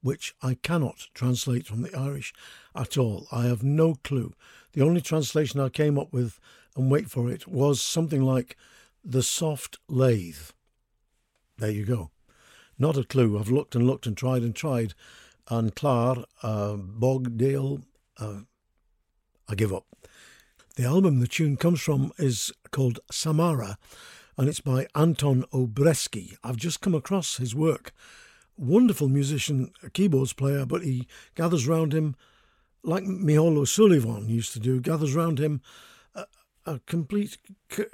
which 0.00 0.34
I 0.40 0.54
cannot 0.54 1.08
translate 1.12 1.66
from 1.66 1.82
the 1.82 1.94
Irish 1.94 2.32
at 2.74 2.96
all. 2.96 3.26
I 3.30 3.44
have 3.44 3.62
no 3.62 3.94
clue. 4.02 4.32
The 4.72 4.82
only 4.82 5.00
translation 5.00 5.60
I 5.60 5.68
came 5.68 5.98
up 5.98 6.12
with 6.12 6.38
and 6.76 6.90
wait 6.90 7.10
for 7.10 7.30
it, 7.30 7.46
was 7.46 7.80
something 7.80 8.22
like 8.22 8.56
The 9.04 9.22
Soft 9.22 9.78
Lathe. 9.88 10.50
There 11.58 11.70
you 11.70 11.84
go. 11.84 12.10
Not 12.78 12.96
a 12.96 13.04
clue. 13.04 13.38
I've 13.38 13.50
looked 13.50 13.74
and 13.74 13.86
looked 13.86 14.06
and 14.06 14.16
tried 14.16 14.42
and 14.42 14.54
tried. 14.54 14.94
And 15.48 15.74
Clar, 15.74 16.24
uh, 16.42 16.76
Bog 16.76 17.36
Déil, 17.36 17.82
uh, 18.18 18.40
I 19.48 19.54
give 19.54 19.72
up. 19.72 19.84
The 20.76 20.84
album 20.84 21.20
the 21.20 21.26
tune 21.26 21.56
comes 21.56 21.82
from 21.82 22.12
is 22.16 22.50
called 22.70 23.00
Samara, 23.10 23.76
and 24.38 24.48
it's 24.48 24.60
by 24.60 24.86
Anton 24.94 25.44
O'Breskey. 25.52 26.36
I've 26.42 26.56
just 26.56 26.80
come 26.80 26.94
across 26.94 27.36
his 27.36 27.54
work. 27.54 27.92
Wonderful 28.56 29.08
musician, 29.08 29.72
keyboards 29.92 30.32
player, 30.32 30.64
but 30.64 30.82
he 30.82 31.06
gathers 31.34 31.68
round 31.68 31.92
him, 31.92 32.16
like 32.82 33.04
Micheál 33.04 33.56
O'Sullivan 33.56 34.28
used 34.28 34.52
to 34.52 34.60
do, 34.60 34.80
gathers 34.80 35.14
round 35.14 35.38
him 35.38 35.60
a, 36.14 36.26
a 36.66 36.80
complete 36.80 37.38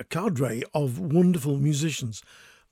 cadre 0.09 0.63
of 0.75 0.99
wonderful 0.99 1.59
musicians, 1.59 2.23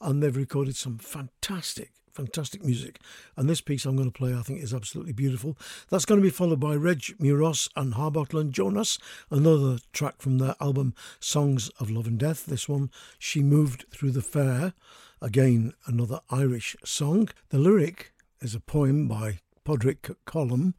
and 0.01 0.23
they've 0.23 0.37
recorded 0.37 0.77
some 0.77 0.99
fantastic 0.99 1.93
fantastic 2.17 2.65
music. 2.65 2.99
And 3.37 3.49
this 3.49 3.61
piece 3.61 3.85
I'm 3.85 3.95
going 3.95 4.11
to 4.11 4.19
play, 4.19 4.35
I 4.35 4.41
think, 4.41 4.63
is 4.63 4.73
absolutely 4.73 5.13
beautiful. 5.13 5.57
That's 5.91 6.07
going 6.07 6.19
to 6.19 6.27
be 6.27 6.31
followed 6.31 6.59
by 6.59 6.75
Reg 6.75 7.01
Meuross 7.21 7.69
and 7.77 7.93
Harbottle 7.93 8.41
and 8.41 8.53
Jonas, 8.53 8.99
another 9.31 9.79
track 9.93 10.23
from 10.23 10.39
their 10.39 10.57
album 10.59 10.95
Songs 11.21 11.69
of 11.79 11.91
Love 11.91 12.07
and 12.07 12.19
Death. 12.19 12.47
This 12.47 12.69
one, 12.69 12.91
She 13.19 13.43
Moved 13.43 13.85
Through 13.91 14.13
the 14.13 14.23
Fair. 14.23 14.73
Again, 15.21 15.75
another 15.87 16.21
Irish 16.31 16.75
song. 16.85 17.29
The 17.51 17.59
lyric 17.59 18.13
is 18.41 18.55
a 18.55 18.61
poem 18.61 19.09
by 19.09 19.41
Padraic 19.65 20.11
Colum, 20.25 20.75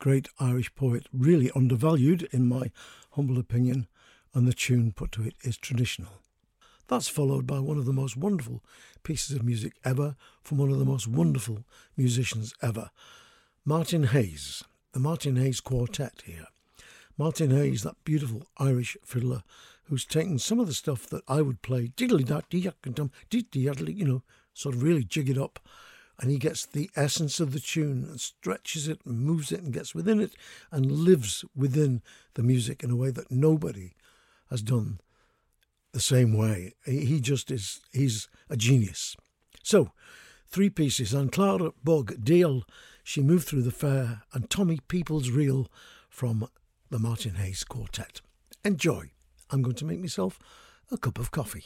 great 0.00 0.28
Irish 0.40 0.74
poet, 0.74 1.06
really 1.12 1.50
undervalued 1.54 2.28
in 2.32 2.48
my 2.48 2.72
humble 3.12 3.38
opinion, 3.38 3.86
and 4.34 4.48
the 4.48 4.52
tune 4.52 4.90
put 4.92 5.12
to 5.12 5.22
it 5.22 5.34
is 5.42 5.56
traditional. 5.56 6.14
That's 6.88 7.06
followed 7.06 7.46
by 7.46 7.60
one 7.60 7.78
of 7.78 7.84
the 7.84 7.92
most 7.92 8.16
wonderful 8.16 8.64
pieces 9.04 9.36
of 9.36 9.44
music 9.44 9.74
ever 9.84 10.16
from 10.42 10.58
one 10.58 10.70
of 10.70 10.78
the 10.78 10.84
most 10.84 11.06
wonderful 11.06 11.64
musicians 11.96 12.54
ever. 12.60 12.90
Martin 13.64 14.04
Hayes, 14.04 14.64
the 14.92 14.98
Martin 14.98 15.36
Hayes 15.36 15.60
Quartet 15.60 16.22
here. 16.24 16.46
Martin 17.16 17.50
Hayes, 17.50 17.82
that 17.82 18.02
beautiful 18.04 18.46
Irish 18.58 18.96
fiddler 19.04 19.42
who's 19.84 20.06
taken 20.06 20.38
some 20.38 20.58
of 20.58 20.66
the 20.66 20.74
stuff 20.74 21.06
that 21.08 21.22
I 21.28 21.42
would 21.42 21.60
play, 21.60 21.92
diddly 21.96 22.26
you 23.96 24.04
know, 24.04 24.22
sort 24.54 24.74
of 24.74 24.82
really 24.82 25.04
jig 25.04 25.28
it 25.28 25.36
up, 25.36 25.60
and 26.20 26.30
he 26.30 26.38
gets 26.38 26.66
the 26.66 26.90
essence 26.94 27.40
of 27.40 27.52
the 27.52 27.60
tune 27.60 28.04
and 28.04 28.20
stretches 28.20 28.86
it 28.86 29.00
and 29.06 29.20
moves 29.20 29.50
it 29.50 29.62
and 29.62 29.72
gets 29.72 29.94
within 29.94 30.20
it 30.20 30.34
and 30.70 30.92
lives 30.92 31.46
within 31.56 32.02
the 32.34 32.42
music 32.42 32.84
in 32.84 32.90
a 32.90 32.96
way 32.96 33.10
that 33.10 33.30
nobody 33.30 33.92
has 34.50 34.60
done 34.60 35.00
the 35.92 36.00
same 36.00 36.36
way. 36.36 36.74
He 36.84 37.20
just 37.20 37.50
is, 37.50 37.80
he's 37.92 38.28
a 38.50 38.56
genius. 38.56 39.16
So, 39.62 39.92
three 40.46 40.68
pieces 40.68 41.14
and 41.14 41.32
Clara 41.32 41.72
Bog 41.82 42.12
Déil, 42.22 42.62
She 43.02 43.22
Moved 43.22 43.48
Through 43.48 43.62
the 43.62 43.70
Fair, 43.70 44.22
and 44.34 44.50
Tommy 44.50 44.78
Peoples 44.88 45.30
Reel 45.30 45.68
from 46.10 46.46
the 46.90 46.98
Martin 46.98 47.36
Hayes 47.36 47.64
Quartet. 47.64 48.20
Enjoy. 48.62 49.10
I'm 49.50 49.62
going 49.62 49.76
to 49.76 49.86
make 49.86 50.00
myself 50.00 50.38
a 50.92 50.98
cup 50.98 51.18
of 51.18 51.30
coffee. 51.30 51.64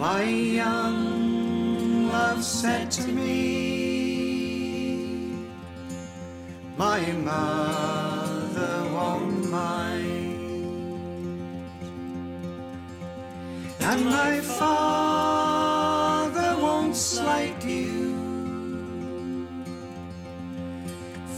My 0.00 0.24
young 0.24 2.08
love 2.08 2.42
said 2.42 2.90
to 2.92 3.12
me, 3.12 4.56
my 6.78 7.00
mother 7.12 8.88
won't 8.94 9.50
mind, 9.50 11.42
and 13.80 14.06
my 14.06 14.40
father 14.40 16.56
won't 16.62 16.96
slight 16.96 17.62
you 17.62 18.16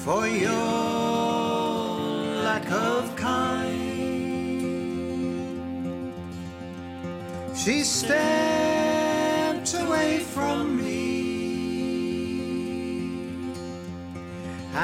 for 0.04 0.28
your 0.28 0.52
lack 2.44 2.70
of 2.70 3.16
kind. 3.16 3.72
She 7.56 7.82
stepped 7.82 8.41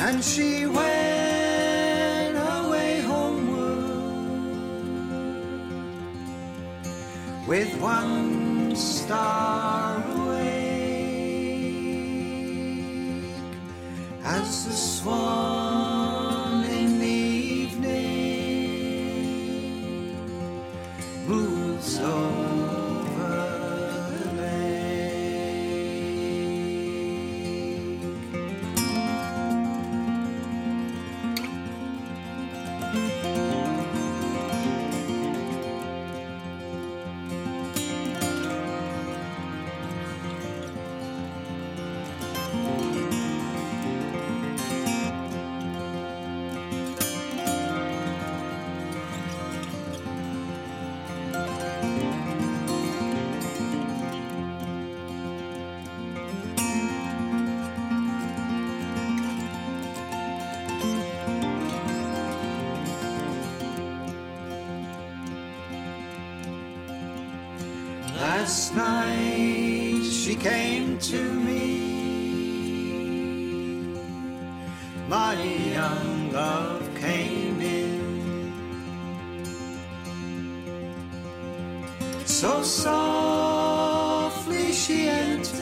And 0.00 0.24
she 0.24 0.66
went 0.66 0.97
with 7.48 7.80
one 7.80 8.76
star 8.76 10.04
awake 10.16 10.44
as 14.22 14.66
the 14.66 14.72
swan 14.72 16.62
in 16.64 16.98
the 16.98 17.06
evening 17.06 17.88
moves 21.26 21.98
over 22.00 22.57
Last 68.48 68.72
night 68.74 70.08
she 70.10 70.34
came 70.34 70.98
to 71.00 71.34
me. 71.34 71.84
My 75.06 75.34
young 75.34 76.32
love 76.32 76.88
came 76.98 77.60
in. 77.60 78.54
So 82.24 82.62
softly 82.62 84.72
she 84.72 85.08
entered 85.08 85.58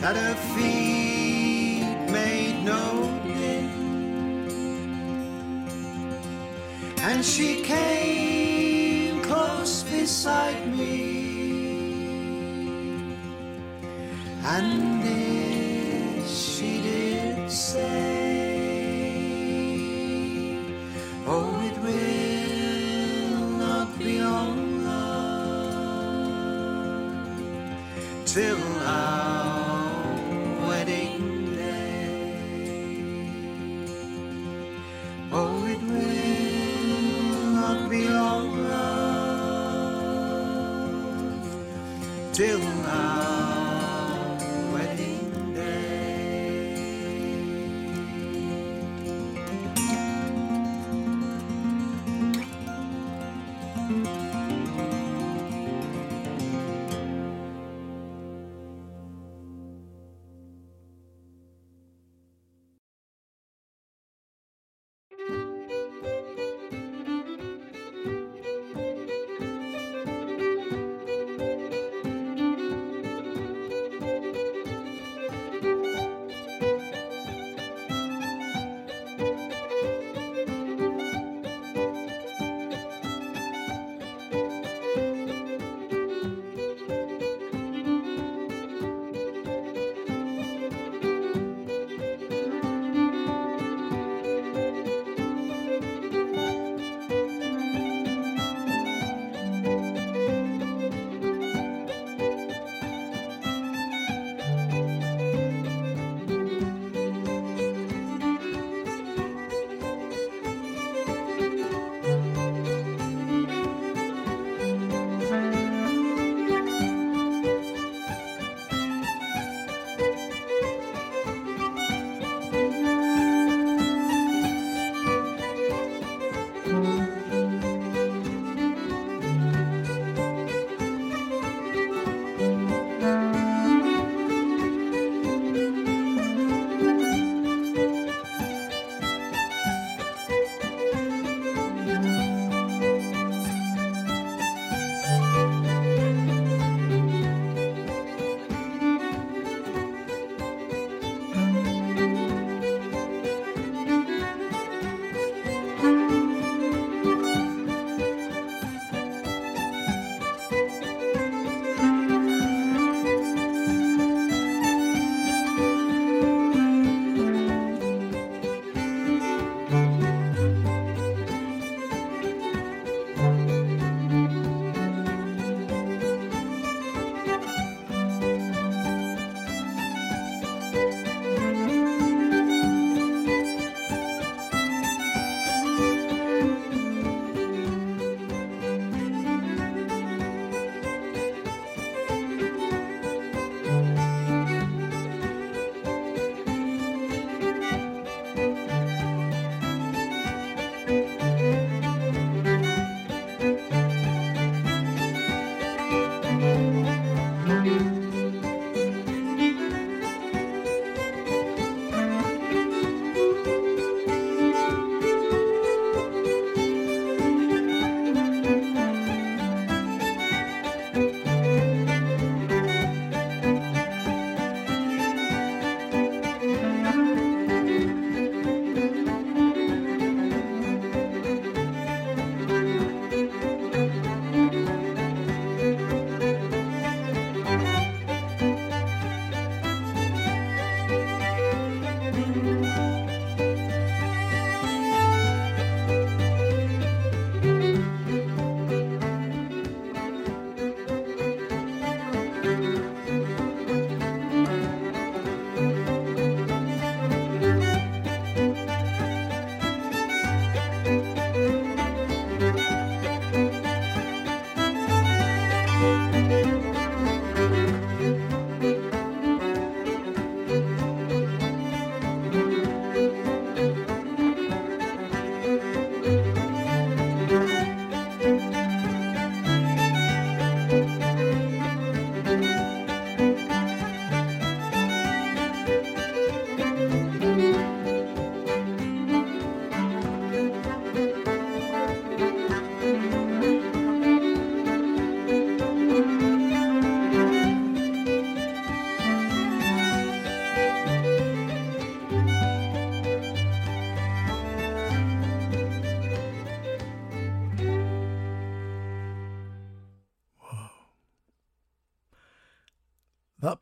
that 0.00 0.16
her 0.16 0.36
feet 0.56 1.84
made 2.10 2.64
no. 2.64 3.04
And 7.00 7.24
she 7.24 7.62
came 7.62 8.27
beside 10.28 10.64
me. 10.76 10.98
And 14.54 14.70
this 15.02 16.28
she 16.52 16.70
did 16.88 17.50
say, 17.50 17.94
Oh, 21.26 21.50
it 21.68 21.76
will 21.86 23.48
not 23.64 23.88
be 23.98 24.12
long, 24.20 24.60
love, 24.84 26.28
till 28.32 28.62
our 28.96 29.07
till 42.38 42.62
our 42.86 43.47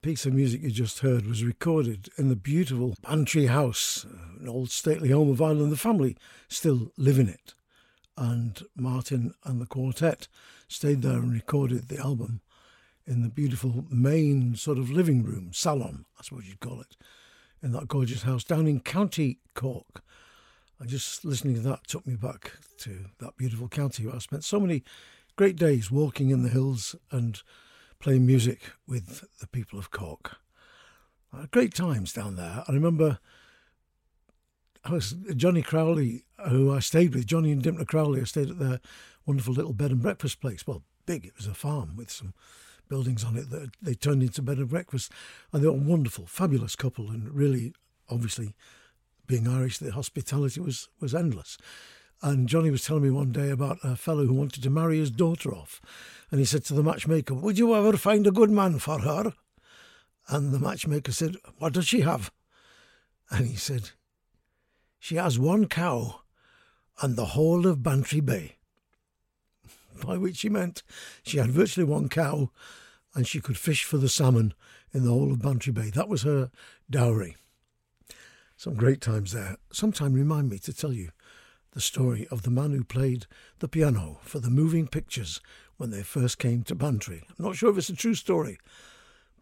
piece 0.07 0.25
of 0.25 0.33
music 0.33 0.63
you 0.63 0.71
just 0.71 1.01
heard 1.01 1.27
was 1.27 1.43
recorded 1.43 2.09
in 2.17 2.29
the 2.29 2.37
beautiful 2.37 2.95
Bantry 3.03 3.47
House, 3.47 4.07
an 4.39 4.49
old 4.49 4.71
stately 4.71 5.11
home 5.11 5.29
of 5.29 5.43
Ireland. 5.43 5.73
The 5.73 5.77
family 5.77 6.17
still 6.47 6.93
live 6.97 7.19
in 7.19 7.29
it. 7.29 7.55
And 8.17 8.63
Martin 8.77 9.35
and 9.43 9.61
the 9.61 9.67
quartet 9.67 10.29
stayed 10.69 11.03
there 11.03 11.17
and 11.17 11.33
recorded 11.33 11.89
the 11.89 11.99
album 11.99 12.41
in 13.05 13.23
the 13.23 13.29
beautiful 13.29 13.85
main 13.91 14.55
sort 14.55 14.79
of 14.79 14.93
living 14.93 15.25
room, 15.25 15.51
salon, 15.53 16.05
I 16.21 16.23
suppose 16.23 16.47
you'd 16.47 16.61
call 16.61 16.81
it, 16.81 16.97
in 17.61 17.73
that 17.73 17.89
gorgeous 17.89 18.23
house 18.23 18.45
down 18.45 18.69
in 18.69 18.79
County 18.79 19.41
Cork. 19.55 20.05
And 20.79 20.89
just 20.89 21.25
listening 21.25 21.57
to 21.57 21.63
that 21.63 21.89
took 21.89 22.07
me 22.07 22.15
back 22.15 22.53
to 22.83 23.07
that 23.19 23.37
beautiful 23.37 23.67
county 23.67 24.07
where 24.07 24.15
I 24.15 24.19
spent 24.21 24.45
so 24.45 24.61
many 24.61 24.85
great 25.35 25.57
days 25.57 25.91
walking 25.91 26.31
in 26.31 26.45
the 26.45 26.49
hills 26.49 26.95
and 27.11 27.43
playing 27.99 28.27
music 28.27 28.73
with 28.87 29.25
the 29.41 29.47
people 29.47 29.79
of 29.79 29.91
Cork. 29.91 30.37
Uh, 31.33 31.47
great 31.51 31.75
times 31.75 32.13
down 32.13 32.37
there. 32.37 32.65
I 32.67 32.73
remember 32.73 33.19
I 34.85 34.93
was 34.93 35.13
Johnny 35.35 35.63
Crowley, 35.63 36.25
who 36.49 36.73
I 36.73 36.79
stayed 36.79 37.15
with, 37.15 37.27
Johnny 37.27 37.51
and 37.51 37.63
Dimpler 37.63 37.87
Crowley. 37.87 38.21
I 38.21 38.25
stayed 38.25 38.51
at 38.51 38.59
their 38.59 38.81
wonderful 39.27 39.53
little 39.53 39.73
bed 39.73 39.91
and 39.91 40.01
breakfast 40.01 40.41
place. 40.41 40.67
Well, 40.67 40.83
big. 41.07 41.27
It 41.27 41.37
was 41.37 41.47
a 41.47 41.55
farm 41.55 41.97
with 41.97 42.11
some 42.11 42.35
buildings 42.89 43.25
on 43.25 43.37
it 43.37 43.51
that 43.51 43.71
they 43.83 43.95
turned 43.95 44.23
into 44.23 44.43
bed 44.43 44.59
and 44.59 44.69
breakfast. 44.69 45.11
And 45.53 45.63
they 45.63 45.67
were 45.67 45.75
a 45.75 45.77
wonderful, 45.77 46.27
fabulous 46.27 46.77
couple, 46.77 47.11
and 47.11 47.29
really, 47.35 47.75
obviously, 48.09 48.55
being 49.27 49.49
Irish, 49.49 49.79
the 49.79 49.91
hospitality 49.91 50.61
was 50.61 50.89
was 51.01 51.15
endless. 51.15 51.59
And 52.23 52.49
Johnny 52.49 52.71
was 52.71 52.85
telling 52.85 53.03
me 53.03 53.11
one 53.11 53.33
day 53.33 53.51
about 53.51 53.79
a 53.83 53.97
fellow 53.97 54.27
who 54.27 54.35
wanted 54.35 54.63
to 54.63 54.71
marry 54.71 54.99
his 54.99 55.11
daughter 55.11 55.55
off. 55.55 55.81
And 56.31 56.41
he 56.41 56.47
said 56.47 56.65
to 56.65 56.75
the 56.75 56.83
matchmaker, 56.83 57.35
Would 57.35 57.59
you 57.59 57.75
ever 57.75 57.97
find 57.97 58.27
a 58.27 58.33
good 58.33 58.51
man 58.51 58.79
for 58.79 59.01
her? 59.01 59.35
And 60.29 60.53
the 60.53 60.59
matchmaker 60.59 61.13
said, 61.13 61.37
What 61.59 61.75
does 61.75 61.87
she 61.87 62.01
have? 62.01 62.33
And 63.31 63.47
he 63.47 63.57
said, 63.57 63.91
She 64.99 65.17
has 65.17 65.39
one 65.39 65.67
cow 65.67 66.21
and 67.01 67.17
the 67.17 67.27
whole 67.27 67.67
of 67.67 67.83
Bantry 67.83 68.21
Bay. 68.21 68.57
By 70.05 70.17
which 70.17 70.41
he 70.41 70.49
meant 70.49 70.83
she 71.23 71.39
had 71.39 71.51
virtually 71.51 71.85
one 71.85 72.09
cow 72.09 72.51
and 73.15 73.27
she 73.27 73.41
could 73.41 73.59
fish 73.59 73.85
for 73.85 73.99
the 73.99 74.09
salmon 74.09 74.55
in 74.93 75.05
the 75.05 75.11
whole 75.11 75.33
of 75.33 75.43
Bantry 75.43 75.73
Bay. 75.73 75.91
That 75.91 76.09
was 76.09 76.23
her 76.23 76.51
dowry. 76.91 77.37
Some 78.57 78.75
great 78.75 79.01
times 79.01 79.33
there. 79.33 79.57
Sometime 79.71 80.15
remind 80.15 80.49
me 80.49 80.59
to 80.61 80.73
tell 80.73 80.93
you 80.93 81.11
the 81.77 81.81
story 81.83 82.27
of 82.31 82.41
the 82.41 82.51
man 82.51 82.73
who 82.73 82.83
played 82.83 83.27
the 83.59 83.69
piano 83.69 84.19
for 84.23 84.39
the 84.39 84.49
moving 84.49 84.89
pictures 84.89 85.43
when 85.77 85.91
they 85.91 86.03
first 86.03 86.39
came 86.39 86.63
to 86.63 86.75
Bantry. 86.75 87.23
I'm 87.29 87.45
not 87.45 87.57
sure 87.57 87.71
if 87.71 87.77
it's 87.77 87.91
a 87.91 87.95
true 87.95 88.15
story, 88.15 88.59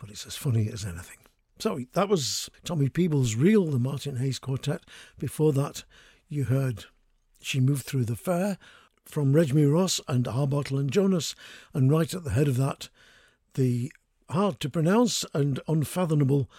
but 0.00 0.10
it's 0.10 0.26
as 0.26 0.34
funny 0.34 0.68
as 0.68 0.84
anything. 0.84 1.18
So 1.60 1.78
that 1.92 2.08
was 2.08 2.50
Tommy 2.64 2.88
People's 2.88 3.36
Reel, 3.36 3.66
the 3.66 3.78
Martin 3.78 4.16
Hayes 4.16 4.40
Quartet. 4.40 4.82
Before 5.16 5.52
that, 5.52 5.84
you 6.28 6.42
heard 6.42 6.86
She 7.40 7.60
Moved 7.60 7.86
Through 7.86 8.06
the 8.06 8.16
Fair 8.16 8.58
from 9.04 9.32
Reg 9.32 9.50
Meuross 9.50 10.00
and 10.08 10.24
Harbottle 10.26 10.80
and 10.80 10.90
Jonas, 10.90 11.36
and 11.72 11.88
right 11.88 12.12
at 12.12 12.24
the 12.24 12.30
head 12.30 12.48
of 12.48 12.56
that, 12.56 12.88
the 13.54 13.92
hard 14.28 14.58
to 14.58 14.68
pronounce 14.68 15.24
and 15.34 15.60
unfathomable 15.68 16.50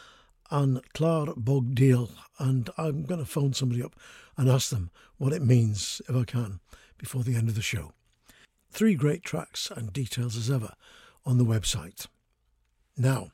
An 0.50 0.80
Clár 0.94 1.36
Bog 1.36 1.76
Déil. 1.76 2.12
And 2.40 2.70
I'm 2.78 3.04
going 3.04 3.20
to 3.20 3.26
phone 3.26 3.52
somebody 3.52 3.84
up 3.84 3.98
and 4.38 4.50
ask 4.50 4.70
them 4.70 4.92
what 5.18 5.34
it 5.34 5.42
means, 5.42 6.02
if 6.08 6.16
I 6.16 6.24
can, 6.24 6.60
before 6.98 7.24
the 7.24 7.36
end 7.36 7.50
of 7.50 7.56
the 7.56 7.62
show. 7.62 7.94
Three 8.70 8.96
great 8.96 9.24
tracks 9.24 9.72
and 9.74 9.94
details 9.94 10.36
as 10.36 10.52
ever 10.52 10.74
on 11.26 11.38
the 11.38 11.46
website. 11.46 12.08
Now, 12.98 13.32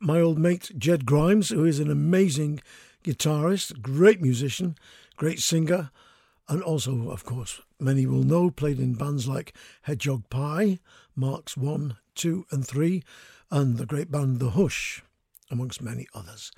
my 0.00 0.20
old 0.20 0.38
mate 0.38 0.72
Jed 0.76 1.06
Grimes, 1.06 1.50
who 1.50 1.64
is 1.64 1.78
an 1.78 1.90
amazing 1.90 2.60
guitarist, 3.04 3.80
great 3.80 4.20
musician, 4.20 4.76
great 5.16 5.40
singer, 5.40 5.90
and 6.48 6.62
also, 6.62 7.10
of 7.10 7.24
course, 7.24 7.60
many 7.78 8.06
will 8.06 8.24
know, 8.24 8.50
played 8.50 8.80
in 8.80 8.94
bands 8.94 9.28
like 9.28 9.54
Hedgehog 9.82 10.28
Pie, 10.30 10.80
Marks 11.14 11.56
1, 11.56 11.96
2, 12.16 12.46
and 12.50 12.66
3, 12.66 13.04
and 13.50 13.76
the 13.76 13.86
great 13.86 14.10
band 14.10 14.40
The 14.40 14.50
Hush, 14.50 15.02
amongst 15.50 15.80
many 15.80 16.06
others. 16.14 16.50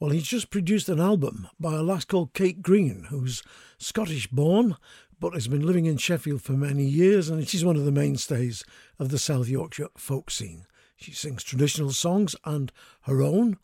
Well, 0.00 0.12
he's 0.12 0.26
just 0.26 0.48
produced 0.48 0.88
an 0.88 0.98
album 0.98 1.46
by 1.60 1.74
a 1.74 1.82
lass 1.82 2.06
called 2.06 2.32
Kate 2.32 2.62
Green, 2.62 3.04
who's 3.10 3.42
Scottish 3.76 4.28
born 4.28 4.76
but 5.20 5.34
has 5.34 5.46
been 5.46 5.66
living 5.66 5.84
in 5.84 5.98
Sheffield 5.98 6.40
for 6.40 6.52
many 6.52 6.84
years, 6.84 7.28
and 7.28 7.46
she's 7.46 7.66
one 7.66 7.76
of 7.76 7.84
the 7.84 7.92
mainstays 7.92 8.64
of 8.98 9.10
the 9.10 9.18
South 9.18 9.46
Yorkshire 9.46 9.90
folk 9.98 10.30
scene. 10.30 10.64
She 10.96 11.12
sings 11.12 11.44
traditional 11.44 11.90
songs 11.90 12.34
and 12.46 12.72
her 13.02 13.20
own, 13.20 13.58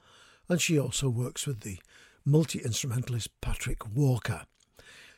and 0.51 0.61
she 0.61 0.79
also 0.79 1.09
works 1.09 1.47
with 1.47 1.61
the 1.61 1.79
multi 2.27 2.59
instrumentalist 2.59 3.31
Patrick 3.41 3.97
Walker. 3.97 4.43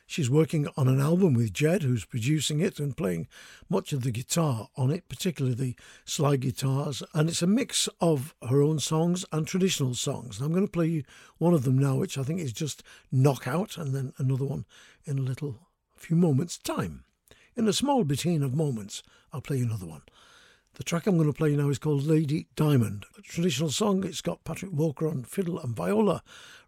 She's 0.09 0.27
working 0.27 0.67
on 0.75 0.87
an 0.87 0.99
album 0.99 1.35
with 1.35 1.53
Jed, 1.53 1.83
who's 1.83 2.03
producing 2.03 2.61
it 2.61 2.79
and 2.79 2.97
playing 2.97 3.27
much 3.69 3.93
of 3.93 4.01
the 4.01 4.09
guitar 4.09 4.67
on 4.75 4.89
it, 4.89 5.07
particularly 5.07 5.53
the 5.53 5.75
slide 6.03 6.39
guitars. 6.39 7.03
And 7.13 7.29
it's 7.29 7.43
a 7.43 7.47
mix 7.47 7.87
of 8.01 8.33
her 8.49 8.59
own 8.59 8.79
songs 8.79 9.23
and 9.31 9.45
traditional 9.45 9.93
songs. 9.93 10.39
And 10.39 10.47
I'm 10.47 10.51
going 10.51 10.65
to 10.65 10.71
play 10.71 10.87
you 10.87 11.03
one 11.37 11.53
of 11.53 11.61
them 11.61 11.77
now, 11.77 11.95
which 11.95 12.17
I 12.17 12.23
think 12.23 12.39
is 12.39 12.51
just 12.51 12.81
Knockout, 13.11 13.77
and 13.77 13.93
then 13.93 14.13
another 14.17 14.45
one 14.45 14.65
in 15.05 15.19
a 15.19 15.21
little 15.21 15.59
few 15.95 16.15
moments' 16.15 16.57
time. 16.57 17.03
In 17.55 17.67
a 17.67 17.71
small 17.71 18.03
between 18.03 18.41
of 18.41 18.55
moments, 18.55 19.03
I'll 19.31 19.41
play 19.41 19.57
you 19.57 19.65
another 19.65 19.85
one. 19.85 20.01
The 20.73 20.83
track 20.83 21.05
I'm 21.05 21.17
going 21.17 21.31
to 21.31 21.37
play 21.37 21.55
now 21.55 21.69
is 21.69 21.77
called 21.77 22.03
Lady 22.03 22.47
Diamond, 22.55 23.05
a 23.15 23.21
traditional 23.21 23.69
song. 23.69 24.03
It's 24.03 24.21
got 24.21 24.43
Patrick 24.43 24.71
Walker 24.71 25.07
on 25.07 25.23
fiddle 25.23 25.59
and 25.59 25.75
viola, 25.75 26.23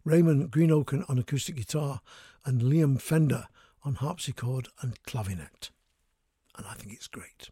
Raymond 0.05 0.51
Greenoaken 0.51 1.05
on 1.09 1.17
acoustic 1.17 1.55
guitar, 1.55 2.01
and 2.45 2.61
Liam 2.61 2.99
Fender 2.99 3.47
on 3.83 3.95
harpsichord 3.95 4.67
and 4.81 5.01
clavinet. 5.03 5.69
And 6.57 6.65
I 6.67 6.73
think 6.73 6.93
it's 6.93 7.07
great. 7.07 7.49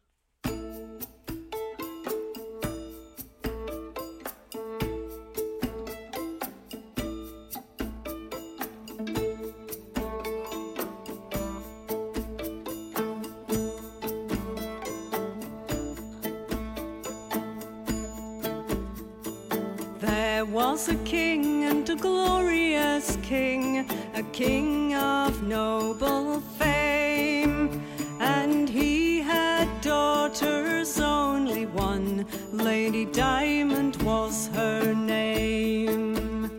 There 19.99 20.45
was 20.45 20.88
a 20.88 20.95
king 21.03 21.66
and 21.66 21.90
a 21.90 21.95
glorious 21.95 23.18
king, 23.22 23.86
a 24.20 24.24
king 24.34 24.94
of 24.96 25.44
noble 25.44 26.41
fame. 26.58 27.82
And 28.20 28.68
he 28.68 29.22
had 29.22 29.70
daughters, 29.80 31.00
only 31.00 31.66
one, 31.66 32.26
Lady 32.52 33.06
Diamond 33.06 33.96
was 34.04 34.48
her 34.48 34.94
name. 34.94 36.52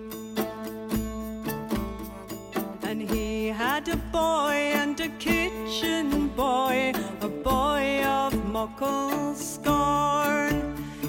And 2.83 3.03
he 3.03 3.49
had 3.49 3.89
a 3.91 3.97
boy 4.11 4.57
and 4.81 4.99
a 4.99 5.11
kitchen 5.19 6.29
boy, 6.29 6.95
a 7.21 7.29
boy 7.29 8.03
of 8.07 8.33
muckle 8.47 9.35
scorn. 9.35 10.57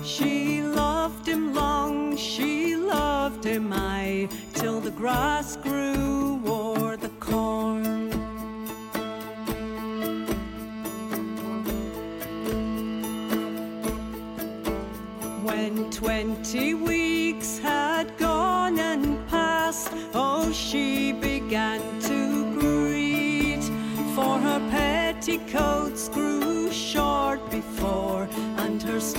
She 0.03 0.63
loved 0.63 1.25
him 1.25 1.53
long, 1.53 2.17
she 2.17 2.75
loved 2.75 3.45
him 3.45 3.71
aye, 3.71 4.27
till 4.53 4.81
the 4.81 4.91
grass 4.91 5.55
grew 5.55 6.40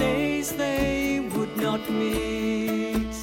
days 0.03 0.49
they 0.65 1.21
would 1.35 1.55
not 1.67 1.83
meet. 2.01 3.15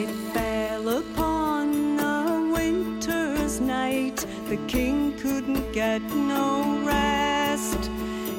It 0.00 0.10
fell 0.34 0.86
upon 1.02 1.66
a 1.98 2.18
winter's 2.56 3.54
night. 3.60 4.18
The 4.52 4.58
king 4.74 4.98
couldn't 5.22 5.66
get 5.72 6.02
no 6.34 6.46
rest. 6.94 7.82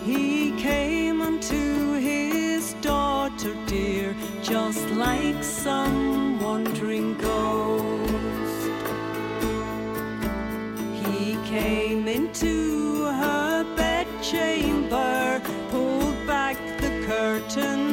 He 0.10 0.52
came 0.69 1.18
unto 1.30 1.64
his 2.10 2.73
daughter 2.91 3.53
dear, 3.73 4.15
just 4.52 4.84
like 5.06 5.41
some 5.44 6.40
wandering 6.45 7.10
ghost. 7.30 8.72
He 11.03 11.23
came 11.56 12.03
into 12.18 12.53
her 13.22 13.64
bedchamber 13.76 14.70
mountains. 17.57 17.91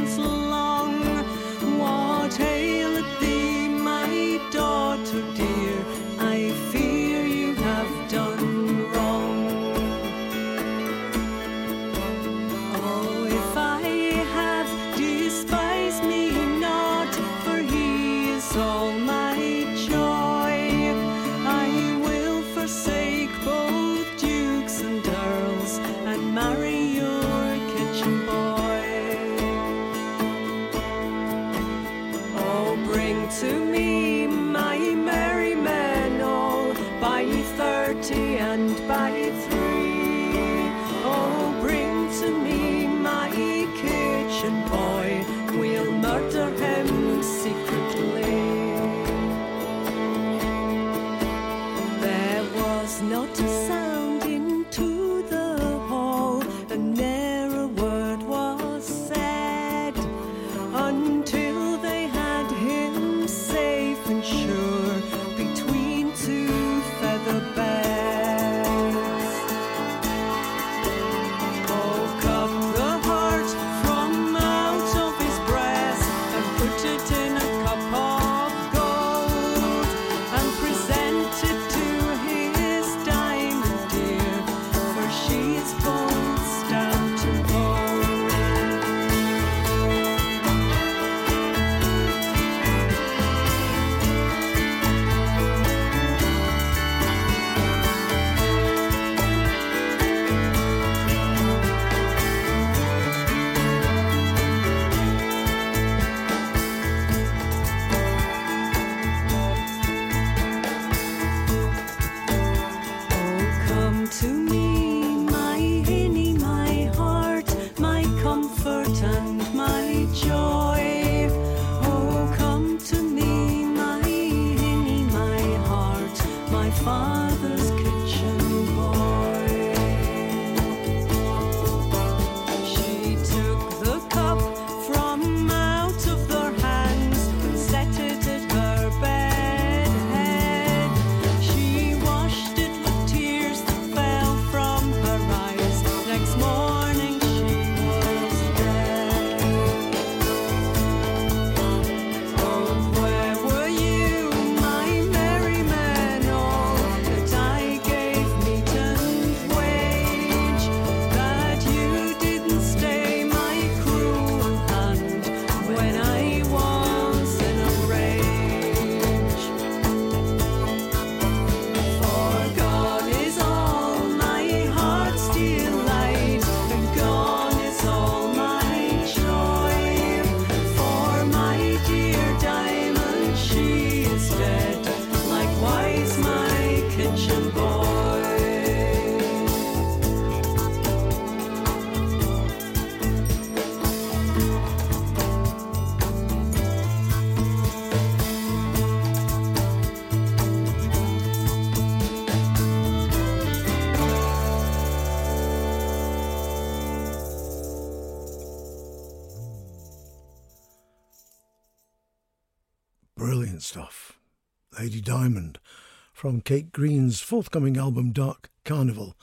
from 216.19 216.41
Kate 216.41 216.73
Green's 216.73 217.21
forthcoming 217.21 217.77
album 217.77 218.11
Dark 218.11 218.51
Carnival, 218.65 219.17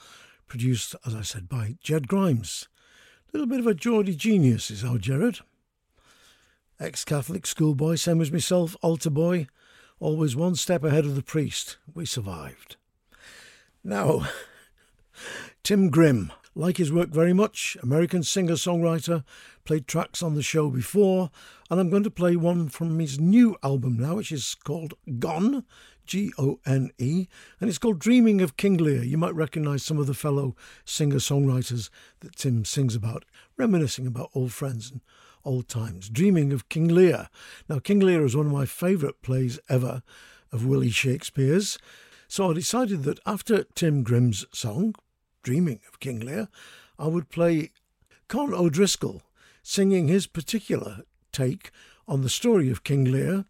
produced, 0.46 0.96
as 1.04 1.14
I 1.14 1.20
said, 1.20 1.46
by 1.46 1.76
Jed 1.82 2.08
Grimes. 2.08 2.68
A 3.28 3.36
little 3.36 3.46
bit 3.46 3.60
of 3.60 3.66
a 3.66 3.74
Geordie 3.74 4.14
genius 4.14 4.70
is 4.70 4.82
our 4.82 4.96
Jared. 4.96 5.40
Ex 6.80 7.04
Catholic 7.04 7.46
schoolboy, 7.46 7.96
same 7.96 8.22
as 8.22 8.32
myself, 8.32 8.76
altar 8.80 9.10
boy, 9.10 9.46
always 10.00 10.34
one 10.34 10.54
step 10.54 10.84
ahead 10.84 11.04
of 11.04 11.16
the 11.16 11.22
priest. 11.22 11.76
We 11.94 12.06
survived. 12.06 12.76
Now, 13.84 14.28
Tim 15.62 15.90
Grimm, 15.90 16.32
like 16.54 16.78
his 16.78 16.90
work 16.90 17.10
very 17.10 17.34
much, 17.34 17.76
American 17.82 18.22
singer 18.22 18.54
songwriter, 18.54 19.22
played 19.66 19.86
tracks 19.86 20.22
on 20.22 20.34
the 20.34 20.42
show 20.42 20.70
before, 20.70 21.30
and 21.70 21.78
I'm 21.78 21.90
going 21.90 22.04
to 22.04 22.10
play 22.10 22.36
one 22.36 22.70
from 22.70 22.98
his 22.98 23.20
new 23.20 23.54
album 23.62 23.98
now, 23.98 24.14
which 24.14 24.32
is 24.32 24.54
called 24.54 24.94
Gone 25.18 25.66
G 26.06 26.32
O 26.38 26.60
N 26.64 26.90
E, 26.98 27.26
and 27.60 27.68
it's 27.68 27.78
called 27.78 27.98
Dreaming 27.98 28.40
of 28.40 28.56
King 28.56 28.76
Lear. 28.76 29.02
You 29.02 29.18
might 29.18 29.34
recognise 29.34 29.82
some 29.82 29.98
of 29.98 30.06
the 30.06 30.14
fellow 30.14 30.54
singer 30.84 31.16
songwriters 31.16 31.90
that 32.20 32.36
Tim 32.36 32.64
sings 32.64 32.94
about, 32.94 33.24
reminiscing 33.56 34.06
about 34.06 34.30
old 34.34 34.52
friends 34.52 34.90
and 34.90 35.00
old 35.44 35.68
times. 35.68 36.08
Dreaming 36.08 36.52
of 36.52 36.68
King 36.68 36.88
Lear. 36.88 37.28
Now, 37.68 37.78
King 37.78 38.00
Lear 38.00 38.24
is 38.24 38.36
one 38.36 38.46
of 38.46 38.52
my 38.52 38.66
favourite 38.66 39.22
plays 39.22 39.58
ever 39.68 40.02
of 40.52 40.66
Willie 40.66 40.90
Shakespeare's. 40.90 41.78
So 42.28 42.50
I 42.50 42.54
decided 42.54 43.04
that 43.04 43.20
after 43.26 43.64
Tim 43.74 44.02
Grimm's 44.02 44.44
song, 44.52 44.94
Dreaming 45.42 45.80
of 45.88 46.00
King 46.00 46.20
Lear, 46.20 46.48
I 46.98 47.06
would 47.06 47.28
play 47.28 47.70
Con 48.28 48.52
O'Drisceoil 48.52 49.22
singing 49.62 50.08
his 50.08 50.26
particular 50.26 51.02
take 51.32 51.70
on 52.08 52.22
the 52.22 52.28
story 52.28 52.70
of 52.70 52.84
King 52.84 53.04
Lear. 53.04 53.44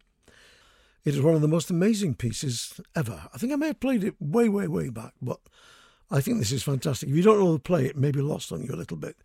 It 1.07 1.15
is 1.15 1.21
one 1.21 1.35
of 1.35 1.41
the 1.41 1.47
most 1.47 1.69
amazing 1.69 2.15
pieces 2.15 2.81
ever. 2.93 3.29
I 3.33 3.37
think 3.37 3.53
I 3.53 3.55
may 3.55 3.67
have 3.67 3.79
played 3.79 4.03
it 4.03 4.15
way, 4.19 4.49
way, 4.49 4.67
way 4.67 4.89
back, 4.89 5.13
but 5.21 5.39
I 6.11 6.19
think 6.19 6.37
this 6.37 6.51
is 6.51 6.63
fantastic. 6.63 7.07
If 7.07 7.15
you 7.15 7.21
don't 7.21 7.39
know 7.39 7.53
the 7.53 7.59
play, 7.59 7.85
it 7.85 7.95
may 7.95 8.11
be 8.11 8.19
lost 8.19 8.51
on 8.51 8.61
you 8.61 8.73
a 8.73 8.75
little 8.75 8.97
bit. 8.97 9.15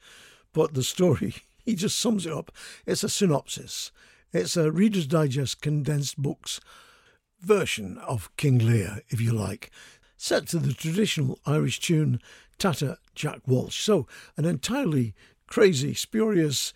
But 0.53 0.75
the 0.75 0.85
story, 0.85 1.35
he 1.65 1.75
just 1.75 1.99
sums 1.99 2.25
it 2.25 2.33
up. 2.33 2.53
It's 2.87 3.03
a 3.03 3.09
synopsis. 3.09 3.91
It's 4.33 4.57
a 4.57 4.71
Reader's 4.71 5.09
Digest 5.09 5.61
condensed 5.61 6.19
books 6.19 6.61
version 7.41 7.99
of 7.99 8.31
King 8.37 8.59
Lear, 8.59 9.01
if 9.09 9.21
you 9.21 9.33
like, 9.33 9.73
set 10.17 10.47
to 10.51 10.61
the 10.61 10.75
traditional 10.75 11.41
Irish 11.47 11.81
tune 11.81 12.21
Tatter 12.59 12.99
Jack 13.17 13.41
Walsh. 13.45 13.81
So, 13.81 14.07
an 14.37 14.45
entirely 14.45 15.17
crazy, 15.49 15.95
spurious, 15.95 16.73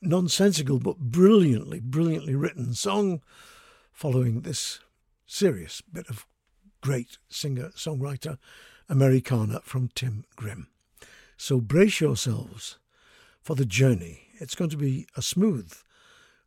nonsensical, 0.00 0.78
but 0.78 0.98
brilliantly, 0.98 1.80
brilliantly 1.80 2.36
written 2.36 2.72
song 2.72 3.20
following 3.98 4.42
this 4.42 4.78
serious 5.26 5.80
bit 5.80 6.08
of 6.08 6.24
great 6.80 7.18
singer 7.28 7.70
songwriter 7.74 8.38
Americana 8.88 9.58
from 9.64 9.90
Tim 9.92 10.24
Grimm. 10.36 10.68
So, 11.36 11.60
brace 11.60 12.00
yourselves 12.00 12.78
for 13.42 13.56
the 13.56 13.64
journey. 13.64 14.28
It's 14.34 14.54
going 14.54 14.70
to 14.70 14.76
be 14.76 15.08
a 15.16 15.22
smooth 15.22 15.72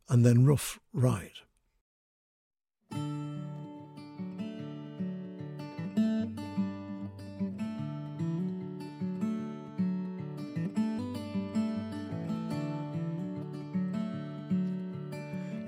and 0.08 0.24
then 0.24 0.46
rough 0.46 0.80
ride. 0.94 1.42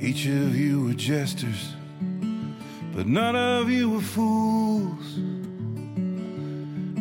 Each 0.04 0.26
of 0.26 0.54
you 0.54 0.84
were 0.84 0.92
jesters, 0.92 1.72
but 2.94 3.06
none 3.06 3.34
of 3.34 3.70
you 3.70 3.88
were 3.88 4.02
fools. 4.02 5.16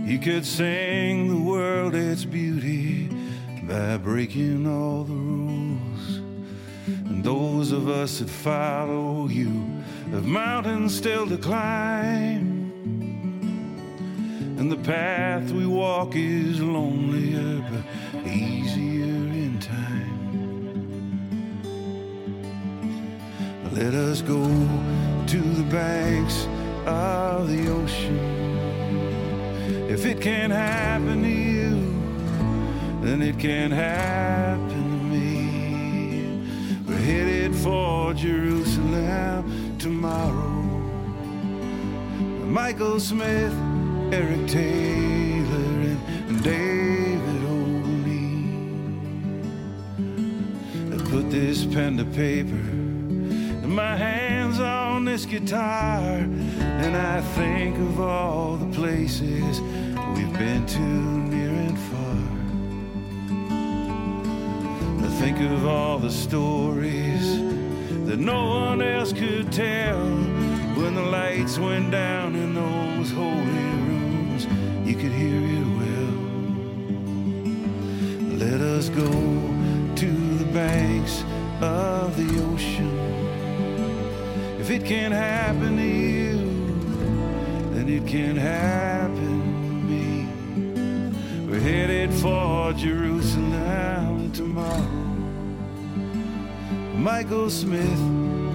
You 0.09 0.19
could 0.19 0.45
sing 0.45 1.27
the 1.27 1.37
world 1.37 1.95
its 1.95 2.23
beauty 2.23 3.09
by 3.67 3.97
breaking 3.97 4.65
all 4.65 5.03
the 5.03 5.11
rules. 5.11 6.17
And 6.87 7.21
those 7.21 7.73
of 7.73 7.89
us 7.89 8.19
that 8.19 8.29
follow 8.29 9.27
you 9.27 9.51
have 10.11 10.25
mountains 10.25 10.95
still 10.95 11.27
to 11.27 11.37
climb. 11.37 12.71
And 14.57 14.71
the 14.71 14.77
path 14.77 15.51
we 15.51 15.67
walk 15.67 16.15
is 16.15 16.61
lonelier 16.61 17.65
but 17.69 17.83
Let 23.83 23.95
us 23.95 24.21
go 24.21 24.45
to 24.45 25.39
the 25.41 25.63
banks 25.63 26.47
of 26.85 27.49
the 27.49 27.67
ocean. 27.69 28.17
If 29.89 30.05
it 30.05 30.21
can't 30.21 30.53
happen 30.53 31.21
to 31.21 31.27
you, 31.27 31.91
then 33.01 33.21
it 33.21 33.37
can 33.37 33.71
happen 33.71 34.69
to 34.69 35.03
me. 35.13 36.39
We're 36.87 36.95
headed 36.95 37.53
for 37.57 38.13
Jerusalem 38.13 39.77
tomorrow. 39.77 40.61
Michael 42.45 43.01
Smith, 43.01 43.53
Eric 44.13 44.47
Taylor, 44.47 45.97
and 46.29 46.41
David 46.41 47.43
O'Neill. 47.43 48.63
Put 51.09 51.29
this 51.29 51.65
pen 51.65 51.97
to 51.97 52.05
paper 52.05 52.72
my 53.73 53.95
hands 53.95 54.59
on 54.59 55.03
this 55.03 55.25
guitar 55.25 55.99
and 55.99 56.95
I 56.95 57.21
think 57.21 57.75
of 57.77 57.99
all 57.99 58.55
the 58.55 58.71
places 58.75 59.61
we've 60.15 60.33
been 60.37 60.63
to 60.65 60.79
near 60.79 61.49
and 61.49 61.79
far. 61.89 62.17
I 65.05 65.09
think 65.19 65.39
of 65.39 65.65
all 65.65 65.97
the 65.97 66.11
stories 66.11 67.39
that 68.05 68.19
no 68.19 68.47
one 68.47 68.81
else 68.83 69.11
could 69.11 69.51
tell 69.51 70.05
when 70.75 70.93
the 70.93 71.01
lights 71.01 71.57
went 71.57 71.89
down 71.89 72.35
in 72.35 72.53
those 72.53 73.11
holy 73.11 73.65
rooms. 73.87 74.45
You 74.85 74.95
could 74.95 75.13
hear 75.13 75.41
it 75.57 75.65
well. 75.79 76.15
Let 78.37 78.61
us 78.61 78.89
go 78.89 79.09
to 79.95 80.11
the 80.37 80.45
banks 80.53 81.23
of 81.59 82.15
the 82.17 82.43
ocean. 82.53 83.12
It 84.73 84.85
can't 84.85 85.13
happen 85.13 85.77
to 85.77 85.83
you, 85.83 86.37
then 87.75 87.87
it 87.87 88.07
can 88.07 88.35
happen 88.35 89.39
to 89.61 89.73
me. 89.87 91.45
We're 91.47 91.59
headed 91.59 92.11
for 92.11 92.73
Jerusalem 92.73 94.31
tomorrow. 94.31 94.81
Michael 96.97 97.51
Smith, 97.51 98.01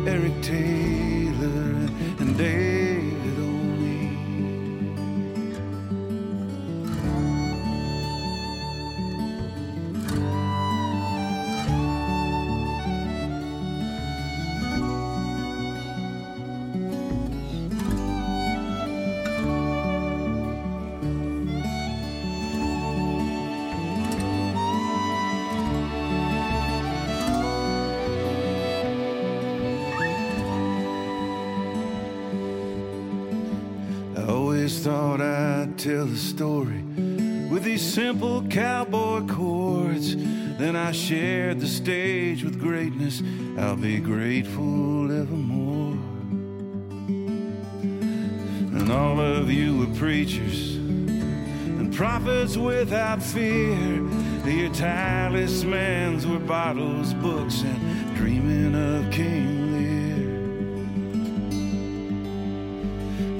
Eric 0.08 0.42
Taylor, 0.42 1.86
and 2.18 2.36
David 2.36 2.77
the 41.60 41.66
stage 41.66 42.44
with 42.44 42.60
greatness. 42.60 43.22
I'll 43.58 43.76
be 43.76 43.98
grateful 43.98 45.10
evermore. 45.10 45.96
And 48.78 48.92
all 48.92 49.20
of 49.20 49.50
you 49.50 49.78
were 49.78 49.94
preachers 49.98 50.76
and 50.76 51.92
prophets 51.94 52.56
without 52.56 53.22
fear. 53.22 54.02
Your 54.46 54.72
talismans 54.72 56.26
were 56.26 56.38
bottles, 56.38 57.12
books, 57.14 57.62
and 57.62 58.16
dreaming 58.16 58.74
of 58.74 59.10
King 59.10 59.72
Lear. 59.74 60.28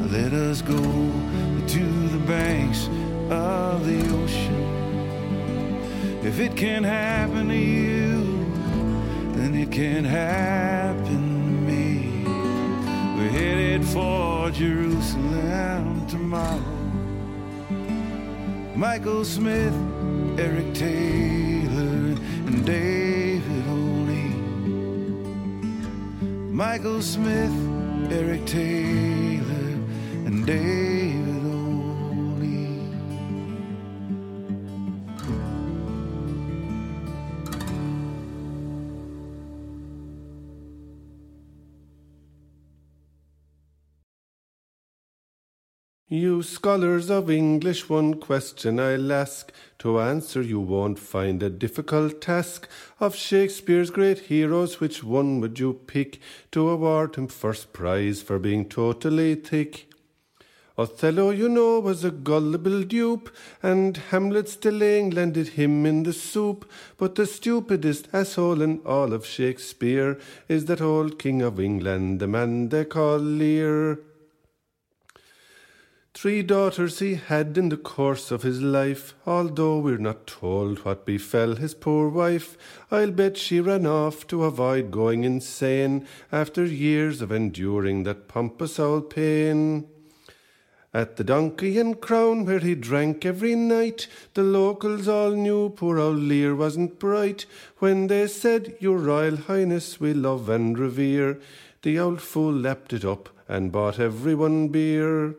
Let 0.08 0.32
us 0.32 0.60
go 0.62 0.76
to 0.76 2.08
the 2.08 2.18
banks 2.26 2.88
of 3.30 3.86
the 3.86 4.00
ocean. 4.14 4.78
If 6.24 6.40
it 6.40 6.56
can 6.56 6.84
happen 6.84 7.48
to 7.48 7.56
you, 7.56 7.87
can 9.78 10.04
happen 10.04 11.04
to 11.04 11.14
me. 11.70 12.24
We're 13.16 13.30
headed 13.30 13.84
for 13.84 14.50
Jerusalem 14.50 16.04
tomorrow. 16.08 16.58
Michael 18.74 19.24
Smith, 19.24 19.76
Eric 20.36 20.74
Taylor, 20.74 22.16
and 22.48 22.66
David 22.66 23.68
O'Neill. 23.68 24.42
Michael 26.52 27.00
Smith, 27.00 27.56
Eric 28.10 28.46
Taylor, 28.46 29.78
and 30.26 30.44
David. 30.44 31.17
You 46.18 46.42
scholars 46.42 47.10
of 47.10 47.30
English, 47.30 47.88
one 47.88 48.14
question 48.14 48.80
I'll 48.80 49.12
ask. 49.12 49.52
To 49.78 50.00
answer, 50.00 50.42
you 50.42 50.58
won't 50.58 50.98
find 50.98 51.40
a 51.40 51.48
difficult 51.48 52.20
task. 52.20 52.68
Of 52.98 53.14
Shakespeare's 53.14 53.90
great 53.90 54.18
heroes, 54.18 54.80
which 54.80 55.04
one 55.04 55.40
would 55.40 55.60
you 55.60 55.74
pick 55.74 56.18
to 56.50 56.70
award 56.70 57.14
him 57.14 57.28
first 57.28 57.72
prize 57.72 58.20
for 58.20 58.40
being 58.40 58.68
totally 58.68 59.36
thick? 59.36 59.92
Othello, 60.76 61.30
you 61.30 61.48
know, 61.48 61.78
was 61.78 62.02
a 62.02 62.10
gullible 62.10 62.82
dupe, 62.82 63.30
and 63.62 63.96
Hamlet's 64.10 64.56
delaying 64.56 65.10
landed 65.10 65.50
him 65.50 65.86
in 65.86 66.02
the 66.02 66.12
soup. 66.12 66.68
But 66.96 67.14
the 67.14 67.26
stupidest 67.26 68.08
asshole 68.12 68.60
in 68.60 68.80
all 68.84 69.12
of 69.12 69.24
Shakespeare 69.24 70.18
is 70.48 70.64
that 70.64 70.80
old 70.80 71.20
King 71.20 71.42
of 71.42 71.60
England, 71.60 72.18
the 72.18 72.26
man 72.26 72.70
they 72.70 72.86
call 72.86 73.18
Lear. 73.18 74.00
Three 76.20 76.42
daughters 76.42 76.98
he 76.98 77.14
had 77.14 77.56
in 77.56 77.68
the 77.68 77.76
course 77.76 78.32
of 78.32 78.42
his 78.42 78.60
life, 78.60 79.14
although 79.24 79.78
we're 79.78 79.98
not 79.98 80.26
told 80.26 80.80
what 80.80 81.06
befell 81.06 81.54
his 81.54 81.74
poor 81.74 82.08
wife. 82.08 82.58
I'll 82.90 83.12
bet 83.12 83.36
she 83.36 83.60
ran 83.60 83.86
off 83.86 84.26
to 84.26 84.42
avoid 84.42 84.90
going 84.90 85.22
insane 85.22 86.08
after 86.32 86.64
years 86.64 87.22
of 87.22 87.30
enduring 87.30 88.02
that 88.02 88.26
pompous 88.26 88.80
old 88.80 89.10
pain. 89.10 89.86
At 90.92 91.18
the 91.18 91.22
Donkey 91.22 91.78
and 91.78 92.00
Crown, 92.00 92.44
where 92.44 92.58
he 92.58 92.74
drank 92.74 93.24
every 93.24 93.54
night, 93.54 94.08
the 94.34 94.42
locals 94.42 95.06
all 95.06 95.30
knew 95.30 95.68
poor 95.68 96.00
old 96.00 96.18
Lear 96.18 96.56
wasn't 96.56 96.98
bright. 96.98 97.46
When 97.76 98.08
they 98.08 98.26
said, 98.26 98.74
Your 98.80 98.98
Royal 98.98 99.36
Highness 99.36 100.00
we 100.00 100.14
love 100.14 100.48
and 100.48 100.76
revere, 100.76 101.38
the 101.82 101.96
old 102.00 102.20
fool 102.20 102.52
lapped 102.52 102.92
it 102.92 103.04
up 103.04 103.28
and 103.46 103.70
bought 103.70 104.00
everyone 104.00 104.66
beer. 104.66 105.36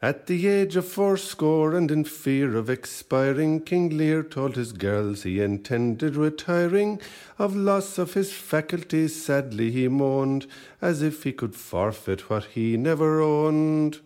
At 0.00 0.28
the 0.28 0.46
age 0.46 0.76
of 0.76 0.86
fourscore 0.86 1.74
and 1.74 1.90
in 1.90 2.04
fear 2.04 2.56
of 2.56 2.70
expiring, 2.70 3.62
King 3.62 3.96
Lear 3.96 4.22
told 4.22 4.54
his 4.54 4.70
girls 4.70 5.24
he 5.24 5.40
intended 5.40 6.14
retiring. 6.14 7.00
Of 7.36 7.56
loss 7.56 7.98
of 7.98 8.14
his 8.14 8.32
faculties 8.32 9.20
sadly 9.20 9.72
he 9.72 9.88
moaned, 9.88 10.46
as 10.80 11.02
if 11.02 11.24
he 11.24 11.32
could 11.32 11.56
forfeit 11.56 12.30
what 12.30 12.44
he 12.44 12.76
never 12.76 13.20
owned. 13.20 13.98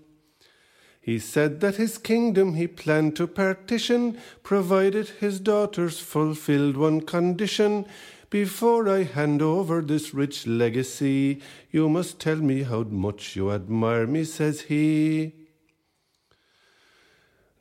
He 0.98 1.18
said 1.18 1.60
that 1.60 1.76
his 1.76 1.98
kingdom 1.98 2.54
he 2.54 2.66
planned 2.68 3.14
to 3.16 3.26
partition, 3.26 4.16
provided 4.42 5.08
his 5.20 5.40
daughters 5.40 5.98
fulfilled 5.98 6.78
one 6.78 7.02
condition. 7.02 7.84
Before 8.30 8.88
I 8.88 9.02
hand 9.02 9.42
over 9.42 9.82
this 9.82 10.14
rich 10.14 10.46
legacy, 10.46 11.42
you 11.70 11.90
must 11.90 12.18
tell 12.18 12.36
me 12.36 12.62
how 12.62 12.84
much 12.84 13.36
you 13.36 13.50
admire 13.50 14.06
me, 14.06 14.24
says 14.24 14.62
he. 14.62 15.34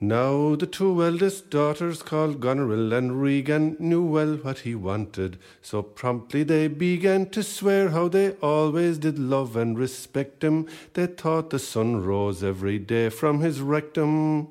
Now 0.04 0.56
the 0.56 0.66
two 0.66 1.04
eldest 1.04 1.52
daughters, 1.52 2.02
called 2.02 2.40
Goneril 2.40 2.92
and 2.92 3.22
Regan, 3.22 3.76
knew 3.78 4.04
well 4.04 4.38
what 4.38 4.60
he 4.60 4.74
wanted, 4.74 5.38
so 5.62 5.84
promptly 5.84 6.42
they 6.42 6.68
began 6.68 7.30
to 7.30 7.44
swear 7.44 7.90
how 7.90 8.08
they 8.08 8.32
always 8.42 8.98
did 8.98 9.20
love 9.20 9.56
and 9.56 9.78
respect 9.78 10.44
him. 10.44 10.68
They 10.96 11.06
thought 11.06 11.52
the 11.52 11.60
sun 11.60 12.04
rose 12.04 12.44
every 12.44 12.80
day 12.80 13.10
from 13.10 13.42
his 13.42 13.62
rectum. 13.62 14.48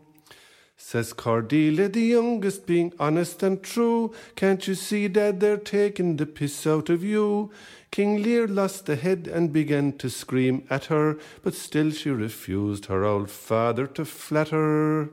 Says 0.77 1.13
Cordelia, 1.13 1.89
the 1.89 2.01
youngest, 2.01 2.65
being 2.65 2.93
honest 3.01 3.43
and 3.43 3.61
true, 3.61 4.15
Can't 4.37 4.69
you 4.69 4.77
see, 4.77 5.09
Dad, 5.09 5.41
they're 5.41 5.57
taking 5.57 6.17
the 6.17 6.27
piss 6.27 6.65
out 6.65 6.89
of 6.89 7.03
you? 7.03 7.51
King 7.91 8.23
Lear 8.23 8.47
lost 8.47 8.87
the 8.87 8.95
head 8.95 9.27
and 9.27 9.53
began 9.53 9.99
to 9.99 10.09
scream 10.11 10.65
at 10.71 10.85
her, 10.85 11.19
but 11.43 11.55
still 11.55 11.91
she 11.91 12.11
refused 12.11 12.87
her 12.87 13.05
old 13.05 13.33
father 13.33 13.89
to 13.89 14.05
flatter. 14.05 15.11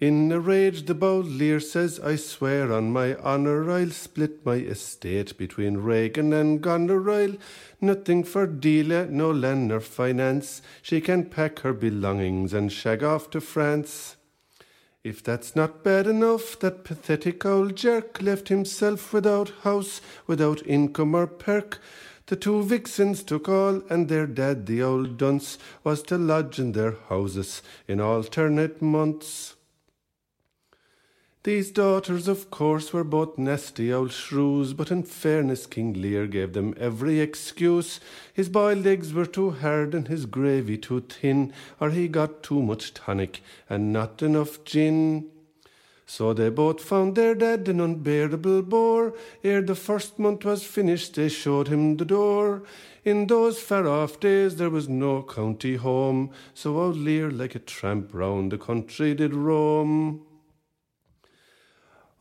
In 0.00 0.32
a 0.32 0.40
rage, 0.40 0.86
the 0.86 0.94
bold 0.94 1.26
Lear 1.26 1.60
says, 1.60 2.00
I 2.00 2.16
swear 2.16 2.72
on 2.72 2.90
my 2.90 3.16
honour 3.16 3.70
I'll 3.70 3.90
split 3.90 4.46
my 4.46 4.54
estate 4.54 5.36
between 5.36 5.76
Regan 5.76 6.32
and 6.32 6.62
Goneril. 6.62 7.36
Nothing 7.82 8.24
for 8.24 8.46
Delia, 8.46 9.08
no 9.10 9.30
land 9.30 9.68
nor 9.68 9.80
finance. 9.80 10.62
She 10.80 11.02
can 11.02 11.26
pack 11.26 11.58
her 11.58 11.74
belongings 11.74 12.54
and 12.54 12.72
shag 12.72 13.04
off 13.04 13.28
to 13.32 13.42
France. 13.42 14.16
If 15.04 15.22
that's 15.22 15.54
not 15.54 15.84
bad 15.84 16.06
enough, 16.06 16.58
that 16.60 16.82
pathetic 16.82 17.44
old 17.44 17.76
jerk 17.76 18.22
left 18.22 18.48
himself 18.48 19.12
without 19.12 19.50
house, 19.64 20.00
without 20.26 20.66
income 20.66 21.14
or 21.14 21.26
perk. 21.26 21.78
The 22.24 22.36
two 22.36 22.62
vixens 22.62 23.22
took 23.22 23.50
all, 23.50 23.82
and 23.90 24.08
their 24.08 24.26
dad, 24.26 24.64
the 24.64 24.82
old 24.82 25.18
dunce, 25.18 25.58
was 25.84 26.02
to 26.04 26.16
lodge 26.16 26.58
in 26.58 26.72
their 26.72 26.96
houses 27.10 27.60
in 27.86 28.00
alternate 28.00 28.80
months. 28.80 29.56
These 31.42 31.70
daughters, 31.70 32.28
of 32.28 32.50
course, 32.50 32.92
were 32.92 33.02
both 33.02 33.38
nasty 33.38 33.90
old 33.90 34.12
shrews, 34.12 34.74
but 34.74 34.90
in 34.90 35.04
fairness, 35.04 35.64
King 35.64 35.94
Lear 35.94 36.26
gave 36.26 36.52
them 36.52 36.74
every 36.78 37.18
excuse. 37.18 37.98
His 38.34 38.50
boiled 38.50 38.86
eggs 38.86 39.14
were 39.14 39.24
too 39.24 39.52
hard 39.52 39.94
and 39.94 40.06
his 40.06 40.26
gravy 40.26 40.76
too 40.76 41.00
thin, 41.00 41.54
or 41.80 41.92
he 41.92 42.08
got 42.08 42.42
too 42.42 42.60
much 42.60 42.92
tonic 42.92 43.40
and 43.70 43.90
not 43.90 44.20
enough 44.20 44.64
gin. 44.64 45.30
So 46.04 46.34
they 46.34 46.50
both 46.50 46.82
found 46.82 47.14
their 47.14 47.34
dad 47.34 47.68
an 47.68 47.80
unbearable 47.80 48.60
bore. 48.60 49.14
Ere 49.42 49.62
the 49.62 49.74
first 49.74 50.18
month 50.18 50.44
was 50.44 50.62
finished, 50.62 51.14
they 51.14 51.30
showed 51.30 51.68
him 51.68 51.96
the 51.96 52.04
door. 52.04 52.64
In 53.02 53.28
those 53.28 53.58
far 53.58 53.88
off 53.88 54.20
days 54.20 54.56
there 54.56 54.68
was 54.68 54.90
no 54.90 55.22
county 55.22 55.76
home, 55.76 56.32
so 56.52 56.76
old 56.76 56.98
Lear 56.98 57.30
like 57.30 57.54
a 57.54 57.60
tramp 57.60 58.12
round 58.12 58.52
the 58.52 58.58
country 58.58 59.14
did 59.14 59.32
roam. 59.32 60.26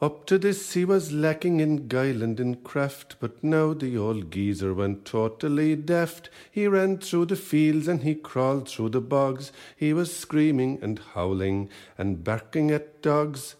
Up 0.01 0.25
to 0.27 0.37
this 0.37 0.73
he 0.73 0.85
was 0.85 1.11
lacking 1.11 1.59
in 1.59 1.89
guile 1.89 2.23
and 2.23 2.39
in 2.39 2.55
craft, 2.55 3.17
but 3.19 3.43
now 3.43 3.73
the 3.73 3.97
old 3.97 4.31
geezer 4.31 4.73
went 4.73 5.03
totally 5.03 5.75
daft. 5.75 6.29
He 6.49 6.67
ran 6.67 6.99
through 6.99 7.25
the 7.25 7.35
fields 7.35 7.89
and 7.89 8.03
he 8.03 8.15
crawled 8.15 8.69
through 8.69 8.89
the 8.89 9.01
bogs. 9.01 9.51
He 9.75 9.91
was 9.91 10.15
screaming 10.15 10.79
and 10.81 11.01
howling 11.13 11.69
and 11.97 12.23
barking 12.23 12.71
at 12.71 13.01
dogs. 13.01 13.55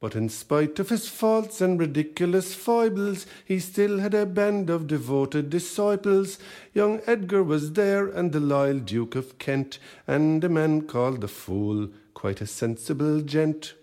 But 0.00 0.16
in 0.16 0.28
spite 0.28 0.80
of 0.80 0.88
his 0.88 1.08
faults 1.08 1.60
and 1.60 1.78
ridiculous 1.78 2.52
foibles, 2.52 3.24
he 3.44 3.60
still 3.60 4.00
had 4.00 4.12
a 4.12 4.26
band 4.26 4.70
of 4.70 4.88
devoted 4.88 5.50
disciples. 5.50 6.36
Young 6.74 7.00
Edgar 7.06 7.44
was 7.44 7.72
there, 7.72 8.08
and 8.08 8.32
the 8.32 8.40
loyal 8.40 8.80
Duke 8.80 9.14
of 9.14 9.38
Kent, 9.38 9.78
and 10.06 10.42
a 10.42 10.48
man 10.48 10.82
called 10.82 11.20
the 11.20 11.28
Fool, 11.28 11.88
quite 12.12 12.40
a 12.40 12.46
sensible 12.46 13.20
gent. 13.22 13.74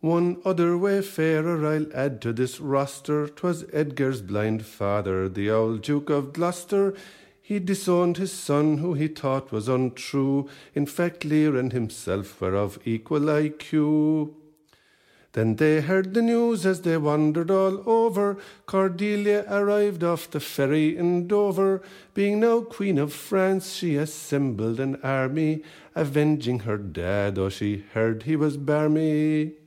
One 0.00 0.38
other 0.46 0.78
wayfarer 0.78 1.66
I'll 1.66 1.92
add 1.94 2.22
to 2.22 2.32
this 2.32 2.58
roster. 2.58 3.28
'Twas 3.28 3.66
Edgar's 3.70 4.22
blind 4.22 4.64
father, 4.64 5.28
the 5.28 5.50
old 5.50 5.82
Duke 5.82 6.08
of 6.08 6.32
Gloucester. 6.32 6.94
He 7.42 7.58
disowned 7.58 8.16
his 8.16 8.32
son, 8.32 8.78
who 8.78 8.94
he 8.94 9.08
thought 9.08 9.52
was 9.52 9.68
untrue. 9.68 10.48
In 10.74 10.86
fact, 10.86 11.26
Lear 11.26 11.54
and 11.54 11.74
himself 11.74 12.40
were 12.40 12.54
of 12.54 12.78
equal 12.86 13.20
IQ. 13.20 14.32
Then 15.32 15.56
they 15.56 15.82
heard 15.82 16.14
the 16.14 16.22
news 16.22 16.64
as 16.64 16.80
they 16.80 16.96
wandered 16.96 17.50
all 17.50 17.86
over. 17.86 18.38
Cordelia 18.64 19.44
arrived 19.48 20.02
off 20.02 20.30
the 20.30 20.40
ferry 20.40 20.96
in 20.96 21.28
Dover. 21.28 21.82
Being 22.14 22.40
now 22.40 22.62
Queen 22.62 22.96
of 22.96 23.12
France, 23.12 23.74
she 23.74 23.96
assembled 23.96 24.80
an 24.80 24.96
army, 25.02 25.62
avenging 25.94 26.60
her 26.60 26.78
dad, 26.78 27.34
though 27.34 27.50
she 27.50 27.84
heard 27.92 28.22
he 28.22 28.34
was 28.34 28.56
barmy. 28.56 29.59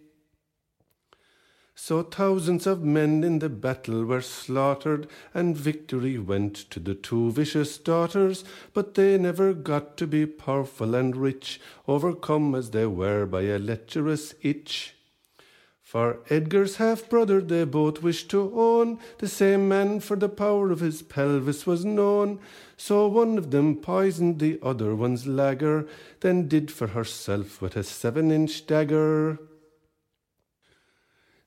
So 1.85 2.01
thousands 2.01 2.65
of 2.65 2.81
men 2.81 3.25
in 3.25 3.39
the 3.39 3.49
battle 3.49 4.05
were 4.05 4.21
slaughtered, 4.21 5.05
and 5.33 5.57
victory 5.57 6.17
went 6.17 6.55
to 6.69 6.79
the 6.79 6.95
two 6.95 7.33
vicious 7.33 7.77
daughters, 7.77 8.45
but 8.71 8.93
they 8.93 9.17
never 9.17 9.53
got 9.53 9.97
to 9.97 10.07
be 10.07 10.25
powerful 10.25 10.95
and 10.95 11.13
rich, 11.13 11.59
overcome 11.85 12.55
as 12.55 12.69
they 12.69 12.85
were 12.85 13.25
by 13.25 13.41
a 13.41 13.59
lecherous 13.59 14.33
itch. 14.41 14.95
For 15.81 16.19
Edgar's 16.29 16.77
half 16.77 17.09
brother 17.09 17.41
they 17.41 17.65
both 17.65 18.01
wished 18.01 18.29
to 18.29 18.57
own, 18.57 18.97
the 19.17 19.27
same 19.27 19.67
man 19.67 19.99
for 19.99 20.15
the 20.15 20.29
power 20.29 20.71
of 20.71 20.79
his 20.79 21.01
pelvis 21.01 21.67
was 21.67 21.83
known. 21.83 22.39
So 22.77 23.09
one 23.09 23.37
of 23.37 23.51
them 23.51 23.75
poisoned 23.75 24.39
the 24.39 24.57
other 24.63 24.95
one's 24.95 25.27
lager, 25.27 25.85
then 26.21 26.47
did 26.47 26.71
for 26.71 26.87
herself 26.87 27.61
with 27.61 27.75
a 27.75 27.83
seven 27.83 28.31
inch 28.31 28.65
dagger. 28.67 29.37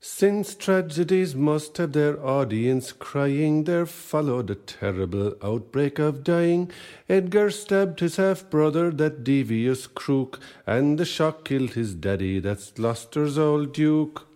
Since 0.08 0.54
tragedies 0.54 1.34
must 1.34 1.76
have 1.78 1.92
their 1.92 2.24
audience 2.24 2.92
crying, 2.92 3.64
there 3.64 3.86
followed 3.86 4.48
a 4.48 4.54
terrible 4.54 5.34
outbreak 5.42 5.98
of 5.98 6.22
dying. 6.22 6.70
Edgar 7.08 7.50
stabbed 7.50 7.98
his 7.98 8.14
half 8.14 8.48
brother, 8.48 8.92
that 8.92 9.24
devious 9.24 9.88
crook, 9.88 10.38
and 10.64 10.96
the 10.96 11.04
shock 11.04 11.44
killed 11.44 11.70
his 11.70 11.92
daddy, 11.94 12.38
that's 12.38 12.70
Gloucester's 12.70 13.36
old 13.36 13.74
duke. 13.74 14.26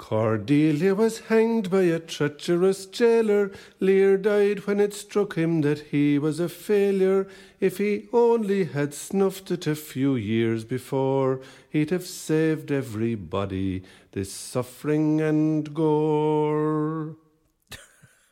Cordelia 0.00 0.94
was 0.94 1.18
hanged 1.28 1.70
by 1.70 1.82
a 1.82 2.00
treacherous 2.00 2.86
jailer. 2.86 3.52
Lear 3.80 4.16
died 4.16 4.66
when 4.66 4.80
it 4.80 4.94
struck 4.94 5.34
him 5.34 5.60
that 5.60 5.80
he 5.90 6.18
was 6.18 6.40
a 6.40 6.48
failure. 6.48 7.28
If 7.60 7.76
he 7.76 8.08
only 8.10 8.64
had 8.64 8.94
snuffed 8.94 9.50
it 9.50 9.66
a 9.66 9.74
few 9.74 10.16
years 10.16 10.64
before, 10.64 11.42
he'd 11.68 11.90
have 11.90 12.06
saved 12.06 12.72
everybody 12.72 13.82
this 14.12 14.32
suffering 14.32 15.20
and 15.20 15.74
gore. 15.74 17.16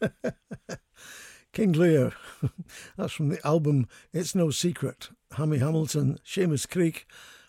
King 1.52 1.72
Lear. 1.72 2.14
That's 2.96 3.12
from 3.12 3.28
the 3.28 3.46
album 3.46 3.88
It's 4.10 4.34
No 4.34 4.48
Secret. 4.48 5.10
Hammy 5.32 5.58
Hamilton, 5.58 6.18
Seamus 6.24 6.66
Creagh, 6.66 7.04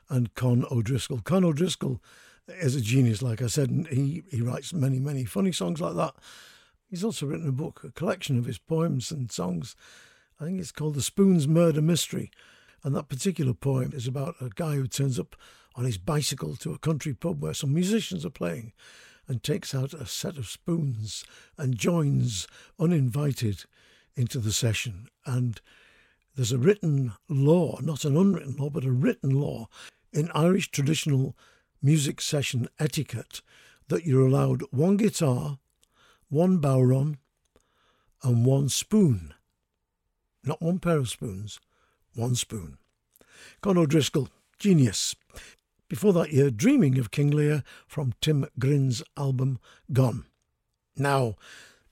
and 0.09 0.35
Con 0.35 0.65
O'Drisceoil. 0.69 1.23
Con 1.23 1.45
O'Drisceoil 1.45 2.01
is 2.49 2.75
a 2.75 2.81
genius, 2.81 3.21
like 3.21 3.41
I 3.41 3.47
said, 3.47 3.69
and 3.69 3.87
he, 3.87 4.23
he 4.29 4.41
writes 4.41 4.73
many, 4.73 4.99
many 4.99 5.25
funny 5.25 5.51
songs 5.51 5.81
like 5.81 5.95
that. 5.95 6.15
He's 6.89 7.03
also 7.03 7.25
written 7.25 7.47
a 7.47 7.51
book, 7.51 7.81
a 7.83 7.91
collection 7.91 8.37
of 8.37 8.45
his 8.45 8.57
poems 8.57 9.11
and 9.11 9.31
songs. 9.31 9.75
I 10.39 10.45
think 10.45 10.59
it's 10.59 10.71
called 10.71 10.95
The 10.95 11.01
Spoons 11.01 11.47
Murder 11.47 11.81
Mystery. 11.81 12.31
And 12.83 12.95
that 12.95 13.09
particular 13.09 13.53
poem 13.53 13.91
is 13.93 14.07
about 14.07 14.35
a 14.39 14.49
guy 14.49 14.75
who 14.75 14.87
turns 14.87 15.19
up 15.19 15.35
on 15.75 15.85
his 15.85 15.97
bicycle 15.97 16.55
to 16.57 16.73
a 16.73 16.79
country 16.79 17.13
pub 17.13 17.41
where 17.41 17.53
some 17.53 17.73
musicians 17.73 18.25
are 18.25 18.31
playing 18.31 18.73
and 19.27 19.43
takes 19.43 19.75
out 19.75 19.93
a 19.93 20.05
set 20.05 20.37
of 20.37 20.47
spoons 20.47 21.23
and 21.57 21.77
joins 21.77 22.47
uninvited 22.79 23.65
into 24.15 24.39
the 24.39 24.51
session. 24.51 25.07
And 25.25 25.61
there's 26.35 26.51
a 26.51 26.57
written 26.57 27.13
law, 27.27 27.79
not 27.81 28.05
an 28.05 28.17
unwritten 28.17 28.55
law, 28.57 28.69
but 28.69 28.85
a 28.85 28.91
written 28.91 29.31
law 29.31 29.67
in 30.11 30.31
Irish 30.33 30.71
traditional 30.71 31.35
music 31.81 32.21
session 32.21 32.67
etiquette 32.79 33.41
that 33.87 34.05
you're 34.05 34.25
allowed 34.25 34.61
one 34.71 34.97
guitar, 34.97 35.59
one 36.29 36.59
bodhrán, 36.59 37.17
and 38.23 38.45
one 38.45 38.69
spoon. 38.69 39.33
Not 40.43 40.61
one 40.61 40.79
pair 40.79 40.97
of 40.97 41.09
spoons, 41.09 41.59
one 42.15 42.35
spoon. 42.35 42.77
Con 43.61 43.77
O'Drisceoil, 43.77 44.29
genius. 44.57 45.15
Before 45.87 46.13
that 46.13 46.31
year, 46.31 46.51
Dreaming 46.51 46.99
of 46.99 47.11
King 47.11 47.31
Lear 47.31 47.63
from 47.87 48.13
Tim 48.21 48.45
Grimm's 48.59 49.01
album 49.17 49.59
Gone. 49.91 50.25
Now, 50.95 51.35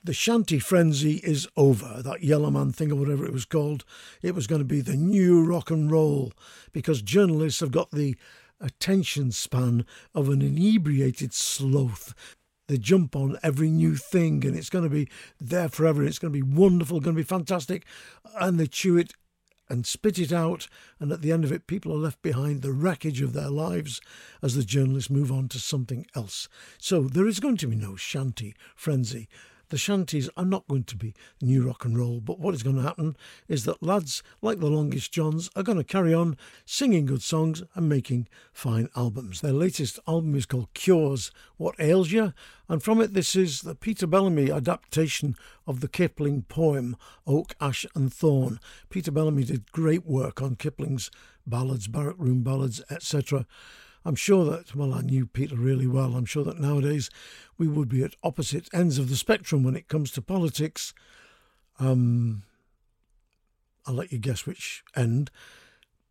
the 0.03 0.13
shanty 0.13 0.59
frenzy 0.59 1.15
is 1.23 1.47
over, 1.57 2.01
that 2.03 2.21
Wellerman 2.21 2.73
thing 2.73 2.91
or 2.91 2.95
whatever 2.95 3.25
it 3.25 3.33
was 3.33 3.45
called. 3.45 3.83
It 4.21 4.35
was 4.35 4.47
going 4.47 4.59
to 4.59 4.65
be 4.65 4.81
the 4.81 4.95
new 4.95 5.43
rock 5.43 5.71
and 5.71 5.91
roll 5.91 6.31
because 6.71 7.01
journalists 7.01 7.59
have 7.59 7.71
got 7.71 7.91
the 7.91 8.15
attention 8.59 9.31
span 9.31 9.85
of 10.13 10.29
an 10.29 10.41
inebriated 10.41 11.33
sloth. 11.33 12.13
They 12.67 12.77
jump 12.77 13.15
on 13.15 13.37
every 13.43 13.69
new 13.69 13.95
thing 13.95 14.45
and 14.45 14.55
it's 14.55 14.69
going 14.69 14.83
to 14.83 14.89
be 14.89 15.09
there 15.39 15.69
forever. 15.69 16.03
It's 16.03 16.19
going 16.19 16.33
to 16.33 16.43
be 16.43 16.55
wonderful, 16.57 16.99
going 16.99 17.15
to 17.15 17.21
be 17.21 17.27
fantastic. 17.27 17.85
And 18.39 18.59
they 18.59 18.67
chew 18.67 18.97
it 18.97 19.13
and 19.69 19.85
spit 19.85 20.17
it 20.17 20.31
out, 20.31 20.67
and 20.99 21.11
at 21.11 21.21
the 21.21 21.31
end 21.31 21.43
of 21.43 21.51
it, 21.51 21.67
people 21.67 21.91
are 21.91 21.97
left 21.97 22.21
behind 22.21 22.61
the 22.61 22.71
wreckage 22.71 23.21
of 23.21 23.33
their 23.33 23.49
lives 23.49 23.99
as 24.41 24.55
the 24.55 24.63
journalists 24.63 25.09
move 25.09 25.31
on 25.31 25.49
to 25.49 25.59
something 25.59 26.05
else. 26.15 26.47
So 26.77 27.01
there 27.01 27.27
is 27.27 27.39
going 27.39 27.57
to 27.57 27.67
be 27.67 27.75
no 27.75 27.95
shanty 27.95 28.55
frenzy. 28.75 29.27
The 29.69 29.77
shanties 29.77 30.29
are 30.37 30.45
not 30.45 30.67
going 30.67 30.85
to 30.85 30.95
be 30.95 31.13
new 31.41 31.67
rock 31.67 31.83
and 31.83 31.97
roll, 31.97 32.21
but 32.21 32.39
what 32.39 32.53
is 32.53 32.63
going 32.63 32.77
to 32.77 32.81
happen 32.81 33.17
is 33.49 33.65
that 33.65 33.83
lads 33.83 34.23
like 34.41 34.59
the 34.59 34.69
Longest 34.69 35.11
Johns 35.11 35.49
are 35.57 35.63
going 35.63 35.77
to 35.77 35.83
carry 35.83 36.13
on 36.13 36.37
singing 36.65 37.05
good 37.05 37.21
songs 37.21 37.63
and 37.75 37.89
making 37.89 38.29
fine 38.53 38.87
albums. 38.95 39.41
Their 39.41 39.51
latest 39.51 39.99
album 40.07 40.35
is 40.35 40.45
called 40.45 40.73
Cures 40.73 41.31
What 41.57 41.75
Ails 41.79 42.11
You, 42.11 42.33
and 42.69 42.81
from 42.81 43.01
it, 43.01 43.13
this 43.13 43.35
is 43.35 43.61
the 43.61 43.75
Peter 43.75 44.07
Bellamy 44.07 44.49
adaptation 44.51 45.35
of 45.65 45.81
the 45.81 45.89
Kipling 45.89 46.43
poem 46.43 46.95
Oak, 47.25 47.53
Ash 47.59 47.85
and 47.93 48.13
Thorn. 48.13 48.61
Peter 48.89 49.11
Bellamy 49.11 49.43
did 49.43 49.71
great 49.73 50.05
work 50.05 50.41
on 50.41 50.55
Kipling's 50.55 51.11
ballads, 51.45 51.87
barrack 51.87 52.15
room 52.17 52.41
ballads, 52.41 52.81
etc. 52.89 53.45
I'm 54.05 54.15
sure 54.15 54.45
that, 54.45 54.75
well, 54.75 54.93
I 54.93 55.01
knew 55.01 55.25
Peter 55.25 55.55
really 55.55 55.87
well. 55.87 56.15
I'm 56.15 56.25
sure 56.25 56.43
that 56.45 56.59
nowadays 56.59 57.09
we 57.57 57.67
would 57.67 57.89
be 57.89 58.03
at 58.03 58.15
opposite 58.23 58.69
ends 58.73 58.97
of 58.97 59.09
the 59.09 59.15
spectrum 59.15 59.63
when 59.63 59.75
it 59.75 59.87
comes 59.87 60.11
to 60.11 60.21
politics. 60.21 60.93
Um, 61.79 62.43
I'll 63.85 63.95
let 63.95 64.11
you 64.11 64.17
guess 64.17 64.45
which 64.45 64.83
end. 64.95 65.31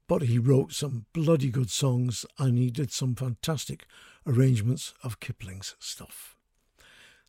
But 0.08 0.22
he 0.22 0.38
wrote 0.38 0.72
some 0.72 1.06
bloody 1.12 1.50
good 1.50 1.70
songs 1.70 2.24
and 2.38 2.58
he 2.58 2.70
did 2.70 2.92
some 2.92 3.14
fantastic 3.14 3.86
arrangements 4.26 4.94
of 5.02 5.20
Kipling's 5.20 5.74
stuff. 5.78 6.36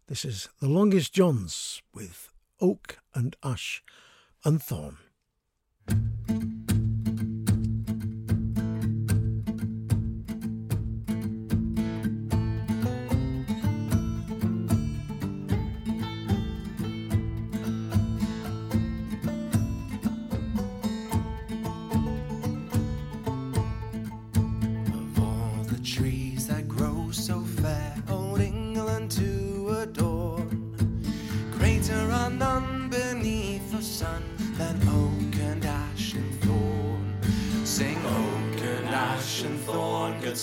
This 0.07 0.23
is 0.23 0.49
The 0.59 0.69
Longest 0.69 1.13
Johns 1.13 1.81
with 1.93 2.29
Oak 2.61 2.99
and 3.13 3.35
Ash 3.43 3.83
and 4.45 4.61
Thorn. 4.61 4.97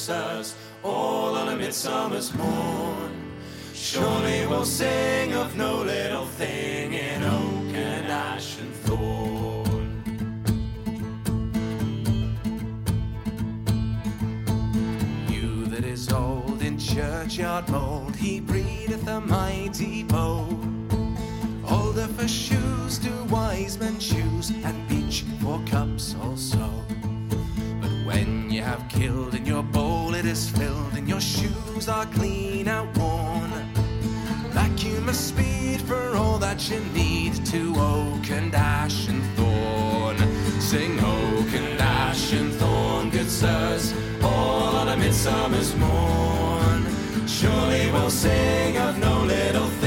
Sirs, 0.05 0.55
all 0.83 1.35
on 1.35 1.49
a 1.49 1.57
midsummer's 1.57 2.35
morn. 2.35 3.11
Surely 3.73 4.47
we'll 4.47 4.67
sing 4.67 5.33
of 5.33 5.57
no 5.57 5.83
little 5.83 6.27
thing 6.27 6.93
in 6.93 7.23
oak 7.23 7.75
and 7.75 8.07
ash 8.09 8.59
and 8.61 8.75
thorn. 8.85 10.03
You 15.31 15.65
that 15.73 15.85
is 15.85 16.13
old 16.13 16.61
in 16.61 16.79
churchyard 16.79 17.67
mold, 17.71 18.15
he 18.15 18.41
breedeth 18.41 19.09
a 19.09 19.23
mighty 19.23 20.03
bow. 20.03 20.47
Older 21.71 22.09
for 22.09 22.29
shoes 22.29 22.99
do 22.99 23.25
wise 23.31 23.79
men 23.79 23.99
choose, 23.99 24.51
and 24.51 24.87
beech 24.87 25.25
for 25.41 25.59
cups 25.65 26.15
also. 26.23 26.85
You 28.55 28.63
have 28.63 28.89
killed 28.89 29.35
and 29.35 29.45
your 29.45 29.65
bowl, 29.65 30.15
it 30.15 30.25
is 30.25 30.49
filled 30.49 30.95
and 30.95 31.09
your 31.09 31.21
shoes 31.21 31.89
are 31.89 32.07
clean 32.07 32.69
out 32.69 32.87
worn. 32.97 33.51
Vacuum 34.53 35.09
a 35.09 35.13
speed 35.13 35.81
for 35.81 36.15
all 36.15 36.39
that 36.39 36.71
you 36.71 36.79
need 36.95 37.45
to 37.47 37.75
oak 37.77 38.31
and 38.31 38.55
ash 38.55 39.09
and 39.09 39.25
thorn. 39.35 40.17
Sing 40.61 41.01
oak 41.01 41.53
and 41.53 41.81
ash 41.81 42.33
and 42.33 42.53
thorn, 42.53 43.11
good 43.11 43.29
sirs, 43.29 43.93
all 44.23 44.77
on 44.77 44.87
a 44.87 44.97
midsummer's 44.99 45.75
morn. 45.75 46.87
Surely 47.27 47.91
we'll 47.91 48.09
sing 48.09 48.79
of 48.79 48.97
no 49.01 49.25
little 49.25 49.67
thing 49.81 49.84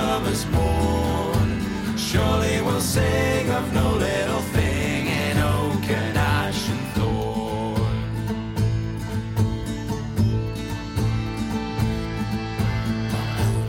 a 0.00 0.46
morn. 0.50 1.96
Surely 1.96 2.62
we'll 2.62 2.80
sing 2.80 3.50
of 3.50 3.72
no 3.74 3.92
little 3.94 4.40
thing 4.56 5.06
in 5.06 5.38
oak 5.38 5.90
and 5.90 6.16
ash 6.16 6.68
and 6.68 6.86
thorn. 6.94 7.96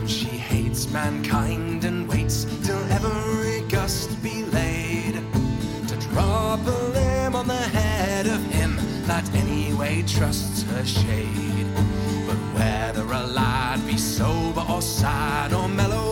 She 0.06 0.36
hates 0.50 0.90
mankind 0.90 1.84
and 1.84 2.08
waits 2.08 2.46
till 2.66 2.82
every 2.90 3.60
gust 3.68 4.10
be 4.22 4.44
laid 4.44 5.14
to 5.88 5.96
drop 6.08 6.60
a 6.66 6.78
limb 6.96 7.36
on 7.36 7.46
the 7.46 7.64
head 7.78 8.26
of 8.26 8.40
him 8.52 8.76
that 9.06 9.28
anyway 9.34 10.02
trusts 10.06 10.62
her 10.62 10.84
shade. 10.84 11.66
But 12.26 12.38
whether 12.56 13.04
a 13.04 13.26
lad 13.26 13.86
be 13.86 13.98
sober 13.98 14.64
or 14.68 14.80
sad 14.80 15.52
or 15.52 15.68
mellow 15.68 16.11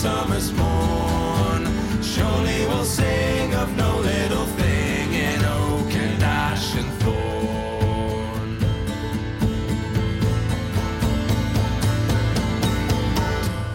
summer's 0.00 0.50
morn. 0.54 1.62
Surely 2.02 2.64
we'll 2.68 2.86
sing 2.86 3.54
of 3.54 3.76
no 3.76 3.98
little 3.98 4.46
thing 4.46 5.12
in 5.12 5.44
oak 5.44 5.92
and 5.92 6.22
ash 6.22 6.74
and 6.74 6.90
thorn. 7.02 8.58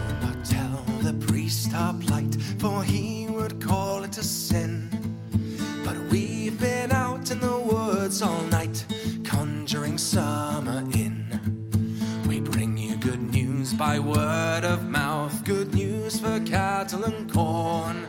Do 0.07 0.15
not 0.25 0.43
tell 0.43 0.83
the 1.03 1.13
priest 1.27 1.75
our 1.75 1.93
plight, 1.93 2.35
for 2.57 2.83
he 2.83 3.27
would 3.27 3.61
call 3.61 4.03
it 4.03 4.17
a 4.17 4.23
sin. 4.23 4.89
But 5.85 5.95
we've 6.09 6.59
been 6.59 6.91
out 6.91 7.29
in 7.29 7.39
the 7.39 7.59
woods 7.59 8.23
all 8.23 8.41
night, 8.45 8.83
conjuring 9.23 9.99
summer 9.99 10.79
in. 10.93 11.23
We 12.27 12.39
bring 12.39 12.77
you 12.77 12.97
good 12.97 13.21
news 13.21 13.73
by 13.73 13.99
word 13.99 14.65
of 14.65 14.89
mouth 14.89 15.24
for 16.25 16.39
cattle 16.39 17.03
and 17.03 17.31
corn. 17.31 18.07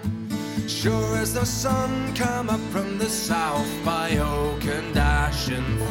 Sure 0.67 1.17
as 1.19 1.35
the 1.35 1.45
sun 1.45 2.15
come 2.15 2.49
up 2.49 2.61
from 2.73 2.99
the 2.99 3.09
south 3.09 3.69
by 3.85 4.17
oak 4.17 4.65
and 4.65 4.97
ash 4.97 5.49
and 5.49 5.79
thorn. 5.79 5.91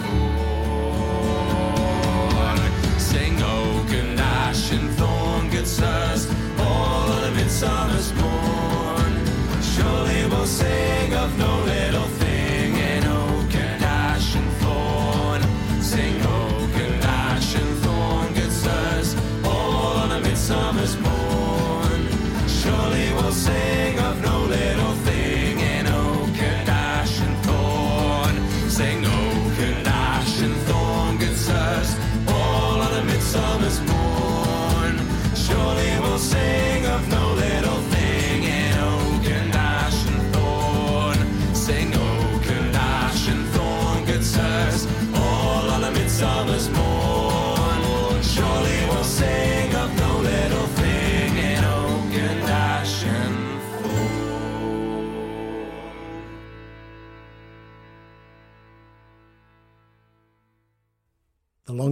Sing 2.98 3.36
oak 3.42 3.92
and 4.02 4.20
ash 4.20 4.72
and 4.72 4.90
thorn, 4.98 5.50
good 5.52 5.68
sirs, 5.68 6.28
all 6.60 7.12
on 7.16 7.24
a 7.26 7.32
midsummer's 7.32 8.12
morn. 8.22 9.14
Surely 9.74 10.26
we'll 10.32 10.48
sing 10.48 11.14
of 11.14 11.38
no 11.38 11.54
little 11.74 12.10
thing 12.24 12.76
in 12.76 13.04
oak 13.06 13.56
and 13.56 13.84
ash 13.84 14.36
and 14.36 14.52
thorn. 14.62 15.42
Sing 15.82 16.16
oak 16.22 16.76
and 16.86 17.04
ash 17.04 17.56
and 17.56 17.78
thorn, 17.84 18.34
good 18.34 18.52
sirs, 18.52 19.16
all 19.44 19.98
on 20.04 20.12
a 20.12 20.20
midsummer's. 20.22 20.96
Sing 23.36 24.15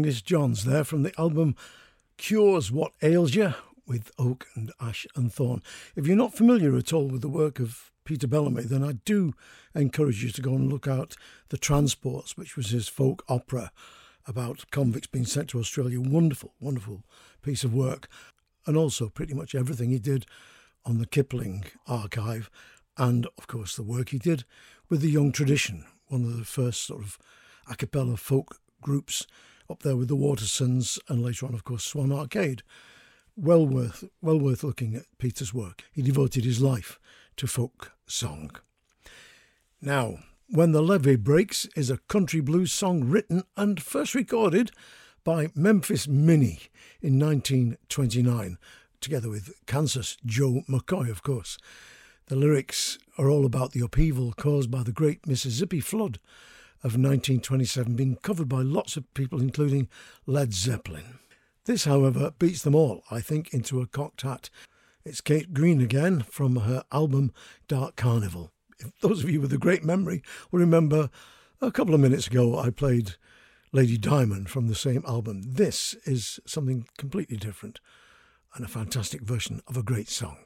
Longest 0.04 0.26
Johns 0.26 0.66
there 0.66 0.84
from 0.84 1.04
the 1.04 1.18
album 1.18 1.56
Cures 2.18 2.74
What 2.74 2.92
Ails 3.02 3.36
You 3.36 3.54
with 3.88 4.12
Oak 4.20 4.48
and 4.54 4.70
Ash 4.82 5.08
and 5.16 5.32
Thorn. 5.32 5.64
If 5.96 6.06
you're 6.06 6.18
not 6.18 6.36
familiar 6.36 6.76
at 6.76 6.92
all 6.92 7.08
with 7.08 7.22
the 7.22 7.30
work 7.30 7.58
of 7.62 7.90
Peter 8.04 8.28
Bellamy, 8.28 8.64
then 8.64 8.84
I 8.84 8.98
do 9.06 9.34
encourage 9.74 10.22
you 10.22 10.30
to 10.32 10.42
go 10.42 10.56
and 10.56 10.70
look 10.70 10.90
out 10.90 11.16
The 11.48 11.58
Transports, 11.58 12.36
which 12.36 12.58
was 12.58 12.72
his 12.72 12.90
folk 12.90 13.24
opera 13.30 13.72
about 14.28 14.70
convicts 14.72 15.08
being 15.08 15.26
sent 15.26 15.48
to 15.52 15.60
Australia. 15.60 16.02
Wonderful, 16.02 16.52
wonderful 16.60 17.06
piece 17.42 17.64
of 17.64 17.74
work. 17.74 18.10
And 18.68 18.76
also 18.76 19.08
pretty 19.08 19.34
much 19.34 19.56
everything 19.56 19.92
he 19.92 20.00
did 20.00 20.26
on 20.86 20.98
the 20.98 21.08
Kipling 21.08 21.64
archive 21.88 22.50
and, 22.98 23.26
of 23.38 23.48
course, 23.48 23.78
the 23.78 23.84
work 23.84 24.10
he 24.10 24.20
did 24.20 24.44
with 24.90 25.00
the 25.00 25.12
Young 25.12 25.32
Tradition, 25.32 25.86
one 26.08 26.26
of 26.26 26.38
the 26.38 26.44
first 26.44 26.82
sort 26.86 27.04
of 27.04 27.18
a 27.70 27.78
cappella 27.78 28.18
folk 28.18 28.58
groups 28.82 29.26
up 29.70 29.84
there 29.84 29.96
with 29.96 30.08
the 30.08 30.16
Watersons 30.16 31.00
and 31.08 31.24
later 31.24 31.46
on, 31.46 31.54
of 31.54 31.64
course, 31.64 31.84
Swan 31.84 32.12
Arcade. 32.12 32.64
Well 33.36 33.66
worth, 33.66 34.04
well 34.22 34.40
worth 34.40 34.64
looking 34.64 34.96
at 34.96 35.06
Peter's 35.18 35.54
work. 35.54 35.84
He 35.92 36.02
devoted 36.02 36.46
his 36.46 36.62
life 36.62 37.00
to 37.38 37.48
folk 37.48 37.94
song. 38.06 38.52
Now, 39.82 40.20
When 40.50 40.72
the 40.72 40.84
Levee 40.84 41.16
Breaks 41.16 41.66
is 41.76 41.90
a 41.90 41.98
country 41.98 42.40
blues 42.40 42.72
song 42.72 43.06
written 43.06 43.44
and 43.58 43.82
first 43.82 44.14
recorded 44.14 44.72
by 45.24 45.50
Memphis 45.56 46.08
Minnie 46.08 46.60
in 47.02 47.18
1929, 47.18 48.58
together 49.02 49.30
with 49.30 49.54
Kansas 49.66 50.18
Joe 50.26 50.62
McCoy, 50.70 51.10
of 51.10 51.24
course. 51.24 51.58
The 52.28 52.36
lyrics 52.36 53.00
are 53.18 53.30
all 53.30 53.46
about 53.46 53.72
the 53.72 53.84
upheaval 53.84 54.34
caused 54.34 54.70
by 54.70 54.84
the 54.84 54.92
Great 54.92 55.26
Mississippi 55.26 55.80
Flood 55.80 56.20
of 56.84 56.98
1927, 56.98 57.96
being 57.96 58.18
covered 58.18 58.50
by 58.50 58.62
lots 58.62 58.98
of 58.98 59.12
people, 59.14 59.42
including 59.42 59.88
Led 60.26 60.54
Zeppelin. 60.54 61.20
This, 61.66 61.86
however, 61.86 62.34
beats 62.38 62.62
them 62.62 62.76
all, 62.76 63.04
I 63.10 63.22
think, 63.22 63.54
into 63.54 63.80
a 63.80 63.88
cocked 63.88 64.24
hat. 64.24 64.50
It's 65.06 65.22
Kate 65.22 65.54
Green 65.54 65.80
again 65.80 66.22
from 66.22 66.58
her 66.58 66.84
album 66.92 67.32
Dark 67.70 67.96
Carnival. 67.96 68.52
If 68.80 68.92
those 69.00 69.24
of 69.24 69.30
you 69.30 69.40
with 69.40 69.54
a 69.54 69.58
great 69.58 69.84
memory 69.84 70.22
will 70.52 70.60
remember 70.60 71.10
a 71.62 71.72
couple 71.72 71.94
of 71.94 72.02
minutes 72.02 72.28
ago 72.28 72.60
I 72.60 72.70
played 72.70 73.16
Lady 73.72 73.98
Diamond 73.98 74.50
from 74.50 74.68
the 74.68 74.76
same 74.76 75.04
album. 75.08 75.42
This 75.44 75.96
is 76.06 76.40
something 76.46 76.86
completely 76.98 77.38
different 77.38 77.80
and 78.56 78.66
a 78.66 78.70
fantastic 78.70 79.22
version 79.22 79.62
of 79.68 79.78
a 79.78 79.84
great 79.84 80.10
song. 80.10 80.38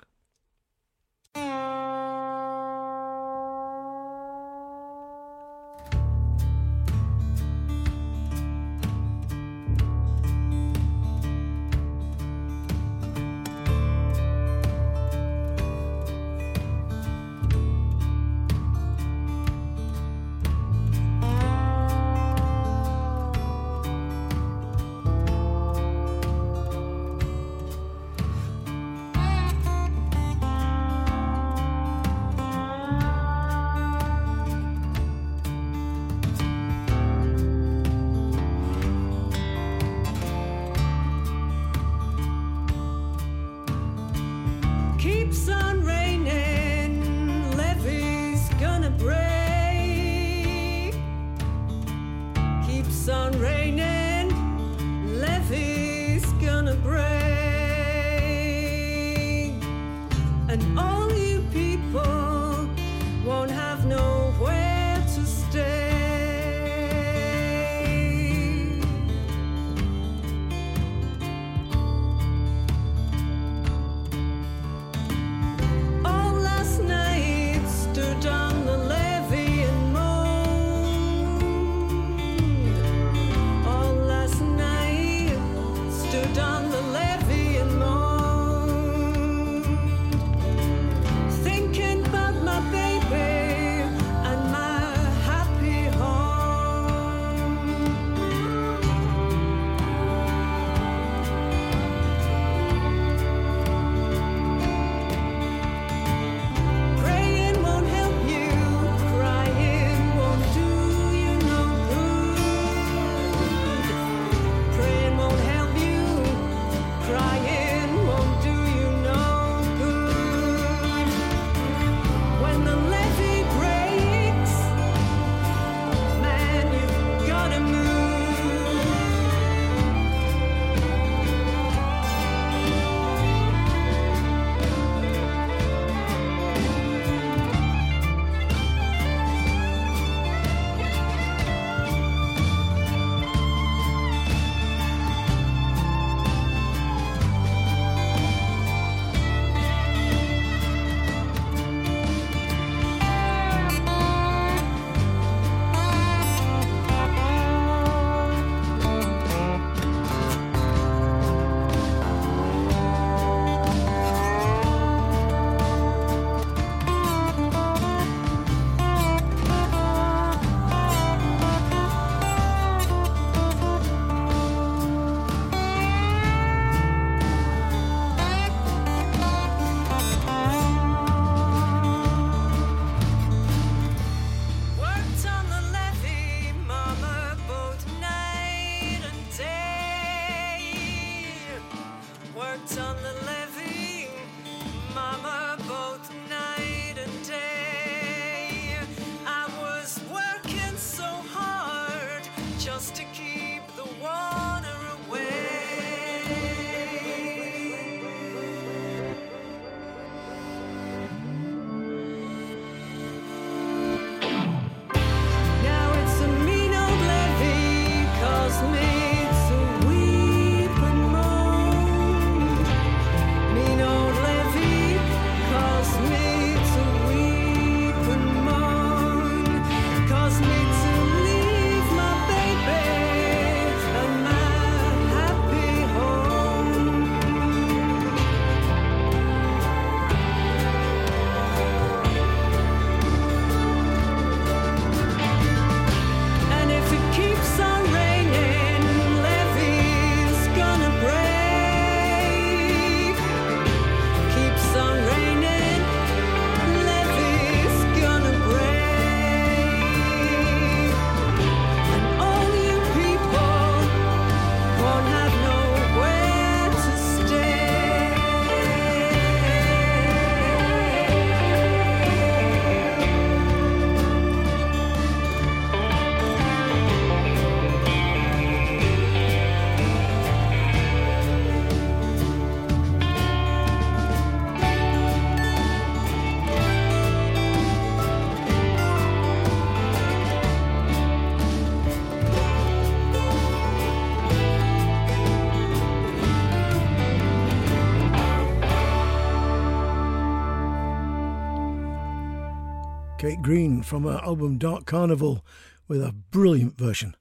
Kate 303.27 303.41
Green 303.41 303.83
from 303.83 304.05
her 304.05 304.21
album 304.23 304.57
Dark 304.57 304.85
Carnival 304.85 305.45
with 305.85 306.01
a 306.01 306.13
brilliant 306.13 306.77
version 306.77 307.13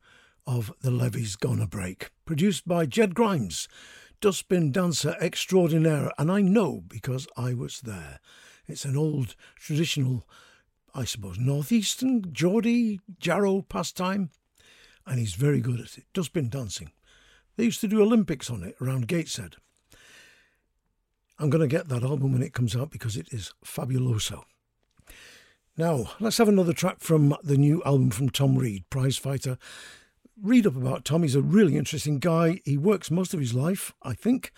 of 0.47 0.73
The 0.81 0.93
Levee's 0.93 1.35
Gonna 1.35 1.67
Break, 1.67 2.13
produced 2.25 2.69
by 2.69 2.87
Jed 2.87 3.13
Grimes, 3.13 3.67
dustbin 4.21 4.71
dancer 4.71 5.17
extraordinaire, 5.21 6.13
and 6.17 6.31
I 6.31 6.43
know 6.43 6.85
because 6.87 7.27
I 7.37 7.55
was 7.55 7.81
there. 7.81 8.21
It's 8.69 8.85
an 8.85 8.97
old 8.97 9.35
traditional, 9.57 10.29
I 10.95 11.05
suppose, 11.07 11.41
northeastern 11.41 12.33
Geordie 12.33 13.01
Jarrow 13.19 13.63
pastime, 13.63 14.31
and 15.07 15.19
he's 15.19 15.35
very 15.35 15.61
good 15.61 15.81
at 15.81 15.99
it. 15.99 16.05
Dustbin 16.15 16.51
dancing. 16.51 16.93
They 17.57 17.65
used 17.65 17.81
to 17.81 17.89
do 17.89 18.01
Olympics 18.01 18.49
on 18.49 18.63
it 18.63 18.77
around 18.81 19.09
Gateshead. 19.09 19.57
I'm 21.41 21.51
going 21.51 21.69
to 21.69 21.77
get 21.77 21.89
that 21.89 22.05
album 22.05 22.33
when 22.33 22.45
it 22.45 22.55
comes 22.55 22.77
out 22.77 22.93
because 22.93 23.17
it 23.17 23.33
is 23.33 23.55
fabuloso. 23.65 24.45
Now, 25.79 26.13
let's 26.21 26.39
have 26.39 26.49
another 26.49 26.73
track 26.73 27.01
from 27.01 27.37
the 27.43 27.59
new 27.59 27.83
album 27.85 28.09
from 28.09 28.31
Tom 28.31 28.57
Reid, 28.57 28.89
Prize 28.89 29.19
Fighter. 29.19 29.59
Read 30.41 30.67
up 30.67 30.75
about 30.75 31.05
Tom. 31.05 31.23
He's 31.23 31.35
a 31.35 31.43
really 31.43 31.77
interesting 31.77 32.19
guy. 32.19 32.63
He 32.65 32.79
works 32.79 33.11
most 33.11 33.35
of 33.35 33.41
his 33.41 33.53
life, 33.53 33.93
I 34.03 34.15
think, 34.15 34.53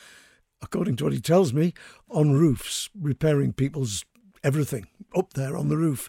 according 0.62 0.94
to 0.96 1.04
what 1.04 1.12
he 1.12 1.20
tells 1.20 1.52
me, 1.52 1.74
on 2.08 2.34
roofs, 2.34 2.88
repairing 2.94 3.52
people's 3.52 4.04
everything 4.44 4.86
up 5.12 5.32
there 5.32 5.56
on 5.56 5.68
the 5.68 5.76
roof. 5.76 6.08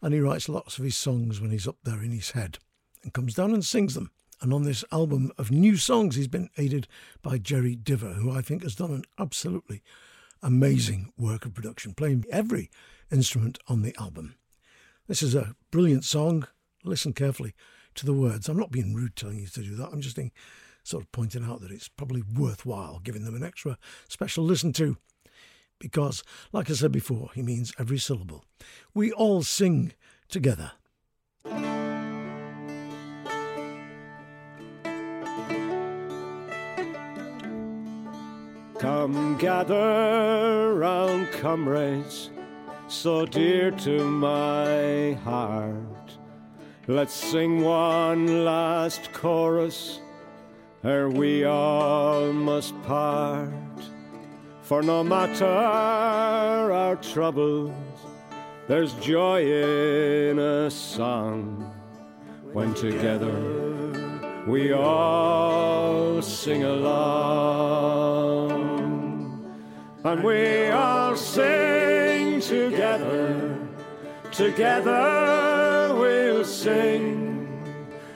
And 0.00 0.14
he 0.14 0.20
writes 0.20 0.48
lots 0.48 0.78
of 0.78 0.84
his 0.84 0.96
songs 0.96 1.38
when 1.38 1.50
he's 1.50 1.68
up 1.68 1.76
there 1.84 2.02
in 2.02 2.10
his 2.10 2.30
head 2.30 2.58
and 3.02 3.12
comes 3.12 3.34
down 3.34 3.52
and 3.52 3.62
sings 3.62 3.92
them. 3.92 4.10
And 4.40 4.54
on 4.54 4.62
this 4.62 4.86
album 4.90 5.32
of 5.36 5.50
new 5.50 5.76
songs, 5.76 6.16
he's 6.16 6.28
been 6.28 6.48
aided 6.56 6.88
by 7.20 7.36
Gerry 7.36 7.76
Diver, 7.76 8.14
who 8.14 8.30
I 8.30 8.40
think 8.40 8.62
has 8.62 8.74
done 8.74 8.92
an 8.92 9.04
absolutely 9.18 9.82
amazing 10.42 11.12
work 11.18 11.44
of 11.44 11.52
production, 11.52 11.92
playing 11.92 12.24
every 12.32 12.70
instrument 13.12 13.58
on 13.68 13.82
the 13.82 13.94
album. 14.00 14.34
This 15.08 15.22
is 15.22 15.36
a 15.36 15.54
brilliant 15.70 16.04
song. 16.04 16.48
Listen 16.82 17.12
carefully 17.12 17.54
to 17.94 18.04
the 18.04 18.12
words. 18.12 18.48
I'm 18.48 18.56
not 18.56 18.72
being 18.72 18.92
rude 18.92 19.14
telling 19.14 19.38
you 19.38 19.46
to 19.46 19.62
do 19.62 19.76
that. 19.76 19.90
I'm 19.92 20.00
just 20.00 20.16
being, 20.16 20.32
sort 20.82 21.04
of 21.04 21.12
pointing 21.12 21.44
out 21.44 21.60
that 21.60 21.70
it's 21.70 21.86
probably 21.86 22.22
worthwhile 22.22 23.00
giving 23.04 23.24
them 23.24 23.36
an 23.36 23.44
extra 23.44 23.78
special 24.08 24.42
listen 24.42 24.72
to. 24.74 24.96
Because, 25.78 26.24
like 26.52 26.70
I 26.70 26.74
said 26.74 26.90
before, 26.90 27.30
he 27.34 27.42
means 27.42 27.72
every 27.78 27.98
syllable. 27.98 28.44
We 28.94 29.12
all 29.12 29.44
sing 29.44 29.92
together. 30.28 30.72
Come 38.78 39.38
gather 39.38 40.74
round, 40.74 41.30
comrades 41.32 42.30
so 42.96 43.26
dear 43.26 43.70
to 43.70 44.02
my 44.02 45.12
heart. 45.22 46.16
Let's 46.86 47.12
sing 47.12 47.60
one 47.62 48.42
last 48.44 49.12
chorus 49.12 50.00
ere 50.82 51.10
we 51.10 51.44
all 51.44 52.32
must 52.32 52.74
part. 52.84 53.50
For 54.62 54.82
no 54.82 55.04
matter 55.04 55.44
our 55.44 56.96
troubles, 56.96 57.74
there's 58.66 58.94
joy 58.94 59.44
in 59.44 60.38
a 60.38 60.70
song 60.70 61.70
when 62.54 62.72
together 62.72 63.36
we 64.46 64.72
all 64.72 66.22
sing 66.22 66.64
along. 66.64 67.66
And 70.02 70.24
we 70.24 70.68
all 70.70 71.14
sing 71.14 72.15
together, 72.46 73.58
together 74.30 75.92
we'll 75.98 76.44
sing. 76.44 77.42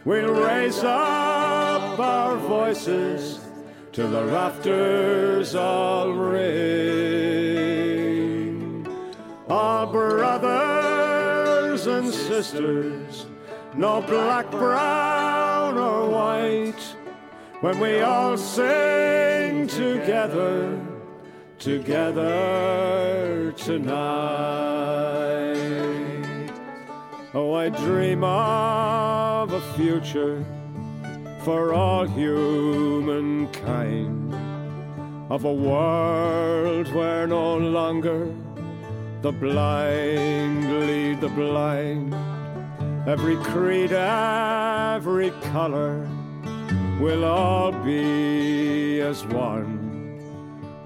We'll 0.04 0.32
raise 0.32 0.84
up 0.84 1.98
our 1.98 2.36
voices 2.36 3.40
till 3.92 4.08
the 4.10 4.24
rafters 4.26 5.56
all 5.56 6.12
ring. 6.12 6.46
All 9.48 9.86
brothers 9.86 11.88
and 11.88 12.08
sisters, 12.08 13.26
no 13.74 14.00
black, 14.02 14.48
brown, 14.52 15.76
or 15.76 16.08
white, 16.08 16.80
when 17.62 17.80
we 17.80 18.00
all 18.00 18.36
sing 18.36 19.66
together 19.66 20.80
together 21.60 23.52
tonight. 23.54 24.00
Oh, 27.34 27.52
I 27.52 27.68
dream 27.68 28.24
of 28.24 29.52
a 29.52 29.60
future 29.76 30.42
for 31.44 31.74
all 31.74 32.06
humankind, 32.06 33.52
of 35.30 35.44
a 35.44 35.52
world 35.52 36.90
where 36.94 37.26
no 37.26 37.58
longer 37.58 38.34
the 39.20 39.32
blind 39.32 40.80
lead 40.86 41.20
the 41.20 41.28
blind. 41.28 42.14
Every 43.06 43.36
creed, 43.36 43.92
every 43.92 45.30
color 45.52 46.08
will 47.00 47.26
all 47.26 47.72
be 47.72 49.02
as 49.02 49.26
one 49.26 49.89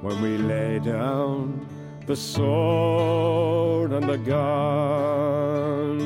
when 0.04 0.20
we 0.20 0.36
lay 0.36 0.78
down 0.80 1.66
the 2.04 2.14
sword 2.14 3.90
and 3.90 4.06
the 4.06 4.18
gun. 4.18 5.98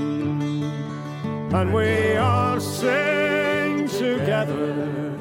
And 1.52 1.74
we 1.74 2.16
all 2.16 2.60
sing 2.60 3.88
together, 3.88 5.18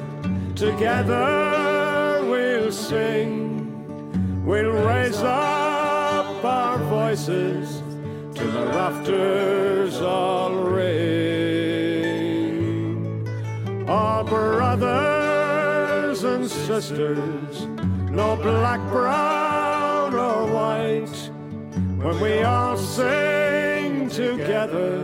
together 0.54 2.24
we'll 2.30 2.70
sing. 2.70 4.46
We'll 4.46 4.70
raise 4.70 5.24
up 5.24 6.44
our 6.44 6.78
voices 6.78 7.82
till 8.32 8.52
the 8.52 8.66
rafters 8.66 10.00
all 10.00 10.54
ring. 10.54 11.18
Our 13.88 14.22
brothers 14.22 16.22
and 16.22 16.48
sisters 16.48 17.66
no 18.10 18.36
black, 18.36 18.80
brown, 18.90 20.14
or 20.14 20.46
white, 20.46 21.30
when 22.02 22.20
we 22.20 22.42
all 22.42 22.76
sing 22.76 24.08
together, 24.08 25.02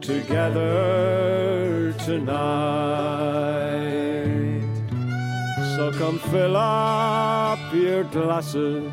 together 0.00 1.92
tonight. 2.04 3.40
So 5.76 5.92
come 5.92 6.18
fill 6.18 6.56
up 6.56 7.60
your 7.72 8.04
glasses 8.04 8.92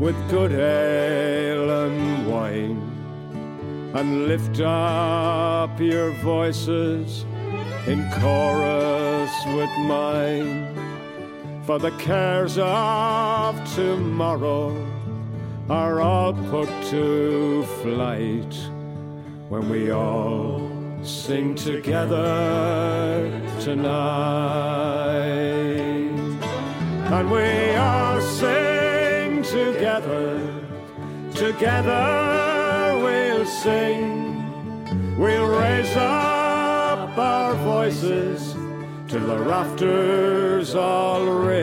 with 0.00 0.16
good 0.30 0.52
ale 0.52 1.70
and 1.84 2.26
wine, 2.26 2.80
and 3.94 4.26
lift 4.26 4.60
up 4.60 5.78
your 5.78 6.12
voices 6.22 7.24
in 7.86 8.08
chorus 8.20 9.32
with 9.46 9.70
mine 9.86 10.72
for 11.64 11.78
the 11.78 11.92
cares 11.92 12.58
of 12.58 13.74
tomorrow 13.74 14.74
are 15.70 16.00
all 16.00 16.32
put 16.50 16.68
to 16.90 17.62
flight 17.82 18.54
when 19.48 19.68
we 19.68 19.92
all 19.92 20.68
sing 21.04 21.54
together 21.54 23.30
tonight. 23.60 23.92
And 27.12 27.30
we 27.30 27.74
all 27.76 28.20
sing 28.20 29.42
together, 29.42 30.40
together 31.34 32.98
we'll 33.02 33.46
sing, 33.46 35.16
we'll 35.16 35.46
raise 35.46 35.94
up 35.96 37.16
our 37.16 37.54
voices 37.54 38.61
till 39.12 39.26
the 39.26 39.38
rafters 39.38 40.74
all 40.74 41.26
ring. 41.26 41.62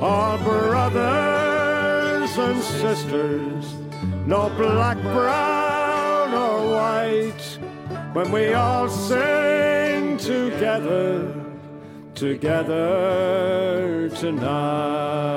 Our 0.00 0.38
brothers 0.38 2.36
and 2.36 2.60
sisters, 2.60 3.74
no 4.26 4.48
black, 4.58 5.00
brown, 5.02 6.34
or 6.34 6.68
white, 6.74 7.58
when 8.12 8.32
we 8.32 8.52
all 8.54 8.88
sing 8.88 10.16
together, 10.16 11.32
together 12.16 14.08
tonight. 14.16 15.30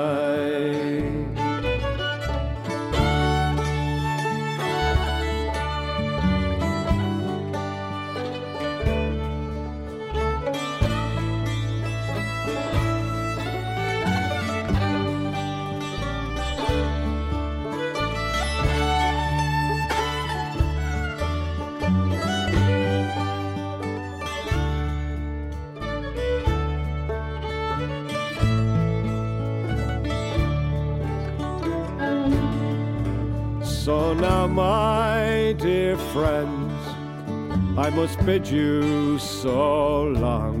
So 33.84 34.14
now, 34.14 34.46
my 34.46 35.54
dear 35.58 35.98
friends, 36.14 36.72
I 37.76 37.90
must 37.90 38.16
bid 38.24 38.48
you 38.48 39.18
so 39.18 40.04
long. 40.04 40.56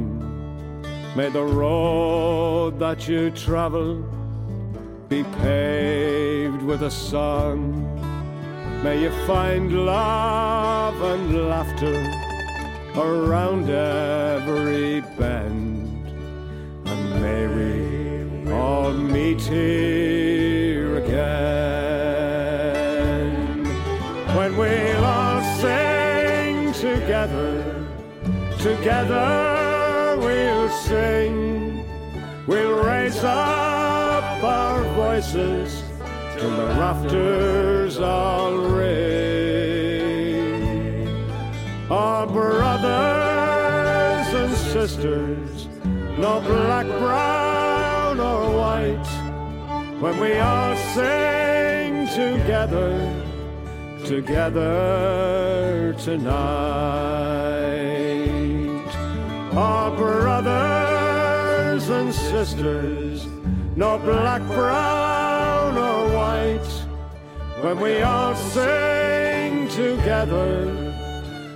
May 1.16 1.30
the 1.30 1.42
road 1.42 2.78
that 2.80 3.08
you 3.08 3.30
travel 3.30 4.04
be 5.08 5.24
paved 5.40 6.60
with 6.60 6.82
a 6.82 6.90
song. 6.90 7.62
May 8.82 9.00
you 9.00 9.10
find 9.26 9.86
love 9.86 11.00
and 11.00 11.48
laughter 11.48 11.96
around 12.94 13.70
every 13.70 15.00
bend. 15.16 16.08
And 16.84 17.22
may 17.22 17.46
we 17.46 18.52
all 18.52 18.92
meet 18.92 19.40
here 19.40 20.43
When 24.56 24.70
we'll 24.70 25.04
all 25.04 25.42
sing 25.58 26.72
together, 26.74 27.84
together 28.60 30.16
we'll 30.20 30.68
sing. 30.68 31.84
We'll 32.46 32.84
raise 32.84 33.24
up 33.24 34.44
our 34.44 34.84
voices 34.94 35.82
till 36.36 36.50
the 36.56 36.66
rafters 36.66 37.98
all 37.98 38.56
ring. 38.56 38.94
Our 41.90 42.28
brothers 42.28 42.74
and 44.34 44.54
sisters, 44.54 45.66
no 46.16 46.40
black, 46.42 46.86
brown, 46.86 48.20
or 48.20 48.56
white, 48.56 49.08
when 50.00 50.20
we 50.20 50.38
all 50.38 50.76
sing 50.76 52.06
together, 52.06 53.23
together 54.04 55.94
tonight. 55.98 56.34
Our 59.56 59.96
brothers 59.96 61.88
and 61.88 62.12
sisters, 62.12 63.26
no 63.76 63.98
black, 63.98 64.42
brown, 64.48 65.78
or 65.78 66.08
white, 66.14 66.68
when 67.62 67.80
we 67.80 68.02
all 68.02 68.34
sing 68.34 69.68
together, 69.68 70.92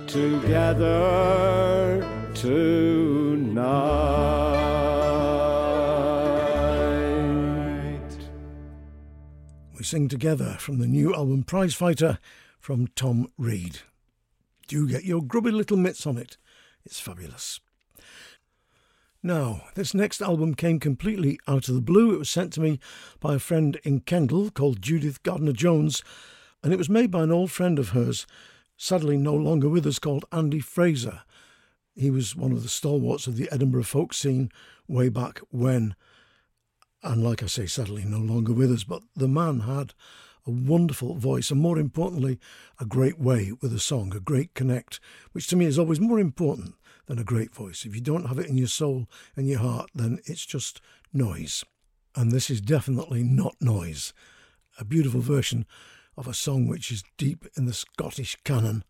together 0.07 2.03
tonight. 2.33 3.59
We 9.77 9.83
sing 9.83 10.07
together 10.07 10.55
from 10.59 10.79
the 10.79 10.87
new 10.87 11.13
album 11.13 11.43
Prize 11.43 11.75
Fighter 11.75 12.17
from 12.69 12.85
Tom 12.89 13.27
Reid. 13.35 13.79
Do 14.67 14.87
get 14.87 15.03
your 15.03 15.23
grubby 15.23 15.49
little 15.49 15.75
mitts 15.75 16.05
on 16.05 16.19
it. 16.19 16.37
It's 16.85 16.99
fabulous. 16.99 17.59
Now, 19.23 19.61
this 19.73 19.95
next 19.95 20.21
album 20.21 20.53
came 20.53 20.79
completely 20.79 21.39
out 21.47 21.67
of 21.67 21.73
the 21.73 21.81
blue. 21.81 22.13
It 22.13 22.19
was 22.19 22.29
sent 22.29 22.53
to 22.53 22.61
me 22.61 22.79
by 23.19 23.33
a 23.33 23.39
friend 23.39 23.79
in 23.83 24.01
Kendal 24.01 24.51
called 24.51 24.83
Judith 24.83 25.23
Gardner 25.23 25.51
Jones, 25.51 26.03
and 26.61 26.71
it 26.71 26.77
was 26.77 26.91
made 26.91 27.09
by 27.09 27.23
an 27.23 27.31
old 27.31 27.49
friend 27.49 27.79
of 27.79 27.89
hers, 27.89 28.27
sadly 28.77 29.17
no 29.17 29.33
longer 29.33 29.67
with 29.67 29.87
us, 29.87 29.97
called 29.97 30.25
Andy 30.31 30.59
Fraser. 30.59 31.21
He 31.95 32.11
was 32.11 32.35
one 32.35 32.51
of 32.51 32.61
the 32.61 32.69
stalwarts 32.69 33.25
of 33.25 33.35
the 33.35 33.49
Edinburgh 33.51 33.85
folk 33.85 34.13
scene 34.13 34.51
way 34.87 35.09
back 35.09 35.39
when. 35.49 35.95
And 37.01 37.23
like 37.23 37.41
I 37.41 37.47
say, 37.47 37.65
sadly 37.65 38.05
no 38.05 38.19
longer 38.19 38.53
with 38.53 38.71
us, 38.71 38.83
but 38.83 39.01
the 39.15 39.27
man 39.27 39.61
had 39.61 39.95
a 40.45 40.51
wonderful 40.51 41.15
voice 41.15 41.51
and 41.51 41.61
more 41.61 41.77
importantly, 41.77 42.39
a 42.79 42.85
great 42.85 43.19
way 43.19 43.51
with 43.61 43.73
a 43.73 43.79
song, 43.79 44.13
a 44.15 44.19
great 44.19 44.53
connect, 44.53 44.99
which 45.31 45.47
to 45.47 45.55
me 45.55 45.65
is 45.65 45.77
always 45.77 45.99
more 45.99 46.19
important 46.19 46.75
than 47.07 47.19
a 47.19 47.23
great 47.23 47.53
voice. 47.53 47.85
If 47.85 47.95
you 47.95 48.01
don't 48.01 48.27
have 48.27 48.39
it 48.39 48.47
in 48.47 48.57
your 48.57 48.67
soul 48.67 49.07
and 49.35 49.47
your 49.47 49.59
heart, 49.59 49.89
then 49.93 50.19
it's 50.25 50.45
just 50.45 50.81
noise. 51.13 51.63
And 52.15 52.31
this 52.31 52.49
is 52.49 52.61
definitely 52.61 53.23
not 53.23 53.55
noise. 53.59 54.13
A 54.79 54.85
beautiful 54.85 55.21
version 55.21 55.65
of 56.17 56.27
a 56.27 56.33
song 56.33 56.67
which 56.67 56.91
is 56.91 57.03
deep 57.17 57.45
in 57.55 57.65
the 57.65 57.73
Scottish 57.73 58.35
canon. 58.43 58.83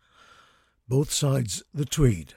Both 0.88 1.12
sides 1.12 1.64
the 1.74 1.86
Tweed. 1.86 2.34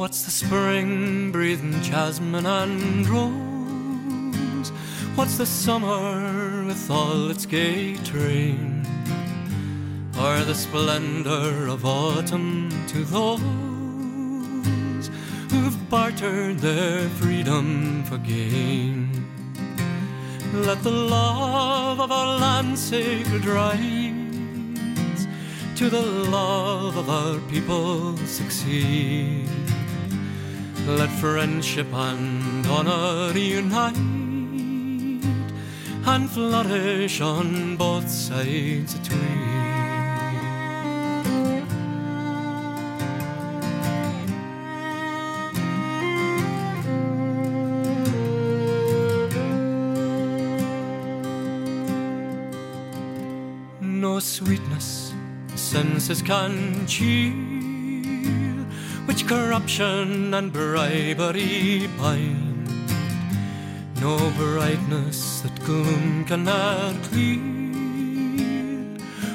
What's 0.00 0.22
the 0.22 0.30
spring 0.30 1.30
breathing 1.30 1.82
jasmine 1.82 2.46
and 2.46 3.06
rose? 3.06 4.70
What's 5.14 5.36
the 5.36 5.44
summer 5.44 6.64
with 6.64 6.90
all 6.90 7.30
its 7.30 7.44
gay 7.44 7.96
train? 7.96 8.86
Or 10.18 10.40
the 10.40 10.54
splendor 10.54 11.68
of 11.68 11.84
autumn 11.84 12.70
to 12.86 13.04
those 13.04 13.42
who've 15.50 15.90
bartered 15.90 16.60
their 16.60 17.06
freedom 17.20 18.02
for 18.04 18.16
gain? 18.16 19.26
Let 20.54 20.82
the 20.82 20.92
love 20.92 22.00
of 22.00 22.10
our 22.10 22.38
land 22.38 22.78
sacred 22.78 23.44
rise 23.44 25.26
to 25.76 25.90
the 25.90 26.00
love 26.00 26.96
of 26.96 27.10
our 27.10 27.38
people 27.50 28.16
succeed. 28.26 29.46
Friendship 31.20 31.92
and 31.92 32.66
honor 32.66 33.36
unite 33.38 33.94
and 36.06 36.30
flourish 36.30 37.20
on 37.20 37.76
both 37.76 38.08
sides 38.08 38.94
of 38.94 39.02
Tweed. 39.06 39.20
No 53.82 54.18
sweetness 54.20 55.12
senses 55.54 56.22
can 56.22 56.86
which 56.86 57.59
corruption 59.30 60.34
and 60.34 60.52
bribery 60.52 61.88
bind. 61.96 62.66
No 64.00 64.18
brightness 64.36 65.42
that 65.42 65.56
gloom 65.64 66.24
cannot 66.24 66.96
clear, 67.04 67.38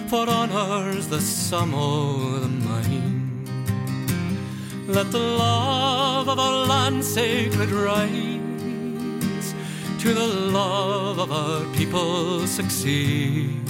for 0.09 0.29
honor's 0.29 1.07
the 1.07 1.21
sum 1.21 1.73
of 1.73 2.41
the 2.41 2.49
mind. 2.67 3.69
Let 4.89 5.13
the 5.13 5.25
love 5.45 6.27
of 6.27 6.39
our 6.39 6.65
land 6.65 7.01
sacred 7.01 7.71
rise, 7.71 9.55
to 10.01 10.13
the 10.13 10.27
love 10.27 11.19
of 11.19 11.31
our 11.31 11.63
people 11.73 12.45
succeed. 12.47 13.63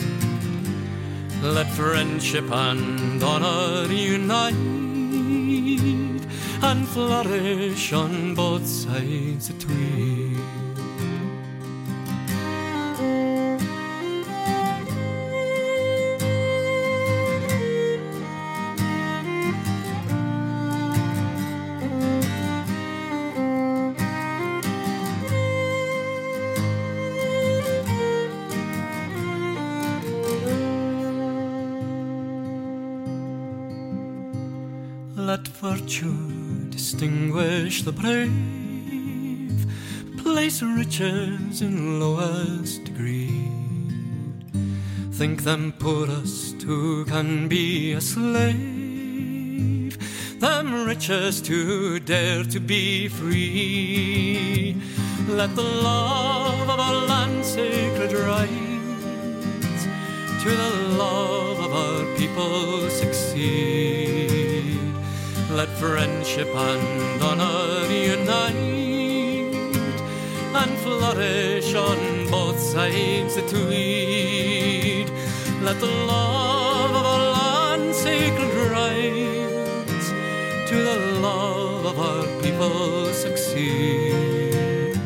Let 1.43 1.67
friendship 1.67 2.49
and 2.51 3.21
honor 3.21 3.93
unite 3.93 4.74
and 6.65 6.87
flourish 6.87 7.93
on 7.93 8.33
both 8.33 8.65
sides 8.65 9.49
of 9.49 9.59
Tweed. 9.59 10.39
Let 35.15 35.47
virtue 35.47 36.24
the 37.65 37.91
brave, 37.91 39.65
place 40.17 40.61
riches 40.61 41.63
in 41.63 41.99
lowest 41.99 42.83
degree. 42.83 43.49
Think 45.11 45.43
them 45.43 45.73
poorest 45.79 46.61
who 46.61 47.05
can 47.05 47.47
be 47.47 47.93
a 47.93 48.01
slave, 48.01 49.97
them 50.39 50.85
richest 50.85 51.47
who 51.47 51.99
dare 51.99 52.43
to 52.43 52.59
be 52.59 53.07
free. 53.07 54.79
Let 55.27 55.55
the 55.55 55.63
love 55.63 56.69
of 56.69 56.79
our 56.79 57.07
land 57.07 57.43
sacred 57.43 58.13
rise 58.13 59.87
to 60.43 60.49
the 60.51 60.93
love 60.99 61.59
of 61.59 61.73
our 61.73 62.15
people 62.15 62.91
succeed. 62.91 64.44
Let 65.51 65.69
friendship 65.69 66.47
and 66.47 67.21
honor 67.21 67.85
unite 67.87 68.55
and 70.55 70.77
flourish 70.79 71.75
on 71.75 72.29
both 72.31 72.59
sides 72.59 73.35
the 73.35 73.41
Tweed. 73.43 75.09
Let 75.61 75.79
the 75.79 75.85
love 75.85 76.91
of 76.91 77.05
our 77.05 77.31
land 77.33 77.93
sacred 77.93 78.53
rise 78.71 80.09
to 80.69 80.75
the 80.75 81.19
love 81.21 81.85
of 81.85 81.99
our 81.99 82.25
people 82.41 83.13
succeed. 83.13 84.99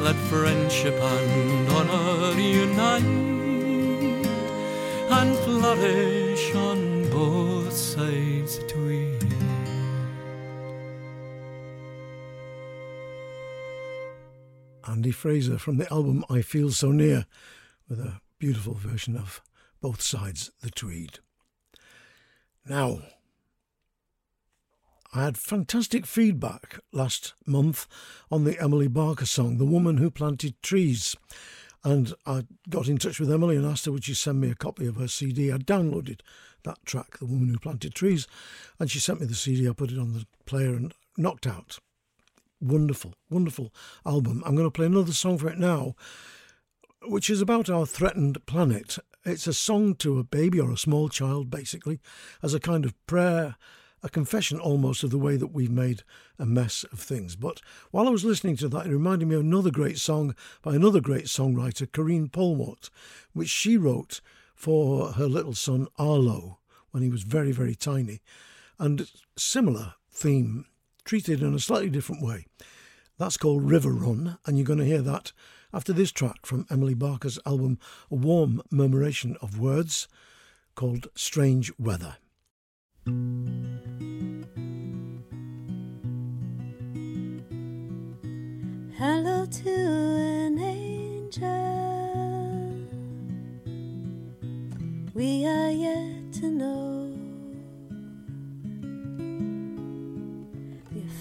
Let 0.00 0.16
friendship 0.30 0.94
and 0.94 1.68
honor 1.68 2.38
unite 2.40 3.04
and 5.10 5.36
flourish 5.38 6.54
on 6.54 7.08
both 7.08 7.72
sides 7.72 8.58
the 8.58 8.66
Tweed. 8.66 9.19
Andy 14.90 15.12
Fraser 15.12 15.56
from 15.56 15.76
the 15.76 15.90
album 15.92 16.24
I 16.28 16.42
Feel 16.42 16.72
So 16.72 16.90
Near, 16.90 17.26
with 17.88 18.00
a 18.00 18.20
beautiful 18.40 18.74
version 18.74 19.16
of 19.16 19.40
both 19.80 20.02
sides 20.02 20.50
the 20.62 20.70
Tweed. 20.70 21.20
Now, 22.68 22.98
I 25.14 25.22
had 25.22 25.38
fantastic 25.38 26.06
feedback 26.06 26.80
last 26.92 27.34
month 27.46 27.86
on 28.32 28.42
the 28.42 28.60
Emily 28.60 28.88
Barker 28.88 29.26
song, 29.26 29.58
The 29.58 29.64
Woman 29.64 29.98
Who 29.98 30.10
Planted 30.10 30.60
Trees. 30.60 31.14
And 31.84 32.12
I 32.26 32.46
got 32.68 32.88
in 32.88 32.98
touch 32.98 33.20
with 33.20 33.30
Emily 33.30 33.54
and 33.54 33.64
asked 33.64 33.84
her 33.84 33.92
would 33.92 34.04
she 34.04 34.14
send 34.14 34.40
me 34.40 34.50
a 34.50 34.56
copy 34.56 34.86
of 34.86 34.96
her 34.96 35.08
CD. 35.08 35.52
I 35.52 35.58
downloaded 35.58 36.20
that 36.64 36.84
track, 36.84 37.18
The 37.18 37.26
Woman 37.26 37.48
Who 37.48 37.58
Planted 37.60 37.94
Trees, 37.94 38.26
and 38.80 38.90
she 38.90 38.98
sent 38.98 39.20
me 39.20 39.26
the 39.26 39.34
CD. 39.36 39.68
I 39.68 39.72
put 39.72 39.92
it 39.92 39.98
on 39.98 40.14
the 40.14 40.26
player 40.46 40.74
and 40.74 40.92
knocked 41.16 41.46
out. 41.46 41.78
Wonderful, 42.60 43.14
wonderful 43.30 43.72
album. 44.04 44.42
I'm 44.44 44.54
going 44.54 44.66
to 44.66 44.70
play 44.70 44.84
another 44.84 45.12
song 45.12 45.38
for 45.38 45.48
it 45.48 45.58
now, 45.58 45.94
which 47.04 47.30
is 47.30 47.40
about 47.40 47.70
our 47.70 47.86
threatened 47.86 48.44
planet. 48.44 48.98
It's 49.24 49.46
a 49.46 49.54
song 49.54 49.94
to 49.96 50.18
a 50.18 50.24
baby 50.24 50.60
or 50.60 50.70
a 50.70 50.76
small 50.76 51.08
child, 51.08 51.50
basically, 51.50 52.00
as 52.42 52.52
a 52.52 52.60
kind 52.60 52.84
of 52.84 52.94
prayer, 53.06 53.56
a 54.02 54.10
confession 54.10 54.60
almost 54.60 55.02
of 55.02 55.10
the 55.10 55.18
way 55.18 55.36
that 55.36 55.54
we've 55.54 55.70
made 55.70 56.02
a 56.38 56.44
mess 56.44 56.84
of 56.92 57.00
things. 57.00 57.34
But 57.34 57.62
while 57.92 58.06
I 58.06 58.10
was 58.10 58.26
listening 58.26 58.56
to 58.58 58.68
that, 58.68 58.86
it 58.86 58.92
reminded 58.92 59.28
me 59.28 59.36
of 59.36 59.40
another 59.40 59.70
great 59.70 59.98
song 59.98 60.34
by 60.60 60.74
another 60.74 61.00
great 61.00 61.26
songwriter, 61.26 61.90
Karine 61.90 62.28
Polwart, 62.28 62.90
which 63.32 63.48
she 63.48 63.78
wrote 63.78 64.20
for 64.54 65.12
her 65.12 65.26
little 65.26 65.54
son 65.54 65.86
Arlo 65.98 66.58
when 66.90 67.02
he 67.02 67.08
was 67.08 67.22
very, 67.22 67.52
very 67.52 67.74
tiny. 67.74 68.20
And 68.78 69.10
similar 69.36 69.94
theme, 70.10 70.66
treated 71.04 71.42
in 71.42 71.54
a 71.54 71.58
slightly 71.58 71.90
different 71.90 72.22
way. 72.22 72.46
That's 73.18 73.36
called 73.36 73.68
River 73.68 73.92
Run, 73.92 74.38
and 74.46 74.56
you're 74.56 74.66
going 74.66 74.78
to 74.78 74.84
hear 74.84 75.02
that 75.02 75.32
after 75.72 75.92
this 75.92 76.10
track 76.10 76.46
from 76.46 76.66
Emily 76.70 76.94
Barker's 76.94 77.38
album 77.44 77.78
A 78.10 78.14
Warm 78.14 78.62
Murmuration 78.70 79.36
of 79.42 79.58
Words 79.58 80.08
called 80.74 81.08
Strange 81.14 81.72
Weather. 81.78 82.16
Hello 88.96 89.46
to 89.46 89.70
an 89.70 90.58
angel. 90.58 91.46
We 95.14 95.46
are 95.46 95.70
yet 95.70 96.32
to 96.34 96.50
know 96.50 97.09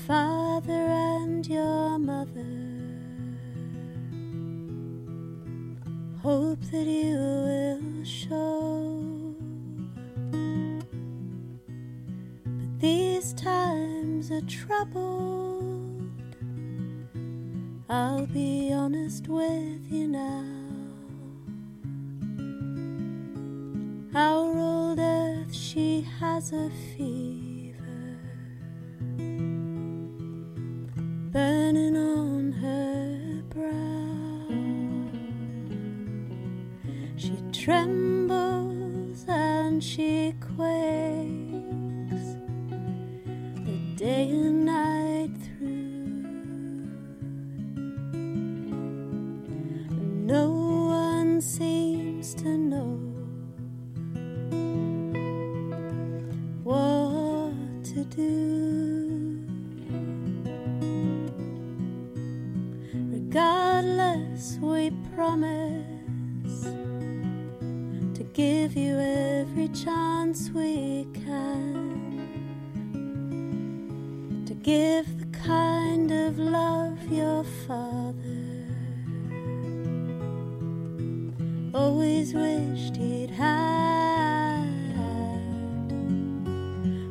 father 0.10 0.74
and 0.74 1.46
your 1.46 2.00
mother. 2.00 2.56
Hope 6.24 6.60
that 6.72 6.88
you 6.88 7.16
will 7.16 8.04
show. 8.04 9.36
But 12.44 12.80
these 12.80 13.34
times 13.34 14.32
are 14.32 14.42
troubled. 14.48 16.10
I'll 17.88 18.26
be 18.26 18.74
honest 18.74 19.28
with 19.28 19.92
you 19.92 20.08
now. 20.08 20.44
Our 24.16 24.58
old 24.58 24.98
earth, 24.98 25.54
she 25.54 26.02
has 26.20 26.52
a 26.52 26.72
fever 26.98 27.49
trembles 37.60 39.26
and 39.28 39.84
she 39.84 40.34
quakes 40.40 40.64
the 43.66 43.78
day 43.98 44.30
and 44.30 44.66
night 44.66 45.36
through. 45.44 45.68
No 50.26 50.50
one 50.88 51.42
seems 51.42 52.34
to 52.36 52.58
know 52.58 52.98
what 56.64 57.84
to 57.84 58.06
do. 58.06 59.44
Regardless, 62.94 64.58
we 64.62 64.92
promise 65.14 65.99
give 68.40 68.78
you 68.78 68.98
every 68.98 69.68
chance 69.68 70.50
we 70.52 71.06
can 71.14 72.24
to 74.48 74.54
give 74.54 75.06
the 75.20 75.26
kind 75.38 76.10
of 76.10 76.40
love 76.40 76.98
your 77.12 77.44
father 77.68 78.46
always 81.74 82.34
wished 82.34 82.96
he'd 82.96 83.30
had. 83.30 84.64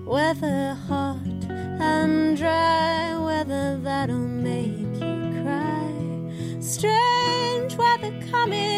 Weather 0.07 0.79
hot 0.89 1.45
and 1.51 2.39
dry, 2.39 3.15
weather 3.23 3.79
that'll 3.83 4.17
make 4.17 4.95
you 5.03 5.43
cry. 5.43 5.93
Strange 6.61 7.77
weather 7.77 8.19
coming 8.31 8.78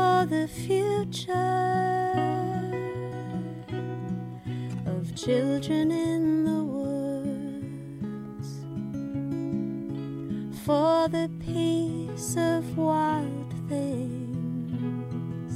for 0.00 0.24
the 0.24 0.48
future 0.48 1.34
of 4.86 5.14
children 5.14 5.90
in 5.90 6.44
the 6.50 6.62
woods, 6.76 8.48
for 10.64 11.08
the 11.08 11.28
peace 11.44 12.34
of 12.38 12.78
wild 12.78 13.52
things 13.68 15.54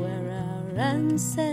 where 0.00 0.28
our 0.46 0.68
ancestors 0.78 1.49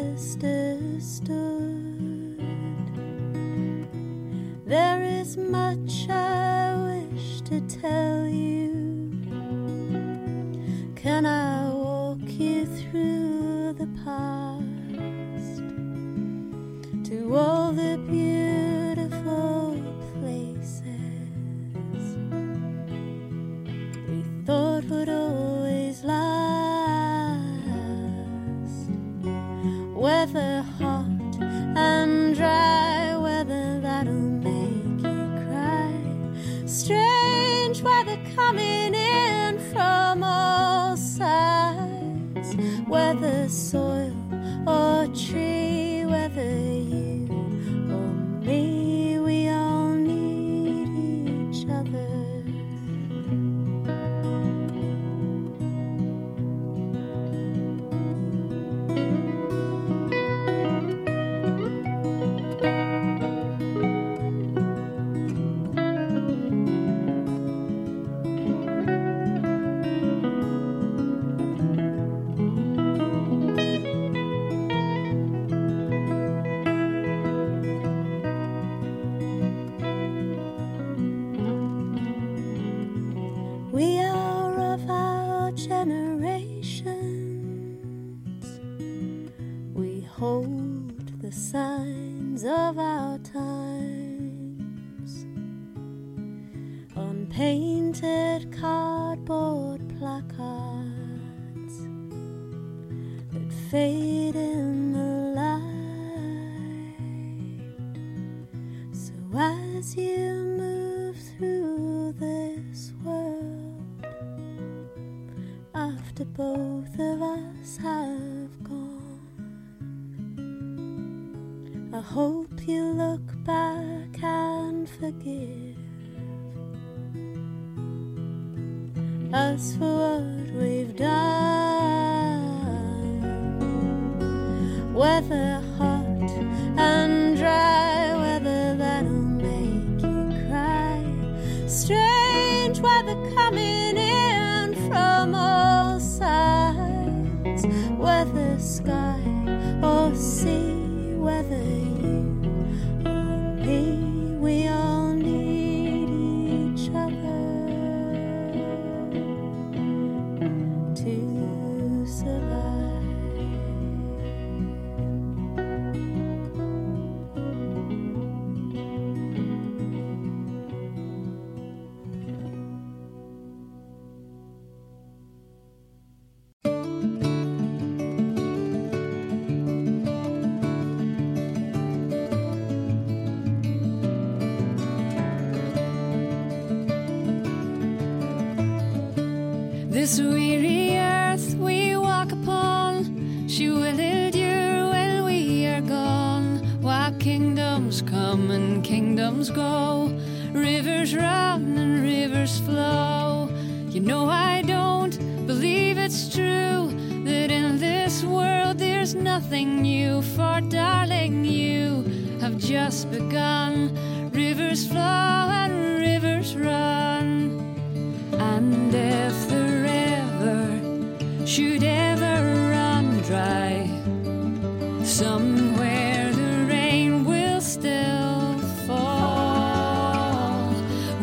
somewhere 225.18 226.32
the 226.32 226.66
rain 226.70 227.26
will 227.26 227.60
still 227.60 228.56
fall, 228.86 230.70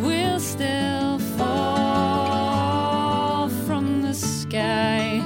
will 0.03 0.41
still 0.41 1.21
fall 1.39 3.49
from 3.67 4.03
the 4.03 4.13
sky. 4.13 5.21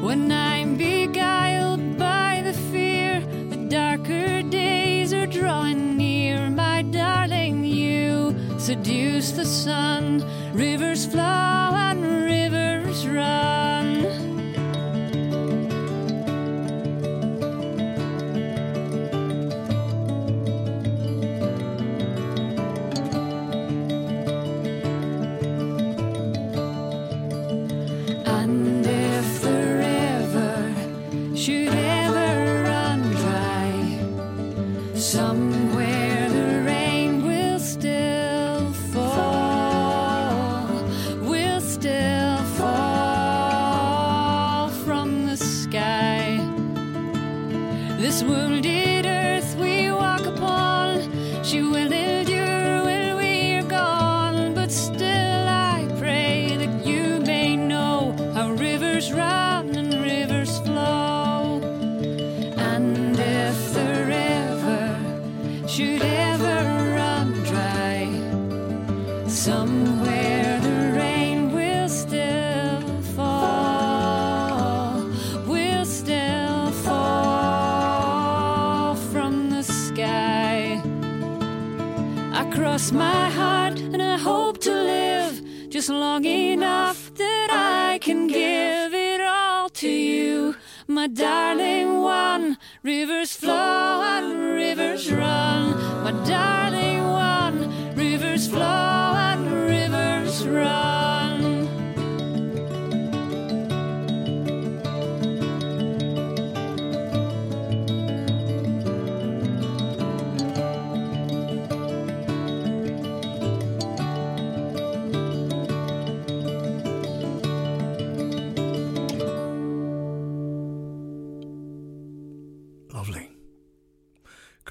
When 0.00 0.32
I'm 0.32 0.78
beguiled 0.78 1.98
by 1.98 2.40
the 2.46 2.54
fear, 2.54 3.20
the 3.50 3.66
darker 3.68 4.40
days 4.40 5.12
are 5.12 5.26
drawing 5.26 5.98
near, 5.98 6.48
my 6.48 6.80
darling, 6.80 7.62
you 7.62 8.34
seduce 8.58 9.32
the 9.32 9.44
sun. 9.44 10.24
Rivers 10.54 11.04
flow 11.04 11.61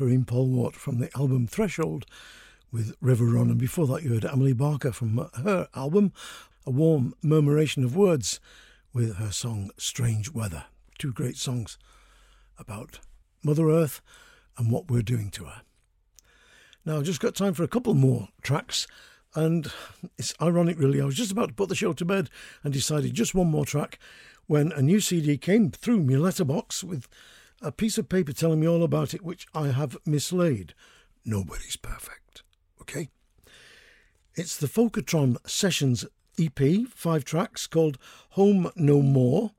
Karine 0.02 0.26
Polwart 0.26 0.74
from 0.74 0.98
the 0.98 1.16
album 1.16 1.46
Threshold 1.46 2.08
with 2.72 2.96
River 3.02 3.26
Run. 3.26 3.52
And 3.52 3.60
before 3.60 3.86
that, 3.86 4.02
you 4.02 4.10
heard 4.10 4.26
Emily 4.26 4.52
Barker 4.52 4.92
from 4.92 5.30
her 5.44 5.68
album, 5.76 6.12
A 6.66 6.72
Warm 6.72 7.14
Murmuration 7.22 7.84
of 7.84 7.96
Words, 7.96 8.40
with 8.94 9.18
her 9.18 9.32
song 9.32 9.70
Strange 9.78 10.32
Weather. 10.32 10.64
Two 10.98 11.14
great 11.14 11.38
songs 11.38 11.78
about 12.58 13.00
Mother 13.44 13.70
Earth 13.70 14.02
and 14.58 14.72
what 14.72 14.90
we're 14.90 15.04
doing 15.04 15.30
to 15.30 15.46
her. 15.46 15.62
Now, 16.84 16.98
I've 16.98 17.04
just 17.04 17.20
got 17.20 17.36
time 17.36 17.54
for 17.54 17.62
a 17.62 17.68
couple 17.68 17.94
more 17.94 18.30
tracks. 18.42 18.88
And 19.36 19.72
it's 20.18 20.34
ironic, 20.42 20.80
really. 20.80 21.00
I 21.00 21.06
was 21.06 21.14
just 21.14 21.32
about 21.32 21.50
to 21.50 21.54
put 21.54 21.70
the 21.70 21.76
show 21.76 21.94
to 21.94 22.06
bed 22.06 22.32
and 22.64 22.74
decided 22.74 23.14
just 23.14 23.36
one 23.36 23.52
more 23.52 23.68
track 23.68 24.00
when 24.48 24.72
a 24.72 24.82
new 24.82 25.00
CD 25.00 25.38
came 25.38 25.70
through 25.70 26.02
my 26.02 26.16
letterbox 26.16 26.84
with 26.84 27.08
a 27.62 27.72
piece 27.72 27.98
of 27.98 28.10
paper 28.10 28.34
telling 28.34 28.60
me 28.60 28.68
all 28.68 28.84
about 28.84 29.14
it, 29.14 29.24
which 29.24 29.48
I 29.54 29.68
have 29.68 29.98
mislaid. 30.06 30.74
Nobody's 31.24 31.76
perfect. 31.76 32.44
Okay? 32.82 33.10
It's 34.36 34.58
the 34.58 34.68
Folketron 34.68 35.38
Sessions 35.48 36.06
EP, 36.40 36.88
five 36.90 37.24
tracks 37.24 37.68
called 37.68 37.98
Home 38.32 38.72
No 38.76 39.02
More. 39.02 39.52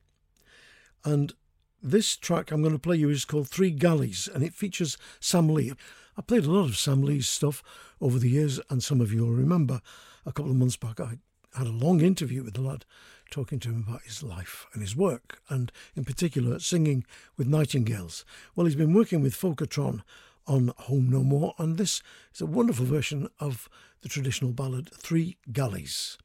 And 1.04 1.34
this 1.82 2.16
track 2.16 2.50
I'm 2.50 2.62
going 2.62 2.74
to 2.74 2.78
play 2.78 2.96
you 2.96 3.10
is 3.10 3.24
called 3.24 3.48
Three 3.48 3.70
Galleys 3.70 4.28
and 4.32 4.42
it 4.42 4.54
features 4.54 4.96
Sam 5.20 5.48
Lee. 5.48 5.72
I 6.16 6.22
played 6.22 6.44
a 6.44 6.50
lot 6.50 6.64
of 6.68 6.76
Sam 6.76 7.02
Lee's 7.02 7.28
stuff 7.28 7.62
over 8.00 8.18
the 8.18 8.28
years, 8.28 8.60
and 8.68 8.82
some 8.82 9.00
of 9.00 9.12
you 9.12 9.22
will 9.22 9.32
remember 9.32 9.80
a 10.26 10.32
couple 10.32 10.50
of 10.50 10.56
months 10.56 10.76
back 10.76 11.00
I 11.00 11.18
had 11.56 11.66
a 11.66 11.70
long 11.70 12.00
interview 12.00 12.42
with 12.42 12.54
the 12.54 12.60
lad 12.60 12.84
talking 13.32 13.58
to 13.58 13.70
him 13.70 13.84
about 13.88 14.02
his 14.02 14.22
life 14.22 14.66
and 14.72 14.82
his 14.82 14.94
work, 14.94 15.40
and 15.48 15.72
in 15.96 16.04
particular 16.04 16.60
singing 16.60 17.04
with 17.36 17.48
nightingales. 17.48 18.24
Well, 18.54 18.66
he's 18.66 18.76
been 18.76 18.94
working 18.94 19.22
with 19.22 19.34
Folketron 19.34 20.02
on 20.46 20.72
Home 20.76 21.08
No 21.10 21.24
More, 21.24 21.54
and 21.58 21.78
this 21.78 22.02
is 22.34 22.40
a 22.40 22.46
wonderful 22.46 22.86
version 22.86 23.28
of 23.40 23.68
the 24.02 24.08
traditional 24.08 24.52
ballad 24.52 24.90
Three 24.92 25.38
Galleys, 25.50 26.18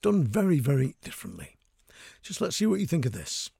done 0.00 0.24
very, 0.24 0.58
very 0.58 0.96
differently. 1.02 1.58
Just 2.22 2.40
let's 2.40 2.56
see 2.56 2.66
what 2.66 2.80
you 2.80 2.86
think 2.86 3.06
of 3.06 3.12
this. 3.12 3.50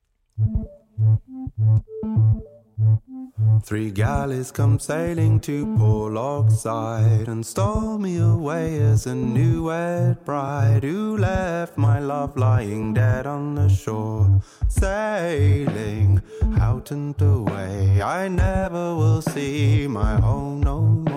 Three 3.62 3.90
galleys 3.90 4.50
come 4.50 4.78
sailing 4.78 5.40
to 5.40 5.66
Porlock 5.76 6.50
side 6.50 7.28
and 7.28 7.44
stole 7.44 7.98
me 7.98 8.18
away 8.18 8.80
as 8.80 9.06
a 9.06 9.14
new 9.14 9.64
wed 9.64 10.24
bride 10.24 10.82
who 10.82 11.16
left 11.16 11.76
my 11.76 11.98
love 11.98 12.36
lying 12.36 12.94
dead 12.94 13.26
on 13.26 13.54
the 13.54 13.68
shore. 13.68 14.40
Sailing 14.68 16.22
out 16.58 16.90
and 16.90 17.20
away, 17.20 18.02
I 18.02 18.28
never 18.28 18.94
will 18.94 19.22
see 19.22 19.86
my 19.86 20.16
home 20.20 20.62
no 20.62 21.09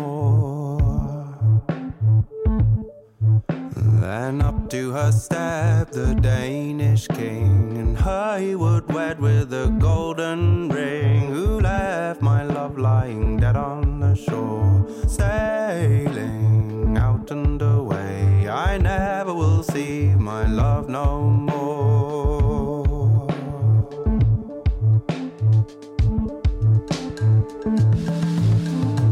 Then 4.03 4.41
up 4.41 4.69
to 4.71 4.91
her 4.91 5.13
stepped 5.13 5.93
the 5.93 6.13
Danish 6.13 7.07
king, 7.07 7.77
and 7.77 7.97
her 7.97 8.37
he 8.37 8.53
would 8.53 8.91
wed 8.91 9.21
with 9.21 9.53
a 9.53 9.69
golden 9.79 10.67
ring, 10.67 11.31
who 11.31 11.61
left 11.61 12.21
my 12.21 12.43
love 12.43 12.77
lying 12.77 13.37
dead 13.37 13.55
on 13.55 14.01
the 14.01 14.13
shore, 14.13 14.85
sailing 15.07 16.97
out 16.97 17.31
and 17.31 17.61
away. 17.61 18.49
I 18.49 18.77
never 18.77 19.33
will 19.33 19.63
see 19.63 20.07
my 20.07 20.47
love 20.47 20.89
no 20.89 21.21
more. 21.21 23.25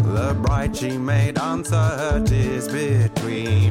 The 0.03 0.37
bride 0.41 0.75
she 0.75 0.97
made 0.97 1.39
answer 1.39 1.77
her 1.77 2.21
tis 2.25 2.67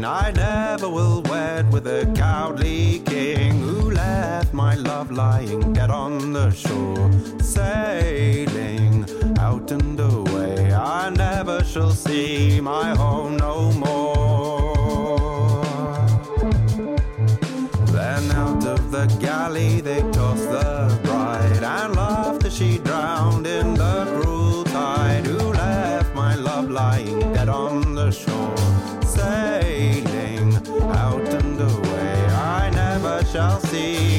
between. 0.01 0.05
I 0.05 0.33
never 0.33 0.89
will 0.89 1.23
wed 1.23 1.73
with 1.73 1.87
a 1.87 2.07
cowardly 2.15 3.01
king 3.01 3.61
who 3.61 3.91
left 3.91 4.53
my 4.53 4.75
love 4.75 5.11
lying 5.11 5.73
dead 5.73 5.91
on 5.91 6.33
the 6.33 6.51
shore, 6.51 7.11
sailing 7.43 9.07
out 9.39 9.71
and 9.71 10.01
away. 10.01 10.73
I 10.73 11.11
never 11.11 11.65
shall 11.65 11.93
see 11.93 12.61
my 12.61 12.95
home 12.97 13.37
no 13.37 13.73
more. 13.73 15.65
Then 17.93 18.31
out 18.33 18.67
of 18.67 18.91
the 18.91 19.07
galley 19.21 19.81
they 19.81 20.03
tossed 20.13 20.51
the 20.51 20.99
bride 21.05 21.63
and 21.63 21.97
laughed 21.97 22.45
as 22.45 22.57
she 22.57 22.79
drowned 22.79 23.47
in 23.47 23.75
the 23.75 24.07
cruel 24.07 24.65
tide. 24.65 25.27
Who 25.27 25.53
left 25.53 26.15
my 26.15 26.35
love 26.35 26.71
lying 26.71 27.21
dead 27.33 27.49
on 27.49 27.95
the 27.95 28.11
shore, 28.11 28.55
see 33.71 34.10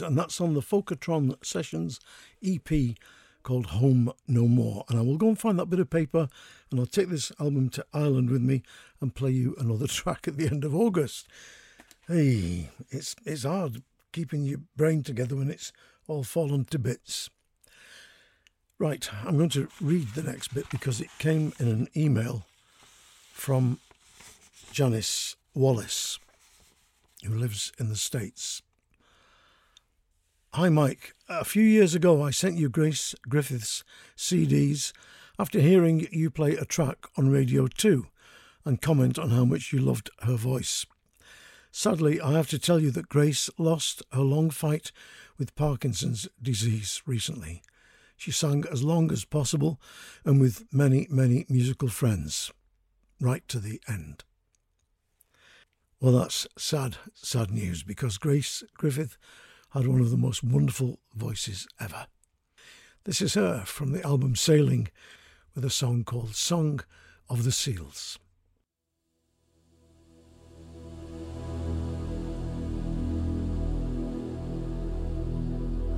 And 0.00 0.18
that's 0.18 0.40
on 0.40 0.54
the 0.54 0.60
Folketron 0.60 1.34
Sessions 1.44 2.00
EP 2.44 2.96
called 3.42 3.66
Home 3.66 4.12
No 4.26 4.46
More. 4.46 4.84
And 4.88 4.98
I 4.98 5.02
will 5.02 5.16
go 5.16 5.28
and 5.28 5.38
find 5.38 5.58
that 5.58 5.70
bit 5.70 5.80
of 5.80 5.90
paper 5.90 6.28
and 6.70 6.78
I'll 6.78 6.86
take 6.86 7.08
this 7.08 7.32
album 7.40 7.70
to 7.70 7.86
Ireland 7.92 8.30
with 8.30 8.42
me 8.42 8.62
and 9.00 9.14
play 9.14 9.30
you 9.30 9.54
another 9.58 9.86
track 9.88 10.28
at 10.28 10.36
the 10.36 10.46
end 10.46 10.64
of 10.64 10.74
August. 10.74 11.28
Hey, 12.06 12.70
it's 12.90 13.14
it's 13.24 13.44
hard 13.44 13.82
keeping 14.12 14.44
your 14.44 14.60
brain 14.76 15.02
together 15.02 15.36
when 15.36 15.50
it's 15.50 15.72
all 16.06 16.24
fallen 16.24 16.64
to 16.66 16.78
bits. 16.78 17.30
Right, 18.78 19.08
I'm 19.24 19.36
going 19.36 19.50
to 19.50 19.68
read 19.80 20.14
the 20.14 20.22
next 20.22 20.54
bit 20.54 20.70
because 20.70 21.00
it 21.00 21.08
came 21.18 21.52
in 21.58 21.68
an 21.68 21.88
email 21.96 22.44
from 23.32 23.80
Janice 24.72 25.36
Wallace 25.54 26.18
who 27.24 27.34
lives 27.34 27.72
in 27.78 27.88
the 27.88 27.96
States. 27.96 28.62
Hi, 30.58 30.68
Mike. 30.70 31.14
A 31.28 31.44
few 31.44 31.62
years 31.62 31.94
ago, 31.94 32.20
I 32.20 32.32
sent 32.32 32.58
you 32.58 32.68
Grace 32.68 33.14
Griffith's 33.28 33.84
CDs 34.16 34.92
after 35.38 35.60
hearing 35.60 36.08
you 36.10 36.30
play 36.30 36.56
a 36.56 36.64
track 36.64 37.06
on 37.16 37.30
Radio 37.30 37.68
2 37.68 38.08
and 38.64 38.82
comment 38.82 39.20
on 39.20 39.30
how 39.30 39.44
much 39.44 39.72
you 39.72 39.78
loved 39.78 40.10
her 40.22 40.34
voice. 40.34 40.84
Sadly, 41.70 42.20
I 42.20 42.32
have 42.32 42.48
to 42.48 42.58
tell 42.58 42.80
you 42.80 42.90
that 42.90 43.08
Grace 43.08 43.48
lost 43.56 44.02
her 44.10 44.22
long 44.22 44.50
fight 44.50 44.90
with 45.38 45.54
Parkinson's 45.54 46.26
disease 46.42 47.02
recently. 47.06 47.62
She 48.16 48.32
sang 48.32 48.64
as 48.68 48.82
long 48.82 49.12
as 49.12 49.24
possible 49.24 49.80
and 50.24 50.40
with 50.40 50.64
many, 50.72 51.06
many 51.08 51.46
musical 51.48 51.88
friends, 51.88 52.50
right 53.20 53.46
to 53.46 53.60
the 53.60 53.80
end. 53.88 54.24
Well, 56.00 56.14
that's 56.14 56.48
sad, 56.58 56.96
sad 57.14 57.52
news 57.52 57.84
because 57.84 58.18
Grace 58.18 58.64
Griffith 58.76 59.18
had 59.72 59.86
one 59.86 60.00
of 60.00 60.10
the 60.10 60.16
most 60.16 60.42
wonderful 60.42 60.98
voices 61.14 61.68
ever. 61.78 62.06
This 63.04 63.20
is 63.20 63.34
her 63.34 63.64
from 63.66 63.92
the 63.92 64.02
album 64.02 64.34
Sailing 64.34 64.88
with 65.54 65.64
a 65.64 65.70
song 65.70 66.04
called 66.04 66.34
Song 66.34 66.80
of 67.28 67.44
the 67.44 67.52
Seals. 67.52 68.18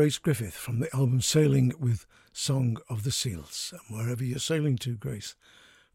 Grace 0.00 0.16
Griffith 0.16 0.54
from 0.54 0.80
the 0.80 0.88
album 0.96 1.20
Sailing 1.20 1.74
with 1.78 2.06
Song 2.32 2.78
of 2.88 3.02
the 3.02 3.10
Seals. 3.10 3.74
And 3.74 3.98
wherever 3.98 4.24
you're 4.24 4.38
sailing 4.38 4.78
to, 4.78 4.96
Grace, 4.96 5.34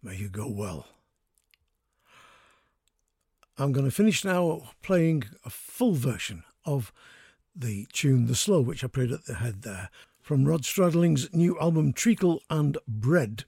may 0.03 0.15
you 0.15 0.29
go 0.29 0.47
well. 0.47 0.85
I'm 3.57 3.71
going 3.71 3.87
to 3.87 3.91
finish 3.91 4.23
now 4.23 4.73
playing 4.83 5.23
a 5.43 5.49
full 5.49 5.93
version 5.93 6.43
of 6.65 6.93
the 7.55 7.87
tune 7.93 8.27
The 8.27 8.35
Slow, 8.35 8.61
which 8.61 8.83
I 8.83 8.87
played 8.87 9.11
at 9.11 9.25
the 9.25 9.33
head 9.33 9.63
there, 9.63 9.89
from 10.21 10.45
Rod 10.45 10.61
Stradling's 10.65 11.33
new 11.33 11.59
album 11.59 11.91
Treacle 11.91 12.43
and 12.47 12.77
Bread. 12.87 13.45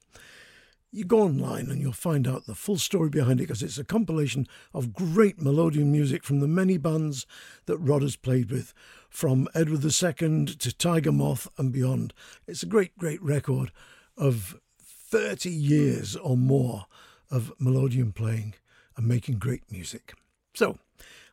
You 0.92 1.04
go 1.04 1.22
online 1.22 1.70
and 1.70 1.82
you'll 1.82 1.92
find 1.92 2.28
out 2.28 2.46
the 2.46 2.56
full 2.56 2.78
story 2.78 3.10
behind 3.10 3.40
it 3.40 3.44
because 3.44 3.62
it's 3.62 3.78
a 3.78 3.84
compilation 3.84 4.48
of 4.74 4.94
great 4.94 5.38
melodeon 5.38 5.88
music 5.88 6.24
from 6.24 6.40
the 6.40 6.48
many 6.48 6.78
bands 6.78 7.26
that 7.66 7.78
Rod 7.78 8.02
has 8.04 8.16
played 8.16 8.50
with, 8.50 8.74
from 9.10 9.50
Edward 9.54 9.84
II 9.84 10.46
to 10.46 10.78
Tiger 10.78 11.12
Moth 11.12 11.48
and 11.58 11.72
beyond. 11.72 12.14
It's 12.48 12.64
a 12.64 12.68
great, 12.68 12.98
great 12.98 13.22
record 13.22 13.72
of 14.18 14.60
30 14.80 15.50
years 15.50 16.16
or 16.16 16.38
more 16.38 16.86
of 17.30 17.54
melodeon 17.60 18.16
playing 18.16 18.56
and 18.96 19.08
making 19.08 19.40
great 19.40 19.70
music. 19.72 20.14
So, 20.56 20.80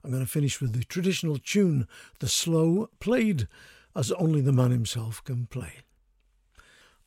I'm 0.03 0.11
going 0.11 0.25
to 0.25 0.31
finish 0.31 0.61
with 0.61 0.73
the 0.73 0.85
traditional 0.85 1.39
tune, 1.39 1.89
The 2.19 2.29
Slow, 2.29 2.91
played 3.01 3.49
as 3.97 4.13
only 4.13 4.41
the 4.41 4.53
man 4.53 4.71
himself 4.71 5.25
can 5.25 5.47
play. 5.47 5.84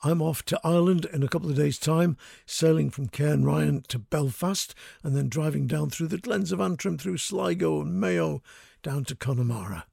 I'm 0.04 0.22
off 0.22 0.44
to 0.46 0.60
Ireland 0.64 1.06
in 1.12 1.24
a 1.24 1.28
couple 1.28 1.50
of 1.50 1.56
days' 1.56 1.80
time, 1.80 2.18
sailing 2.46 2.90
from 2.92 3.10
Cairnryan 3.10 3.88
to 3.88 3.98
Belfast 3.98 4.76
and 5.04 5.16
then 5.16 5.28
driving 5.28 5.66
down 5.66 5.90
through 5.90 6.08
the 6.08 6.20
glens 6.20 6.52
of 6.52 6.62
Antrim, 6.62 6.98
through 6.98 7.18
Sligo 7.18 7.82
and 7.82 8.00
Mayo, 8.00 8.44
down 8.84 9.06
to 9.06 9.16
Connemara. 9.16 9.86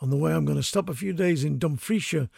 On 0.00 0.10
the 0.10 0.16
way, 0.16 0.32
I'm 0.32 0.44
going 0.44 0.58
to 0.58 0.62
stop 0.62 0.88
a 0.88 0.94
few 0.94 1.12
days 1.12 1.42
in 1.42 1.58
Dumfriesshire, 1.58 2.28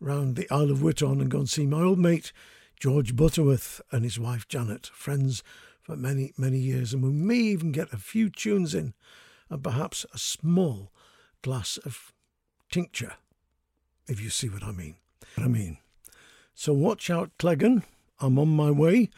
round 0.00 0.36
the 0.36 0.50
Isle 0.50 0.70
of 0.70 0.82
Wight 0.82 1.00
and 1.00 1.30
go 1.30 1.38
and 1.38 1.48
see 1.48 1.66
my 1.66 1.82
old 1.82 1.98
mate, 1.98 2.32
George 2.78 3.16
Butterworth, 3.16 3.80
and 3.90 4.04
his 4.04 4.18
wife 4.18 4.46
Janet, 4.46 4.90
friends 4.92 5.42
for 5.80 5.96
many, 5.96 6.32
many 6.36 6.58
years, 6.58 6.92
and 6.92 7.02
we 7.02 7.10
may 7.10 7.36
even 7.36 7.72
get 7.72 7.92
a 7.92 7.98
few 7.98 8.28
tunes 8.28 8.74
in 8.74 8.94
and 9.48 9.62
perhaps 9.62 10.04
a 10.12 10.18
small 10.18 10.92
glass 11.42 11.78
of 11.78 12.12
tincture, 12.70 13.14
if 14.08 14.20
you 14.20 14.30
see 14.30 14.48
what 14.48 14.62
I 14.62 14.72
mean. 14.72 14.96
What 15.36 15.44
I 15.44 15.48
mean. 15.48 15.78
So 16.54 16.72
watch 16.72 17.10
out, 17.10 17.30
Cleggan. 17.38 17.82
I'm 18.20 18.38
on 18.38 18.48
my 18.48 18.70
way. 18.70 19.10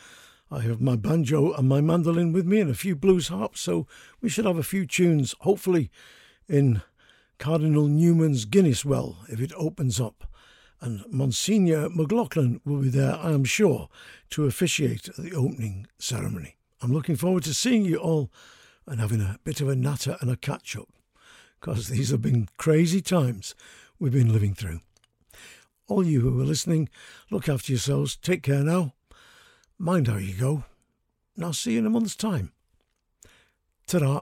I 0.51 0.61
have 0.61 0.81
my 0.81 0.97
banjo 0.97 1.53
and 1.53 1.69
my 1.69 1.81
mandolin 1.81 2.33
with 2.33 2.47
me 2.47 2.61
and 2.61 2.71
a 2.71 2.75
few 2.75 2.97
blues 2.97 3.29
harps, 3.29 3.61
so 3.61 3.87
we 4.21 4.29
should 4.29 4.47
have 4.47 4.59
a 4.59 4.63
few 4.63 4.87
tunes, 4.87 5.35
hopefully, 5.41 5.91
in 6.49 6.83
Cardinal 7.39 7.89
Newman's 7.89 8.45
Guinness 8.45 8.85
Well 8.85 9.19
if 9.29 9.41
it 9.41 9.53
opens 9.57 10.01
up. 10.01 10.31
And 10.81 11.05
Monsignor 11.11 11.89
McLaughlin 11.91 12.61
will 12.65 12.83
be 12.83 12.89
there, 12.89 13.17
I 13.17 13.33
am 13.33 13.45
sure, 13.45 13.89
to 14.31 14.47
officiate 14.47 15.09
at 15.09 15.17
the 15.17 15.35
opening 15.35 15.87
ceremony. 15.99 16.57
I'm 16.81 16.93
looking 16.93 17.17
forward 17.17 17.45
to 17.45 17.55
seeing 17.55 17.85
you 17.85 17.97
all 17.97 18.31
and 18.87 19.01
having 19.01 19.21
a 19.21 19.39
bit 19.43 19.61
of 19.61 19.69
a 19.69 19.77
natter 19.77 20.17
and 20.21 20.31
a 20.31 20.37
catch 20.37 20.77
up, 20.77 20.89
because 21.61 21.89
these 21.89 22.11
have 22.11 22.23
been 22.23 22.49
crazy 22.57 23.01
times 23.01 23.55
we've 23.99 24.13
been 24.13 24.33
living 24.33 24.55
through. 24.55 24.81
All 25.89 26.05
you 26.05 26.21
who 26.21 26.41
are 26.41 26.45
listening, 26.45 26.89
look 27.31 27.49
after 27.49 27.73
yourselves. 27.73 28.17
Take 28.17 28.43
care 28.43 28.65
now. 28.65 28.95
Mind 29.79 30.09
how 30.09 30.17
you 30.17 30.35
go. 30.35 30.65
And 31.37 31.45
I'll 31.45 31.53
see 31.53 31.73
you 31.73 31.79
in 31.79 31.87
a 31.87 31.91
month's 31.91 32.17
time. 32.17 32.53
Ta-da. 33.87 34.21